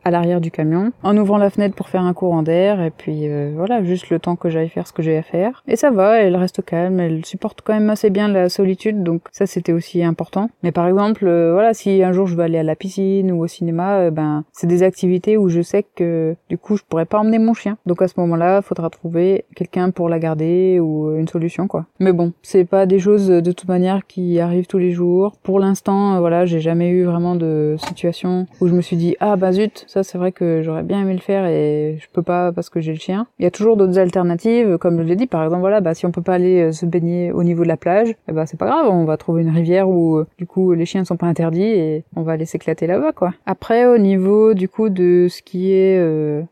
à 0.03 0.11
l'arrière 0.11 0.39
du 0.41 0.51
camion, 0.51 0.91
en 1.03 1.17
ouvrant 1.17 1.37
la 1.37 1.49
fenêtre 1.49 1.75
pour 1.75 1.89
faire 1.89 2.03
un 2.03 2.13
courant 2.13 2.43
d'air 2.43 2.81
et 2.81 2.91
puis 2.91 3.27
voilà, 3.55 3.83
juste 3.83 4.09
le 4.09 4.19
temps 4.19 4.35
que 4.35 4.49
j'aille 4.49 4.69
faire 4.69 4.87
ce 4.87 4.93
que 4.93 5.01
j'ai 5.01 5.17
à 5.17 5.23
faire. 5.23 5.63
Et 5.67 5.75
ça 5.75 5.91
va, 5.91 6.19
elle 6.19 6.35
reste 6.35 6.63
calme, 6.63 6.99
elle 6.99 7.25
supporte 7.25 7.61
quand 7.61 7.73
même 7.73 7.89
assez 7.89 8.09
bien 8.09 8.27
la 8.27 8.49
solitude, 8.49 9.03
donc 9.03 9.21
ça 9.31 9.45
c'était 9.45 9.73
aussi 9.73 10.03
important. 10.03 10.49
Mais 10.63 10.71
par 10.71 10.87
exemple, 10.87 11.25
voilà, 11.25 11.73
si 11.73 12.03
un 12.03 12.13
jour 12.13 12.27
je 12.27 12.35
veux 12.35 12.43
aller 12.43 12.57
à 12.57 12.63
la 12.63 12.75
piscine 12.75 13.31
ou 13.31 13.43
au 13.43 13.47
cinéma, 13.47 14.09
ben 14.11 14.43
c'est 14.51 14.67
des 14.67 14.83
activités 14.83 15.37
où 15.37 15.49
je 15.49 15.61
sais 15.61 15.85
que 15.95 16.35
du 16.49 16.57
coup 16.57 16.77
je 16.77 16.83
pourrais 16.87 17.05
pas 17.05 17.19
emmener 17.19 17.39
mon 17.39 17.53
chien. 17.53 17.77
Donc 17.85 18.01
à 18.01 18.07
ce 18.07 18.13
moment-là, 18.17 18.61
faudra 18.61 18.89
trouver 18.89 19.45
quelqu'un 19.55 19.72
pour 19.93 20.09
la 20.09 20.19
garder 20.19 20.79
ou 20.79 21.15
une 21.17 21.27
solution 21.27 21.67
quoi. 21.67 21.85
Mais 21.99 22.13
bon, 22.13 22.33
c'est 22.41 22.65
pas 22.65 22.85
des 22.85 22.99
choses 22.99 23.27
de 23.27 23.51
toute 23.51 23.67
manière 23.67 24.05
qui 24.07 24.39
arrivent 24.39 24.67
tous 24.67 24.77
les 24.77 24.91
jours. 24.91 25.33
Pour 25.43 25.59
l'instant, 25.59 26.15
euh, 26.15 26.19
voilà, 26.19 26.45
j'ai 26.45 26.59
jamais 26.59 26.89
eu 26.89 27.03
vraiment 27.03 27.35
de 27.35 27.75
situation 27.77 28.45
où 28.61 28.67
je 28.67 28.73
me 28.73 28.81
suis 28.81 28.95
dit 28.95 29.15
ah 29.19 29.35
bah 29.35 29.51
zut, 29.51 29.85
ça 29.87 30.03
c'est 30.03 30.17
vrai 30.17 30.31
que 30.31 30.61
j'aurais 30.61 30.83
bien 30.83 31.01
aimé 31.01 31.13
le 31.13 31.19
faire 31.19 31.45
et 31.45 31.97
je 31.99 32.07
peux 32.11 32.21
pas 32.21 32.51
parce 32.51 32.69
que 32.69 32.79
j'ai 32.79 32.93
le 32.93 32.99
chien. 32.99 33.27
Il 33.39 33.43
y 33.43 33.45
a 33.45 33.51
toujours 33.51 33.77
d'autres 33.77 33.99
alternatives, 33.99 34.77
comme 34.77 35.01
je 35.01 35.07
l'ai 35.07 35.15
dit, 35.15 35.27
par 35.27 35.43
exemple 35.43 35.61
voilà, 35.61 35.81
bah 35.81 35.93
si 35.93 36.05
on 36.05 36.11
peut 36.11 36.21
pas 36.21 36.35
aller 36.35 36.61
euh, 36.61 36.71
se 36.71 36.85
baigner 36.85 37.31
au 37.31 37.43
niveau 37.43 37.63
de 37.63 37.67
la 37.67 37.77
plage, 37.77 38.13
eh 38.27 38.31
bah 38.31 38.45
c'est 38.45 38.57
pas 38.57 38.67
grave, 38.67 38.87
on 38.89 39.05
va 39.05 39.17
trouver 39.17 39.41
une 39.41 39.49
rivière 39.49 39.89
où 39.89 40.17
euh, 40.17 40.27
du 40.37 40.45
coup 40.45 40.73
les 40.73 40.85
chiens 40.85 41.01
ne 41.01 41.05
sont 41.05 41.17
pas 41.17 41.27
interdits 41.27 41.63
et 41.63 42.03
on 42.15 42.21
va 42.21 42.33
aller 42.33 42.45
s'éclater 42.45 42.87
là-bas 42.87 43.11
quoi. 43.11 43.33
Après 43.45 43.85
au 43.85 43.97
niveau 43.97 44.53
du 44.53 44.69
coup 44.69 44.89
de 44.89 45.27
ce 45.29 45.41
qui 45.41 45.73
est 45.73 46.03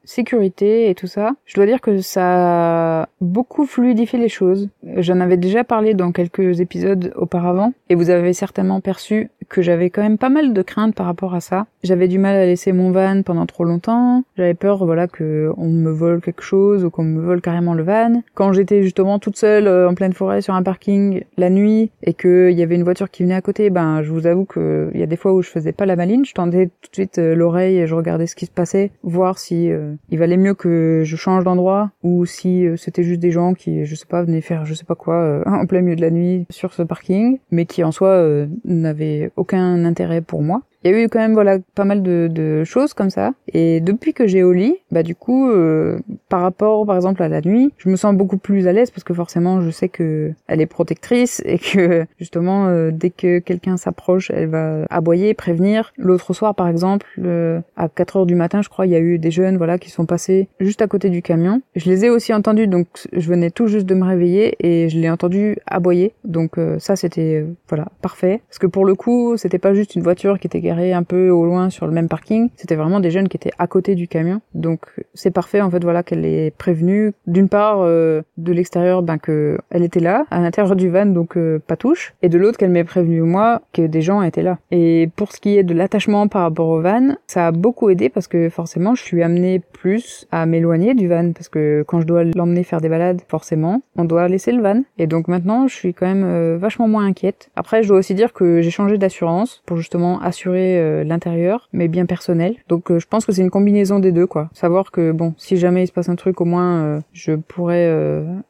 sécurité 0.04 0.90
et 0.90 0.96
tout 0.96 1.08
ça, 1.08 1.34
je 1.46 1.56
dois 1.56 1.66
dire 1.66 1.82
que 1.82 2.00
ça 2.00 3.10
beaucoup 3.22 3.66
fluidifier 3.66 4.20
les 4.20 4.30
choses. 4.30 4.70
J'en 4.98 5.20
avais 5.20 5.38
déjà 5.38 5.64
parlé 5.64 5.94
dans 5.94 6.12
quelques 6.12 6.60
épisodes 6.60 7.14
auparavant, 7.16 7.74
et 7.90 7.96
vous 7.96 8.10
avez 8.10 8.34
certainement 8.34 8.82
perçu 8.82 9.30
que 9.52 9.62
j'avais 9.62 9.90
quand 9.90 10.02
même 10.02 10.18
pas 10.18 10.30
mal 10.30 10.54
de 10.54 10.62
craintes 10.62 10.96
par 10.96 11.06
rapport 11.06 11.36
à 11.36 11.42
ça. 11.42 11.68
J'avais 11.84 12.08
du 12.08 12.18
mal 12.18 12.36
à 12.36 12.46
laisser 12.46 12.72
mon 12.72 12.92
van 12.92 13.22
pendant 13.22 13.46
trop 13.46 13.66
longtemps. 13.66 14.24
J'avais 14.38 14.54
peur, 14.54 14.86
voilà, 14.86 15.08
que 15.08 15.52
on 15.58 15.68
me 15.68 15.92
vole 15.92 16.22
quelque 16.22 16.42
chose 16.42 16.86
ou 16.86 16.90
qu'on 16.90 17.04
me 17.04 17.22
vole 17.22 17.42
carrément 17.42 17.74
le 17.74 17.84
van. 17.84 18.22
Quand 18.34 18.54
j'étais 18.54 18.82
justement 18.82 19.20
toute 19.20 19.38
seule 19.38 19.68
euh, 19.68 19.90
en 19.90 19.94
pleine 19.94 20.14
forêt 20.14 20.42
sur 20.42 20.54
un 20.54 20.64
parking 20.64 21.24
la 21.38 21.50
nuit 21.50 21.92
et 22.04 22.14
qu'il 22.14 22.52
y 22.52 22.64
avait 22.64 22.76
une 22.76 22.84
voiture 22.84 23.12
qui 23.12 23.24
venait 23.24 23.36
à 23.36 23.42
côté, 23.42 23.70
ben 23.70 24.02
je 24.02 24.12
vous 24.12 24.26
avoue 24.26 24.46
que 24.46 24.90
il 24.94 25.00
y 25.00 25.04
a 25.04 25.08
des 25.08 25.18
fois 25.18 25.34
où 25.34 25.42
je 25.42 25.50
faisais 25.50 25.74
pas 25.74 25.86
la 25.86 25.96
maline, 25.96 26.26
je 26.26 26.34
tendais 26.34 26.68
tout 26.68 26.90
de 26.90 26.96
suite 26.96 27.20
euh, 27.20 27.36
l'oreille 27.36 27.78
et 27.78 27.88
je 27.88 27.96
regardais 27.96 28.28
ce 28.28 28.36
qui 28.36 28.46
se 28.46 28.52
passait, 28.52 28.92
voir 29.04 29.38
si 29.38 29.70
euh, 29.70 29.94
il 30.10 30.18
valait 30.18 30.38
mieux 30.38 30.54
que 30.54 31.02
je 31.04 31.16
change 31.18 31.44
d'endroit 31.44 31.92
ou 32.04 32.26
si 32.26 32.66
c'était 32.78 33.04
juste 33.04 33.11
des 33.17 33.32
gens 33.32 33.54
qui, 33.54 33.86
je 33.86 33.95
sais 33.95 34.06
pas, 34.06 34.24
venaient 34.24 34.41
faire 34.41 34.65
je 34.65 34.74
sais 34.74 34.86
pas 34.86 34.95
quoi 34.95 35.43
en 35.45 35.65
plein 35.65 35.82
milieu 35.82 35.95
de 35.95 36.02
la 36.02 36.12
nuit 36.12 36.45
sur 36.50 36.74
ce 36.74 36.84
parking, 36.84 37.39
mais 37.52 37.65
qui 37.65 37.84
en 37.84 37.91
soi 37.91 38.26
n'avaient 38.65 39.32
aucun 39.36 39.86
intérêt 39.86 40.21
pour 40.21 40.41
moi. 40.41 40.62
Il 40.84 40.91
y 40.91 40.94
a 40.94 41.00
eu 41.00 41.10
quand 41.10 41.20
même 41.20 41.34
voilà 41.34 41.60
pas 41.76 41.86
mal 41.86 42.02
de, 42.02 42.28
de 42.32 42.63
choses 42.63 42.94
comme 42.94 43.12
ça. 43.12 43.34
Et 43.54 43.82
depuis 43.82 44.13
que 44.13 44.26
j'ai 44.26 44.41
au 44.41 44.52
lit, 44.52 44.78
bah 44.91 45.04
du 45.04 45.15
coup, 45.15 45.50
euh, 45.50 46.00
par 46.28 46.41
rapport 46.41 46.86
par 46.86 46.96
exemple 46.96 47.22
à 47.22 47.30
la 47.30 47.41
nuit, 47.41 47.72
je 47.78 47.89
me 47.89 47.96
sens 47.96 48.15
beaucoup 48.15 48.38
plus 48.38 48.67
à 48.67 48.74
l'aise 48.74 48.89
parce 48.89 49.04
que 49.04 49.13
forcément 49.13 49.62
je 49.62 49.70
sais 49.70 49.89
que 49.89 50.32
elle 50.48 50.62
est 50.62 50.65
protectrice 50.65 51.41
et 51.46 51.60
que 51.60 52.06
justement 52.20 52.67
euh, 52.67 52.89
dès 52.91 53.12
que 53.12 53.39
quelqu'un 53.39 53.78
s'approche, 53.78 54.32
elle 54.32 54.50
va 54.50 54.86
aboyer, 54.89 55.34
prévenir. 55.34 55.94
L'autre 55.98 56.34
soir 56.34 56.56
par 56.56 56.67
exemple, 56.67 57.06
euh, 57.20 57.60
à 57.76 57.88
4 57.88 58.17
heures 58.17 58.26
du 58.26 58.36
matin, 58.36 58.62
je 58.62 58.70
crois, 58.70 58.88
il 58.88 58.91
y 58.91 58.96
a 58.96 59.00
eu 59.00 59.20
des 59.20 59.32
jeunes 59.32 59.58
voilà 59.58 59.78
qui 59.78 59.91
sont 59.91 60.06
passés 60.06 60.48
juste 60.60 60.82
à 60.82 60.88
côté 60.88 61.10
du 61.10 61.22
camion. 61.22 61.62
Je 61.76 61.89
les 61.89 62.06
ai 62.06 62.10
aussi 62.10 62.34
entendus, 62.34 62.67
donc 62.67 62.88
je 63.13 63.28
venais 63.28 63.52
tout 63.52 63.67
juste 63.67 63.86
de 63.86 63.94
me 63.94 64.06
réveiller 64.06 64.56
et 64.60 64.89
je 64.89 64.98
l'ai 64.98 65.10
entendu 65.12 65.58
aboyer. 65.67 66.13
Donc 66.24 66.56
ça 66.80 66.96
c'était 66.96 67.46
voilà 67.70 67.86
parfait 68.02 68.41
parce 68.50 68.60
que 68.60 68.67
pour 68.67 68.86
le 68.86 68.96
coup, 68.96 69.38
c'était 69.38 69.60
pas 69.60 69.74
juste 69.74 69.96
une 69.96 70.02
voiture 70.02 70.39
qui 70.39 70.48
était 70.48 70.62
un 70.72 71.04
peu 71.04 71.30
au 71.30 71.46
loin 71.46 71.70
sur 71.70 71.88
le 71.88 71.94
même 71.94 72.08
parking. 72.08 72.50
C'était 72.56 72.76
vraiment 72.76 73.00
des 73.00 73.12
jeunes 73.12 73.28
qui 73.28 73.38
étaient 73.38 73.52
à 73.58 73.68
côté 73.68 73.96
du 73.96 74.08
camion. 74.08 74.42
Donc 74.54 74.82
c'est 75.14 75.32
parfait 75.32 75.62
en 75.62 75.70
fait 75.70 75.84
voilà 75.84 76.04
qu'elle 76.04 76.26
est 76.26 76.56
prévenue 76.58 77.14
d'une 77.28 77.50
part 77.50 77.80
euh, 77.82 78.22
de 78.38 78.52
l'extérieur 78.52 79.04
ben 79.04 79.18
que 79.18 79.58
elle 79.70 79.84
était 79.84 80.00
là 80.00 80.26
à 80.32 80.40
l'intérieur 80.40 80.76
du 80.76 80.90
van 80.90 81.06
donc 81.06 81.38
euh, 81.38 81.60
pas 81.60 81.76
touche 81.76 82.14
et 82.22 82.30
de 82.30 82.38
l'autre 82.38 82.58
qu'elle 82.58 82.70
m'ait 82.70 82.84
prévenu 82.84 83.22
moi 83.22 83.62
que 83.74 83.84
des 83.84 84.02
gens 84.02 84.22
étaient 84.22 84.44
là. 84.44 84.60
Et 84.72 85.10
pour 85.16 85.32
ce 85.32 85.40
qui 85.40 85.58
est 85.58 85.64
de 85.64 85.74
l'attachement 85.74 86.28
par 86.28 86.44
rapport 86.44 86.70
au 86.70 86.82
van, 86.82 87.16
ça 87.28 87.48
a 87.48 87.52
beaucoup 87.52 87.90
aidé 87.90 88.10
parce 88.10 88.28
que 88.28 88.50
forcément 88.50 88.96
je 88.96 89.04
suis 89.04 89.24
amenée 89.24 89.62
plus 89.74 90.28
à 90.32 90.46
m'éloigner 90.46 90.94
du 90.94 91.08
van 91.08 91.32
parce 91.34 91.50
que 91.50 91.84
quand 91.88 92.02
je 92.02 92.06
dois 92.06 92.24
l'emmener 92.24 92.64
faire 92.64 92.82
des 92.82 92.90
balades 92.90 93.22
forcément 93.28 93.82
on 93.96 94.06
doit 94.06 94.28
laisser 94.28 94.52
le 94.52 94.62
van 94.62 94.82
et 94.98 95.08
donc 95.08 95.28
maintenant 95.28 95.68
je 95.68 95.76
suis 95.76 95.94
quand 95.94 96.08
même 96.08 96.24
euh, 96.26 96.58
vachement 96.60 96.88
moins 96.88 97.06
inquiète. 97.06 97.50
Après 97.56 97.84
je 97.84 97.88
dois 97.88 97.98
aussi 97.98 98.16
dire 98.16 98.34
que 98.34 98.62
j'ai 98.62 98.72
changé 98.72 98.98
d'assurance 98.98 99.62
pour 99.66 99.78
justement 99.78 100.22
assurer 100.22 100.61
euh, 100.62 101.04
l'intérieur, 101.04 101.69
mais 101.74 101.88
bien 101.88 102.06
personnel. 102.06 102.56
Donc 102.69 102.91
euh, 102.91 103.00
je 103.00 103.08
pense 103.08 103.26
que 103.26 103.32
c'est 103.32 103.41
une 103.41 103.50
combinaison 103.50 104.00
des 104.00 104.12
deux, 104.12 104.28
quoi. 104.28 104.50
Savoir 104.54 104.91
que 104.91 105.12
bon, 105.12 105.34
si 105.38 105.58
jamais 105.58 105.84
il 105.84 105.88
se 105.88 105.91
passe 105.91 106.10
un 106.10 106.15
truc, 106.15 106.41
au 106.41 106.45
moins 106.45 106.82
euh, 106.82 107.00
je 107.13 107.34
pourrais 107.34 107.91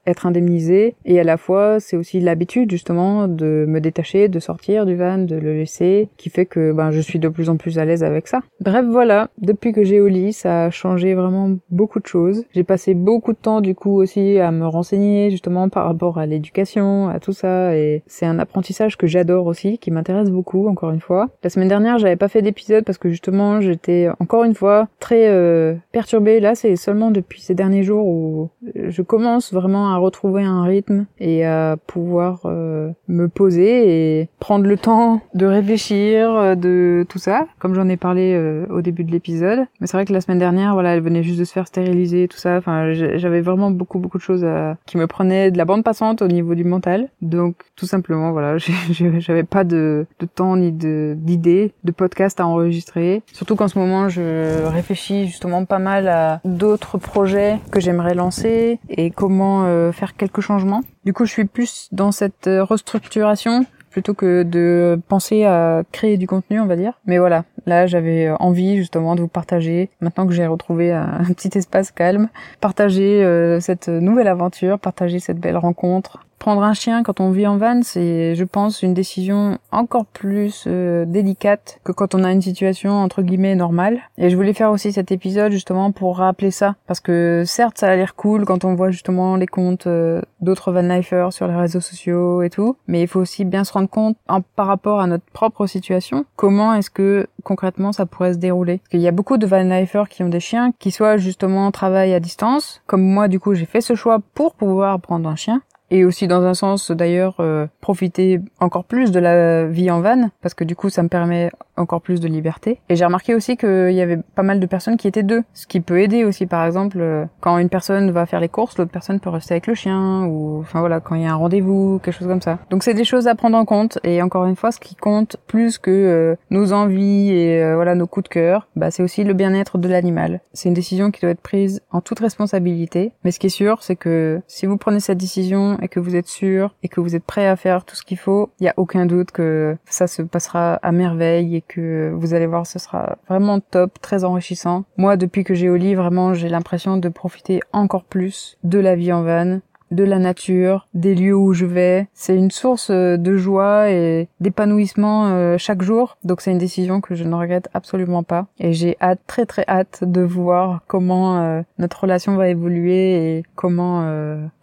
être 0.06 0.26
indemnisé. 0.26 0.96
Et 1.06 1.20
à 1.20 1.24
la 1.24 1.38
fois, 1.38 1.80
c'est 1.80 1.96
aussi 1.96 2.20
l'habitude 2.20 2.72
justement 2.72 3.28
de 3.28 3.66
me 3.68 3.80
détacher, 3.80 4.28
de 4.28 4.40
sortir 4.40 4.86
du 4.86 4.96
van, 4.96 5.18
de 5.20 5.36
le 5.36 5.54
laisser, 5.54 6.10
qui 6.18 6.30
fait 6.30 6.46
que 6.46 6.72
ben 6.72 6.92
je 6.92 7.00
suis 7.00 7.20
de 7.20 7.30
plus 7.30 7.50
en 7.50 7.58
plus 7.58 7.80
à 7.80 7.86
l'aise 7.86 8.04
avec 8.04 8.28
ça. 8.28 8.42
Bref, 8.60 8.86
voilà. 8.90 9.30
Depuis 9.38 9.72
que 9.72 9.84
j'ai 9.84 10.02
lit, 10.10 10.34
ça 10.34 10.66
a 10.66 10.70
changé 10.70 11.14
vraiment 11.14 11.56
beaucoup 11.70 12.00
de 12.00 12.08
choses. 12.08 12.44
J'ai 12.54 12.64
passé 12.64 12.94
beaucoup 12.94 13.34
de 13.34 13.38
temps 13.38 13.62
du 13.62 13.76
coup 13.76 14.02
aussi 14.02 14.40
à 14.40 14.52
me 14.52 14.66
renseigner 14.68 15.30
justement 15.30 15.70
par 15.70 15.86
rapport 15.86 16.18
à 16.18 16.26
l'éducation, 16.26 17.10
à 17.10 17.20
tout 17.20 17.34
ça, 17.34 17.76
et 17.76 18.04
c'est 18.08 18.26
un 18.26 18.40
apprentissage 18.40 18.98
que 18.98 19.08
j'adore 19.08 19.46
aussi, 19.48 19.78
qui 19.78 19.92
m'intéresse 19.92 20.30
beaucoup. 20.30 20.68
Encore 20.68 20.92
une 20.92 21.02
fois, 21.02 21.30
la 21.44 21.50
semaine 21.50 21.68
dernière 21.68 22.00
j'avais 22.02 22.16
pas 22.16 22.28
fait 22.28 22.42
d'épisode 22.42 22.84
parce 22.84 22.98
que 22.98 23.10
justement 23.10 23.62
j'étais 23.62 24.10
encore 24.20 24.44
une 24.44 24.56
fois 24.56 24.88
très 25.00 25.28
euh, 25.28 25.76
perturbée. 25.92 26.40
Là, 26.40 26.56
c'est 26.56 26.76
seulement 26.76 27.12
depuis 27.12 27.42
ces 27.42 27.56
derniers 27.56 27.84
jours 27.84 28.06
où 28.06 28.50
je 28.76 29.02
commence 29.02 29.54
vraiment 29.54 29.94
à 29.94 29.98
retrouver 29.98 30.44
un 30.44 30.64
rythme 30.64 31.06
et 31.20 31.46
à 31.46 31.78
pouvoir 31.88 32.42
euh, 32.46 32.92
me 33.08 33.28
poser 33.28 34.20
et 34.22 34.30
prendre 34.40 34.66
le 34.66 34.78
temps 34.78 35.22
de 35.34 35.46
réfléchir 35.46 36.36
euh, 36.36 36.56
de 36.56 37.06
tout 37.10 37.20
ça, 37.20 37.48
comme 37.60 37.74
j'en 37.74 37.88
ai 37.90 37.98
parlé 37.98 38.22
au 38.70 38.82
début 38.82 39.04
de 39.04 39.12
l'épisode. 39.12 39.60
Mais 39.80 39.88
c'est 39.88 39.98
vrai 39.98 40.06
que 40.06 40.14
la 40.14 40.22
semaine 40.22 40.40
dernière, 40.40 40.74
voilà, 40.74 40.96
elle 40.96 41.02
venait 41.02 41.24
juste 41.24 41.40
de 41.40 41.46
se 41.46 41.54
faire 41.54 41.68
stériliser, 41.68 42.28
tout 42.28 42.38
ça. 42.38 42.58
Enfin, 42.58 42.94
j'avais 42.94 43.42
vraiment 43.42 43.72
beaucoup 43.72 44.00
beaucoup 44.00 44.18
de 44.18 44.24
choses 44.24 44.46
qui 44.86 44.98
me 44.98 45.08
prenaient 45.08 45.52
de 45.52 45.58
la 45.58 45.66
bande 45.66 45.84
passante 45.84 46.22
au 46.22 46.28
niveau 46.28 46.56
du 46.56 46.64
mental. 46.64 47.10
Donc 47.22 47.56
tout 47.76 47.86
simplement, 47.86 48.32
voilà, 48.32 48.58
j'avais 48.92 49.44
pas 49.44 49.64
de, 49.64 50.06
de 50.20 50.26
temps 50.26 50.58
ni 50.58 50.72
d'idées 50.72 51.74
de 51.84 51.91
podcast 51.94 52.40
à 52.40 52.46
enregistrer. 52.46 53.24
Surtout 53.34 53.56
qu'en 53.56 53.68
ce 53.68 53.78
moment, 53.78 54.10
je 54.10 54.66
réfléchis 54.68 55.28
justement 55.28 55.66
pas 55.66 55.80
mal 55.80 56.08
à 56.08 56.42
d'autres 56.46 56.98
projets 56.98 57.60
que 57.72 57.80
j'aimerais 57.80 58.14
lancer 58.14 58.80
et 58.90 59.12
comment 59.12 59.66
euh, 59.66 59.92
faire 59.92 60.16
quelques 60.16 60.42
changements. 60.42 60.82
Du 61.06 61.14
coup, 61.14 61.26
je 61.26 61.32
suis 61.32 61.46
plus 61.46 61.90
dans 61.92 62.12
cette 62.12 62.48
euh, 62.48 62.64
restructuration 62.64 63.66
plutôt 63.90 64.14
que 64.14 64.44
de 64.44 65.00
penser 65.10 65.44
à 65.44 65.84
créer 65.92 66.18
du 66.18 66.26
contenu, 66.26 66.60
on 66.60 66.66
va 66.66 66.78
dire. 66.78 66.94
Mais 67.06 67.20
voilà, 67.20 67.44
là 67.66 67.86
j'avais 67.88 68.30
envie 68.40 68.78
justement 68.78 69.16
de 69.16 69.22
vous 69.22 69.28
partager, 69.28 69.90
maintenant 70.00 70.26
que 70.26 70.34
j'ai 70.34 70.48
retrouvé 70.48 70.92
un, 70.94 71.26
petit 71.36 71.56
espace 71.58 71.92
calme, 71.92 72.30
partager 72.62 73.24
euh, 73.24 73.60
cette 73.60 73.90
nouvelle 73.90 74.30
aventure, 74.30 74.80
partager 74.80 75.20
cette 75.20 75.40
belle 75.40 75.58
rencontre, 75.58 76.26
Prendre 76.42 76.64
un 76.64 76.74
chien 76.74 77.04
quand 77.04 77.20
on 77.20 77.30
vit 77.30 77.46
en 77.46 77.58
van, 77.58 77.84
c'est, 77.84 78.34
je 78.34 78.44
pense, 78.44 78.82
une 78.82 78.96
décision 78.96 79.60
encore 79.72 80.08
plus 80.08 80.64
euh, 80.66 81.06
délicate 81.06 81.80
que 81.84 81.92
quand 81.92 82.16
on 82.16 82.24
a 82.24 82.32
une 82.32 82.42
situation 82.42 82.94
entre 82.94 83.22
guillemets 83.22 83.54
normale. 83.54 84.00
Et 84.18 84.32
je 84.32 84.36
voulais 84.36 84.54
faire 84.54 84.72
aussi 84.72 84.92
cet 84.92 85.12
épisode 85.12 85.52
justement 85.52 85.92
pour 85.92 86.18
rappeler 86.18 86.50
ça, 86.50 86.74
parce 86.88 87.00
que 87.00 87.44
certes, 87.46 87.78
ça 87.78 87.90
a 87.90 87.96
l'air 87.96 88.16
cool 88.16 88.46
quand 88.46 88.66
on 88.66 88.74
voit 88.74 88.90
justement 88.90 89.36
les 89.36 89.46
comptes 89.46 89.86
euh, 89.86 90.20
d'autres 90.40 90.72
van 90.72 90.82
lifers 90.82 91.32
sur 91.32 91.48
les 91.48 91.54
réseaux 91.54 91.80
sociaux 91.80 92.42
et 92.42 92.50
tout, 92.50 92.76
mais 92.88 93.04
il 93.04 93.08
faut 93.08 93.20
aussi 93.20 93.46
bien 93.46 93.64
se 93.64 93.74
rendre 93.74 93.90
compte 93.90 94.18
en, 94.28 94.42
par 94.42 94.66
rapport 94.66 95.00
à 95.00 95.06
notre 95.06 95.26
propre 95.34 95.68
situation, 95.68 96.26
comment 96.38 96.74
est-ce 96.74 96.90
que 96.90 97.28
concrètement 97.44 97.92
ça 97.92 98.08
pourrait 98.08 98.34
se 98.34 98.40
dérouler. 98.40 98.80
Parce 98.80 98.90
qu'il 98.90 99.02
y 99.02 99.08
a 99.08 99.12
beaucoup 99.12 99.38
de 99.38 99.46
van 99.46 99.62
lifers 99.62 100.10
qui 100.10 100.24
ont 100.24 100.30
des 100.30 100.40
chiens 100.40 100.72
qui 100.80 100.90
soit 100.90 101.18
justement 101.18 101.70
travaillent 101.70 102.16
à 102.16 102.20
distance, 102.20 102.82
comme 102.88 103.04
moi 103.04 103.28
du 103.28 103.40
coup 103.40 103.54
j'ai 103.54 103.68
fait 103.68 103.82
ce 103.82 103.94
choix 103.94 104.18
pour 104.34 104.56
pouvoir 104.56 105.00
prendre 105.00 105.30
un 105.30 105.36
chien, 105.36 105.62
et 105.92 106.06
aussi 106.06 106.28
dans 106.28 106.44
un 106.44 106.54
sens 106.54 106.90
d'ailleurs 106.90 107.36
euh, 107.40 107.68
profiter 107.82 108.40
encore 108.60 108.86
plus 108.86 109.12
de 109.12 109.20
la 109.20 109.68
vie 109.68 109.92
en 109.92 110.02
van 110.02 110.30
parce 110.42 110.54
que 110.54 110.64
du 110.64 110.76
coup 110.76 110.90
ça 110.90 111.04
me 111.04 111.10
permet 111.10 111.52
encore 111.82 112.02
plus 112.02 112.20
de 112.20 112.28
liberté. 112.28 112.80
Et 112.90 112.96
j'ai 112.96 113.06
remarqué 113.06 113.36
aussi 113.36 113.58
qu'il 113.58 113.92
y 113.92 114.02
avait 114.02 114.20
pas 114.36 114.44
mal 114.44 114.60
de 114.60 114.66
personnes 114.66 114.98
qui 114.98 115.08
étaient 115.08 115.24
deux, 115.24 115.44
ce 115.54 115.68
qui 115.68 115.82
peut 115.82 116.00
aider 116.00 116.24
aussi 116.24 116.46
par 116.46 116.66
exemple 116.66 116.98
euh, 117.00 117.26
quand 117.40 117.58
une 117.58 117.70
personne 117.70 118.12
va 118.12 118.26
faire 118.26 118.40
les 118.40 118.50
courses, 118.50 118.78
l'autre 118.78 118.92
personne 118.92 119.20
peut 119.20 119.30
rester 119.30 119.56
avec 119.56 119.68
le 119.68 119.76
chien 119.76 120.26
ou 120.26 120.60
enfin 120.60 120.80
voilà 120.80 121.00
quand 121.00 121.16
il 121.16 121.24
y 121.24 121.26
a 121.26 121.32
un 121.32 121.36
rendez-vous, 121.36 122.00
quelque 122.04 122.18
chose 122.18 122.28
comme 122.28 122.42
ça. 122.42 122.60
Donc 122.70 122.84
c'est 122.84 122.94
des 122.94 123.04
choses 123.04 123.28
à 123.28 123.36
prendre 123.36 123.58
en 123.58 123.66
compte 123.66 124.00
et 124.04 124.22
encore 124.22 124.46
une 124.46 124.56
fois 124.56 124.72
ce 124.72 124.80
qui 124.80 124.96
compte 124.96 125.38
plus 125.48 125.78
que 125.78 125.92
euh, 125.92 126.36
nos 126.50 126.74
envies 126.74 127.32
et 127.32 127.74
voilà 127.76 127.96
nos 127.96 128.08
coups 128.08 128.26
de 128.26 128.30
cœur, 128.30 128.68
bah 128.76 128.92
c'est 128.92 129.04
aussi 129.04 129.24
le 129.24 129.34
bien-être 129.34 129.78
de 129.78 129.88
l'animal. 129.88 130.42
C'est 130.54 130.70
une 130.70 130.76
décision 130.76 131.12
qui 131.12 131.22
doit 131.22 131.32
être 131.32 131.42
prise 131.42 131.82
en 131.92 132.02
toute 132.02 132.20
responsabilité, 132.20 133.12
mais 133.24 133.32
ce 133.32 133.40
qui 133.40 133.48
est 133.48 133.50
sûr 133.50 133.84
c'est 133.84 133.96
que 133.96 134.42
si 134.48 134.66
vous 134.66 134.78
prenez 134.78 135.00
cette 135.00 135.18
décision 135.18 135.78
et 135.82 135.88
que 135.88 136.00
vous 136.00 136.16
êtes 136.16 136.28
sûr 136.28 136.76
et 136.84 136.88
que 136.88 137.00
vous 137.00 137.16
êtes 137.16 137.24
prêt 137.24 137.48
à 137.48 137.56
faire 137.56 137.86
tout 137.86 137.96
ce 137.96 138.04
qu'il 138.04 138.18
faut, 138.18 138.50
il 138.60 138.66
y 138.66 138.70
a 138.70 138.74
aucun 138.78 139.06
doute 139.06 139.32
que 139.32 139.76
ça 139.86 140.08
se 140.08 140.22
passera 140.22 140.76
à 140.76 140.92
merveille 140.92 141.62
que 141.72 142.12
vous 142.14 142.34
allez 142.34 142.48
voir, 142.48 142.68
ce 142.68 142.80
sera 142.80 143.18
vraiment 143.28 143.60
top, 143.60 144.00
très 144.02 144.24
enrichissant. 144.24 144.84
Moi, 144.98 145.16
depuis 145.16 145.44
que 145.44 145.54
j'ai 145.54 145.70
Oli, 145.70 145.96
vraiment, 145.96 146.34
j'ai 146.34 146.50
l'impression 146.50 146.98
de 146.98 147.10
profiter 147.10 147.62
encore 147.72 148.04
plus 148.04 148.58
de 148.64 148.80
la 148.80 148.96
vie 148.96 149.14
en 149.14 149.24
van 149.24 149.60
de 149.92 150.04
la 150.04 150.20
nature, 150.20 150.88
des 150.94 151.16
lieux 151.16 151.36
où 151.36 151.54
je 151.54 151.66
vais. 151.66 152.08
C'est 152.14 152.36
une 152.36 152.52
source 152.52 152.90
euh, 152.90 153.18
de 153.18 153.38
joie 153.38 153.92
et 153.92 154.28
d'épanouissement 154.40 155.28
euh, 155.28 155.58
chaque 155.58 155.82
jour. 155.82 156.18
Donc 156.24 156.42
c'est 156.42 156.52
une 156.52 156.58
décision 156.58 157.02
que 157.02 157.16
je 157.16 157.24
ne 157.24 157.36
regrette 157.36 157.70
absolument 157.74 158.24
pas. 158.24 158.48
Et 158.60 158.74
j'ai 158.74 158.98
hâte, 159.02 159.20
très 159.28 159.46
très 159.46 159.66
hâte 159.68 160.04
de 160.04 160.22
voir 160.22 160.82
comment 160.88 161.40
euh, 161.40 161.62
notre 161.78 162.02
relation 162.02 162.36
va 162.36 162.48
évoluer 162.48 163.38
et 163.38 163.44
comment 163.56 163.82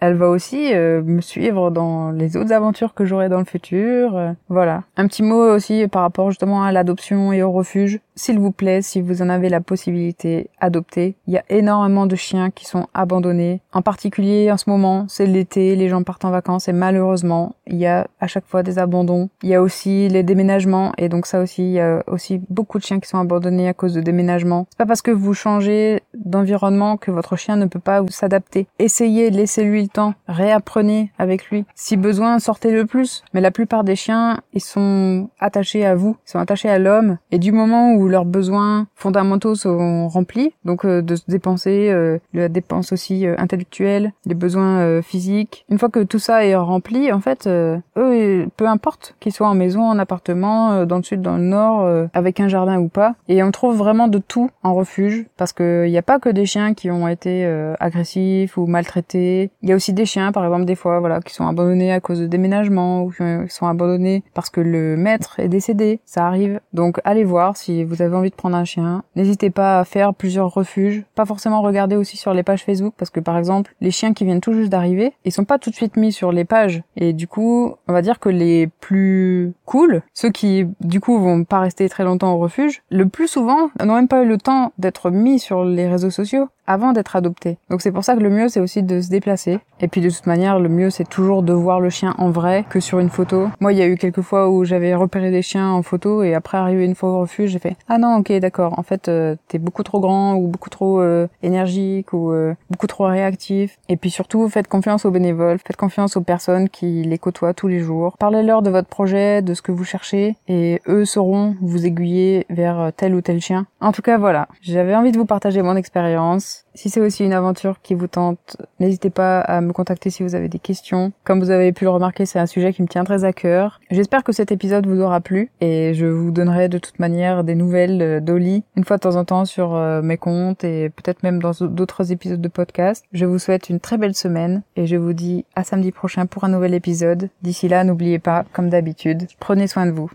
elle 0.01 0.15
va 0.15 0.29
aussi 0.29 0.73
me 0.75 1.21
suivre 1.21 1.71
dans 1.71 2.11
les 2.11 2.37
autres 2.37 2.53
aventures 2.53 2.95
que 2.95 3.05
j'aurai 3.05 3.29
dans 3.29 3.39
le 3.39 3.45
futur. 3.45 4.35
voilà. 4.49 4.83
Un 4.97 5.07
petit 5.07 5.23
mot 5.23 5.55
aussi 5.55 5.87
par 5.89 6.03
rapport 6.03 6.31
justement 6.31 6.63
à 6.63 6.73
l'adoption 6.73 7.33
et 7.33 7.43
au 7.43 7.53
refuge. 7.53 8.01
S'il 8.17 8.39
vous 8.41 8.51
plaît, 8.51 8.83
si 8.83 9.01
vous 9.01 9.23
en 9.23 9.29
avez 9.29 9.49
la 9.49 9.61
possibilité, 9.61 10.51
adoptez. 10.61 11.15
Il 11.29 11.35
y 11.35 11.39
a 11.39 11.45
énormément 11.51 12.07
de 12.07 12.17
chiens 12.17 12.51
qui 12.51 12.65
sont 12.65 12.89
abandonnés. 12.93 13.61
En 13.73 13.83
particulier 13.83 14.51
en 14.51 14.57
ce 14.57 14.69
moment, 14.69 15.07
c'est 15.19 15.27
l'été, 15.27 15.75
les 15.75 15.89
gens 15.89 16.05
partent 16.05 16.25
en 16.25 16.31
vacances 16.31 16.69
et 16.69 16.73
malheureusement, 16.73 17.57
il 17.67 17.77
y 17.77 17.87
a 17.87 18.07
à 18.21 18.29
chaque 18.29 18.47
fois 18.47 18.63
des 18.63 18.79
abandons. 18.79 19.31
Il 19.43 19.49
y 19.49 19.55
a 19.57 19.61
aussi 19.61 20.09
les 20.09 20.23
déménagements 20.23 20.93
et 20.97 21.09
donc 21.09 21.27
ça 21.27 21.41
aussi, 21.41 21.63
il 21.63 21.73
y 21.73 21.81
a 21.81 22.05
aussi 22.07 22.41
beaucoup 22.51 22.79
de 22.79 22.85
chiens 22.85 23.01
qui 23.01 23.09
sont 23.09 23.19
abandonnés 23.19 23.69
à 23.69 23.75
cause 23.75 23.95
de 23.95 24.01
déménagements. 24.01 24.69
C'est 24.71 24.79
pas 24.79 24.87
parce 24.87 25.03
que 25.03 25.11
vous 25.11 25.35
changez 25.35 26.05
d'environnement 26.15 26.97
que 26.97 27.11
votre 27.11 27.35
chien 27.35 27.57
ne 27.57 27.67
peut 27.67 27.81
pas 27.81 28.05
s'adapter. 28.11 28.69
Essayez, 28.79 29.31
laissez-lui 29.31 29.83
le 29.83 29.89
temps, 29.89 30.15
réapprenez 30.29 31.11
avec 31.19 31.51
lui. 31.51 31.65
Si 31.75 31.97
besoin, 31.97 32.39
sortez 32.39 32.71
le 32.71 32.87
plus. 32.87 33.25
Mais 33.35 33.41
la 33.41 33.51
plupart 33.51 33.83
des 33.83 33.97
chiens, 33.97 34.39
ils 34.53 34.63
sont 34.63 35.31
attachés 35.41 35.85
à 35.85 35.97
vous, 35.97 36.17
ils 36.29 36.31
sont 36.31 36.39
attachés 36.39 36.69
à 36.69 36.79
l'homme 36.79 37.19
et 37.33 37.41
du 37.41 37.51
moment 37.51 37.93
où 37.95 38.07
leurs 38.07 38.25
besoins 38.25 38.87
fondamentaux 38.95 39.57
sont 39.57 40.07
remplis, 40.07 40.53
donc 40.65 40.85
euh, 40.85 41.03
de 41.03 41.17
se 41.17 41.25
dépenser, 41.27 41.91
euh, 41.91 42.19
la 42.33 42.49
dépense 42.49 42.93
aussi 42.93 43.27
euh, 43.27 43.35
intellectuelle, 43.39 44.13
les 44.25 44.35
besoins 44.35 45.03
physique. 45.09 45.65
Une 45.71 45.79
fois 45.79 45.89
que 45.89 46.01
tout 46.01 46.19
ça 46.19 46.45
est 46.45 46.55
rempli, 46.55 47.13
en 47.13 47.21
fait, 47.21 47.47
euh, 47.47 47.79
eux, 47.97 48.47
peu 48.57 48.67
importe 48.67 49.17
qu'ils 49.21 49.33
soient 49.33 49.49
en 49.49 49.55
maison, 49.55 49.83
en 49.83 49.99
appartement, 49.99 50.73
euh, 50.73 50.85
dans 50.85 50.99
le 50.99 51.03
sud, 51.03 51.23
dans 51.23 51.37
le 51.37 51.43
nord, 51.43 51.81
euh, 51.81 52.07
avec 52.13 52.41
un 52.41 52.49
jardin 52.49 52.79
ou 52.79 52.89
pas, 52.89 53.15
et 53.29 53.43
on 53.43 53.51
trouve 53.51 53.77
vraiment 53.77 54.09
de 54.09 54.19
tout 54.19 54.51
en 54.63 54.75
refuge, 54.75 55.27
parce 55.37 55.53
qu'il 55.53 55.91
n'y 55.91 55.99
a 55.99 56.03
pas 56.03 56.19
que 56.19 56.29
des 56.29 56.47
chiens 56.47 56.75
qui 56.75 56.91
ont 56.91 57.09
été 57.09 57.47
agressifs 57.81 58.57
ou 58.57 58.67
maltraités. 58.67 59.51
Il 59.63 59.69
y 59.69 59.73
a 59.73 59.77
aussi 59.77 59.93
des 59.93 60.05
chiens, 60.05 60.33
par 60.33 60.45
exemple, 60.45 60.67
des 60.67 60.75
fois, 60.75 61.01
voilà, 61.01 61.21
qui 61.21 61.33
sont 61.33 61.47
abandonnés 61.47 61.93
à 61.93 62.01
cause 62.01 62.21
de 62.21 62.27
déménagement 62.27 63.03
ou 63.03 63.11
qui 63.11 63.55
sont 63.55 63.67
abandonnés 63.67 64.23
parce 64.35 64.51
que 64.51 64.61
le 64.61 64.97
maître 64.97 65.41
est 65.41 65.49
décédé. 65.49 66.01
Ça 66.05 66.27
arrive. 66.27 66.61
Donc, 66.73 67.01
allez 67.05 67.25
voir 67.25 67.57
si 67.57 67.85
vous 67.85 68.03
avez 68.03 68.15
envie 68.15 68.31
de 68.31 68.35
prendre 68.35 68.57
un 68.57 68.65
chien. 68.65 69.03
N'hésitez 69.17 69.51
pas 69.51 69.81
à 69.81 69.85
faire 69.85 70.13
plusieurs 70.13 70.53
refuges. 70.53 71.05
Pas 71.15 71.25
forcément 71.25 71.63
regarder 71.63 71.97
aussi 71.97 72.17
sur 72.17 72.35
les 72.35 72.43
pages 72.43 72.65
Facebook, 72.65 72.95
parce 72.97 73.11
que 73.11 73.21
par 73.21 73.39
exemple, 73.39 73.75
les 73.81 73.91
chiens 73.91 74.13
qui 74.13 74.25
viennent 74.25 74.41
tout 74.41 74.53
juste 74.53 74.71
d'arriver 74.71 74.98
ils 75.25 75.33
sont 75.33 75.45
pas 75.45 75.59
tout 75.59 75.71
de 75.71 75.75
suite 75.75 75.97
mis 75.97 76.13
sur 76.13 76.33
les 76.33 76.45
pages. 76.45 76.83
Et 76.97 77.13
du 77.13 77.27
coup, 77.27 77.75
on 77.87 77.93
va 77.93 78.03
dire 78.03 78.19
que 78.19 78.29
les 78.29 78.67
plus 78.67 79.53
cool, 79.65 80.03
ceux 80.15 80.31
qui 80.31 80.67
du 80.81 81.01
coup 81.01 81.19
vont 81.19 81.45
pas 81.45 81.61
rester 81.61 81.89
très 81.89 82.05
longtemps 82.05 82.35
au 82.35 82.39
refuge, 82.39 82.83
le 82.91 83.09
plus 83.09 83.29
souvent 83.29 83.71
n'ont 83.83 83.95
même 83.95 84.09
pas 84.09 84.23
eu 84.23 84.29
le 84.29 84.39
temps 84.39 84.73
d'être 84.79 85.11
mis 85.11 85.39
sur 85.39 85.65
les 85.65 85.89
réseaux 85.89 86.11
sociaux 86.11 86.49
avant 86.69 86.93
d'être 86.93 87.17
adopté. 87.17 87.59
Donc 87.71 87.83
c'est 87.83 87.91
pour 87.91 88.05
ça 88.05 88.15
que 88.15 88.21
le 88.21 88.31
mieux 88.31 88.49
c'est 88.49 88.61
aussi 88.61 88.83
de 88.85 89.01
se 89.01 89.09
déplacer. 89.09 89.59
Et 89.81 89.89
puis 89.89 90.01
de 90.01 90.11
toute 90.11 90.27
manière, 90.27 90.61
le 90.61 90.69
mieux 90.69 90.91
c'est 90.91 91.09
toujours 91.09 91.43
de 91.43 91.53
voir 91.53 91.81
le 91.81 91.91
chien 91.91 92.15
en 92.19 92.31
vrai 92.31 92.65
que 92.69 92.79
sur 92.79 93.01
une 93.01 93.09
photo. 93.09 93.49
Moi, 93.61 93.73
il 93.73 93.79
y 93.79 93.83
a 93.83 93.87
eu 93.87 93.97
quelques 93.97 94.21
fois 94.21 94.51
où 94.51 94.65
j'avais 94.65 94.95
repéré 94.95 95.31
des 95.31 95.43
chiens 95.43 95.71
en 95.71 95.83
photo 95.83 96.23
et 96.23 96.35
après 96.35 96.59
arrivé 96.59 96.85
une 96.85 96.95
fois 96.95 97.11
au 97.11 97.21
refuge, 97.21 97.51
j'ai 97.51 97.59
fait 97.59 97.77
ah 97.89 97.99
non, 97.99 98.17
ok, 98.17 98.33
d'accord. 98.35 98.79
En 98.79 98.83
fait, 98.83 99.09
euh, 99.09 99.37
t'es 99.49 99.59
beaucoup 99.59 99.83
trop 99.83 100.01
grand 100.01 100.35
ou 100.35 100.49
beaucoup 100.49 100.71
trop 100.71 101.01
euh, 101.01 101.27
énergique 101.43 102.13
ou 102.13 102.33
euh, 102.33 102.55
beaucoup 102.71 102.87
trop 102.87 103.07
réactif. 103.07 103.79
Et 103.89 103.97
puis 103.97 104.11
surtout, 104.11 104.49
faites 104.49 104.69
confiance 104.69 105.05
aux 105.05 105.11
bénévoles, 105.11 105.59
faites 105.59 105.77
confiance 105.77 106.17
aux 106.17 106.21
personnes 106.21 106.69
qui 106.69 107.03
les 107.03 107.19
côtoient 107.19 107.55
tous 107.55 107.69
les 107.69 107.81
jours. 107.81 108.15
Parlez-leur 108.19 108.63
de 108.63 108.71
votre 108.71 108.89
projet, 108.89 109.43
de 109.43 109.55
ce 109.55 109.63
que 109.63 109.73
vous 109.73 109.85
cherchez 109.85 110.37
et 110.49 110.81
eux 110.87 111.05
sauront 111.05 111.57
vous 111.63 111.87
aiguiller 111.87 112.47
vers 112.51 112.93
tel 112.97 113.15
ou 113.15 113.21
tel 113.21 113.41
chien. 113.41 113.67
En 113.81 113.93
tout 113.93 114.03
cas, 114.03 114.19
voilà. 114.19 114.49
J'avais 114.61 114.95
envie 114.95 115.13
de 115.13 115.19
vous 115.19 115.25
partager 115.25 115.63
mon 115.63 115.77
expérience 115.77 116.58
si 116.75 116.91
c'est 116.91 117.01
aussi 117.01 117.25
une 117.25 117.33
aventure 117.33 117.81
qui 117.83 117.95
vous 117.95 118.07
tente, 118.07 118.57
n'hésitez 118.81 119.11
pas 119.11 119.41
à 119.41 119.61
me 119.61 119.73
contacter 119.73 120.11
si 120.11 120.23
vous 120.23 120.35
avez 120.35 120.49
des 120.49 120.59
questions. 120.59 121.13
Comme 121.25 121.41
vous 121.41 121.51
avez 121.51 121.73
pu 121.73 121.85
le 121.85 121.91
remarquer, 121.91 122.27
c'est 122.27 122.39
un 122.39 122.47
sujet 122.47 122.73
qui 122.73 122.83
me 122.83 122.89
tient 122.89 123.05
très 123.05 123.25
à 123.25 123.33
cœur. 123.33 123.81
J'espère 123.91 124.25
que 124.25 124.33
cet 124.33 124.53
épisode 124.53 124.87
vous 124.87 125.01
aura 125.01 125.21
plu 125.21 125.51
et 125.61 125.95
je 125.95 126.07
vous 126.07 126.31
donnerai 126.31 126.69
de 126.69 126.79
toute 126.79 126.99
manière 126.99 127.45
des 127.45 127.55
nouvelles 127.55 128.23
d'Oli 128.25 128.65
une 128.77 128.85
fois 128.85 128.97
de 128.97 129.03
temps 129.03 129.17
en 129.17 129.25
temps 129.25 129.45
sur 129.45 129.75
euh, 129.75 130.03
mes 130.03 130.17
comptes 130.17 130.65
et 130.65 130.91
peut-être 130.91 131.23
même 131.23 131.41
dans 131.41 131.53
d'autres 131.61 132.13
épisodes 132.13 132.41
de 132.41 132.49
podcast. 132.49 133.05
Je 133.13 133.27
vous 133.27 133.39
souhaite 133.39 133.71
une 133.71 133.81
très 133.81 133.99
belle 133.99 134.15
semaine 134.15 134.63
et 134.77 134.87
je 134.87 134.97
vous 134.97 135.13
dis 135.13 135.45
à 135.55 135.65
samedi 135.65 135.93
prochain 135.93 136.27
pour 136.27 136.45
un 136.45 136.49
nouvel 136.49 136.75
épisode. 136.75 137.29
D'ici 137.43 137.69
là, 137.69 137.85
n'oubliez 137.85 138.19
pas, 138.19 138.45
comme 138.53 138.69
d'habitude, 138.69 139.27
prenez 139.41 139.67
soin 139.67 139.87
de 139.87 139.93
vous. 139.93 140.11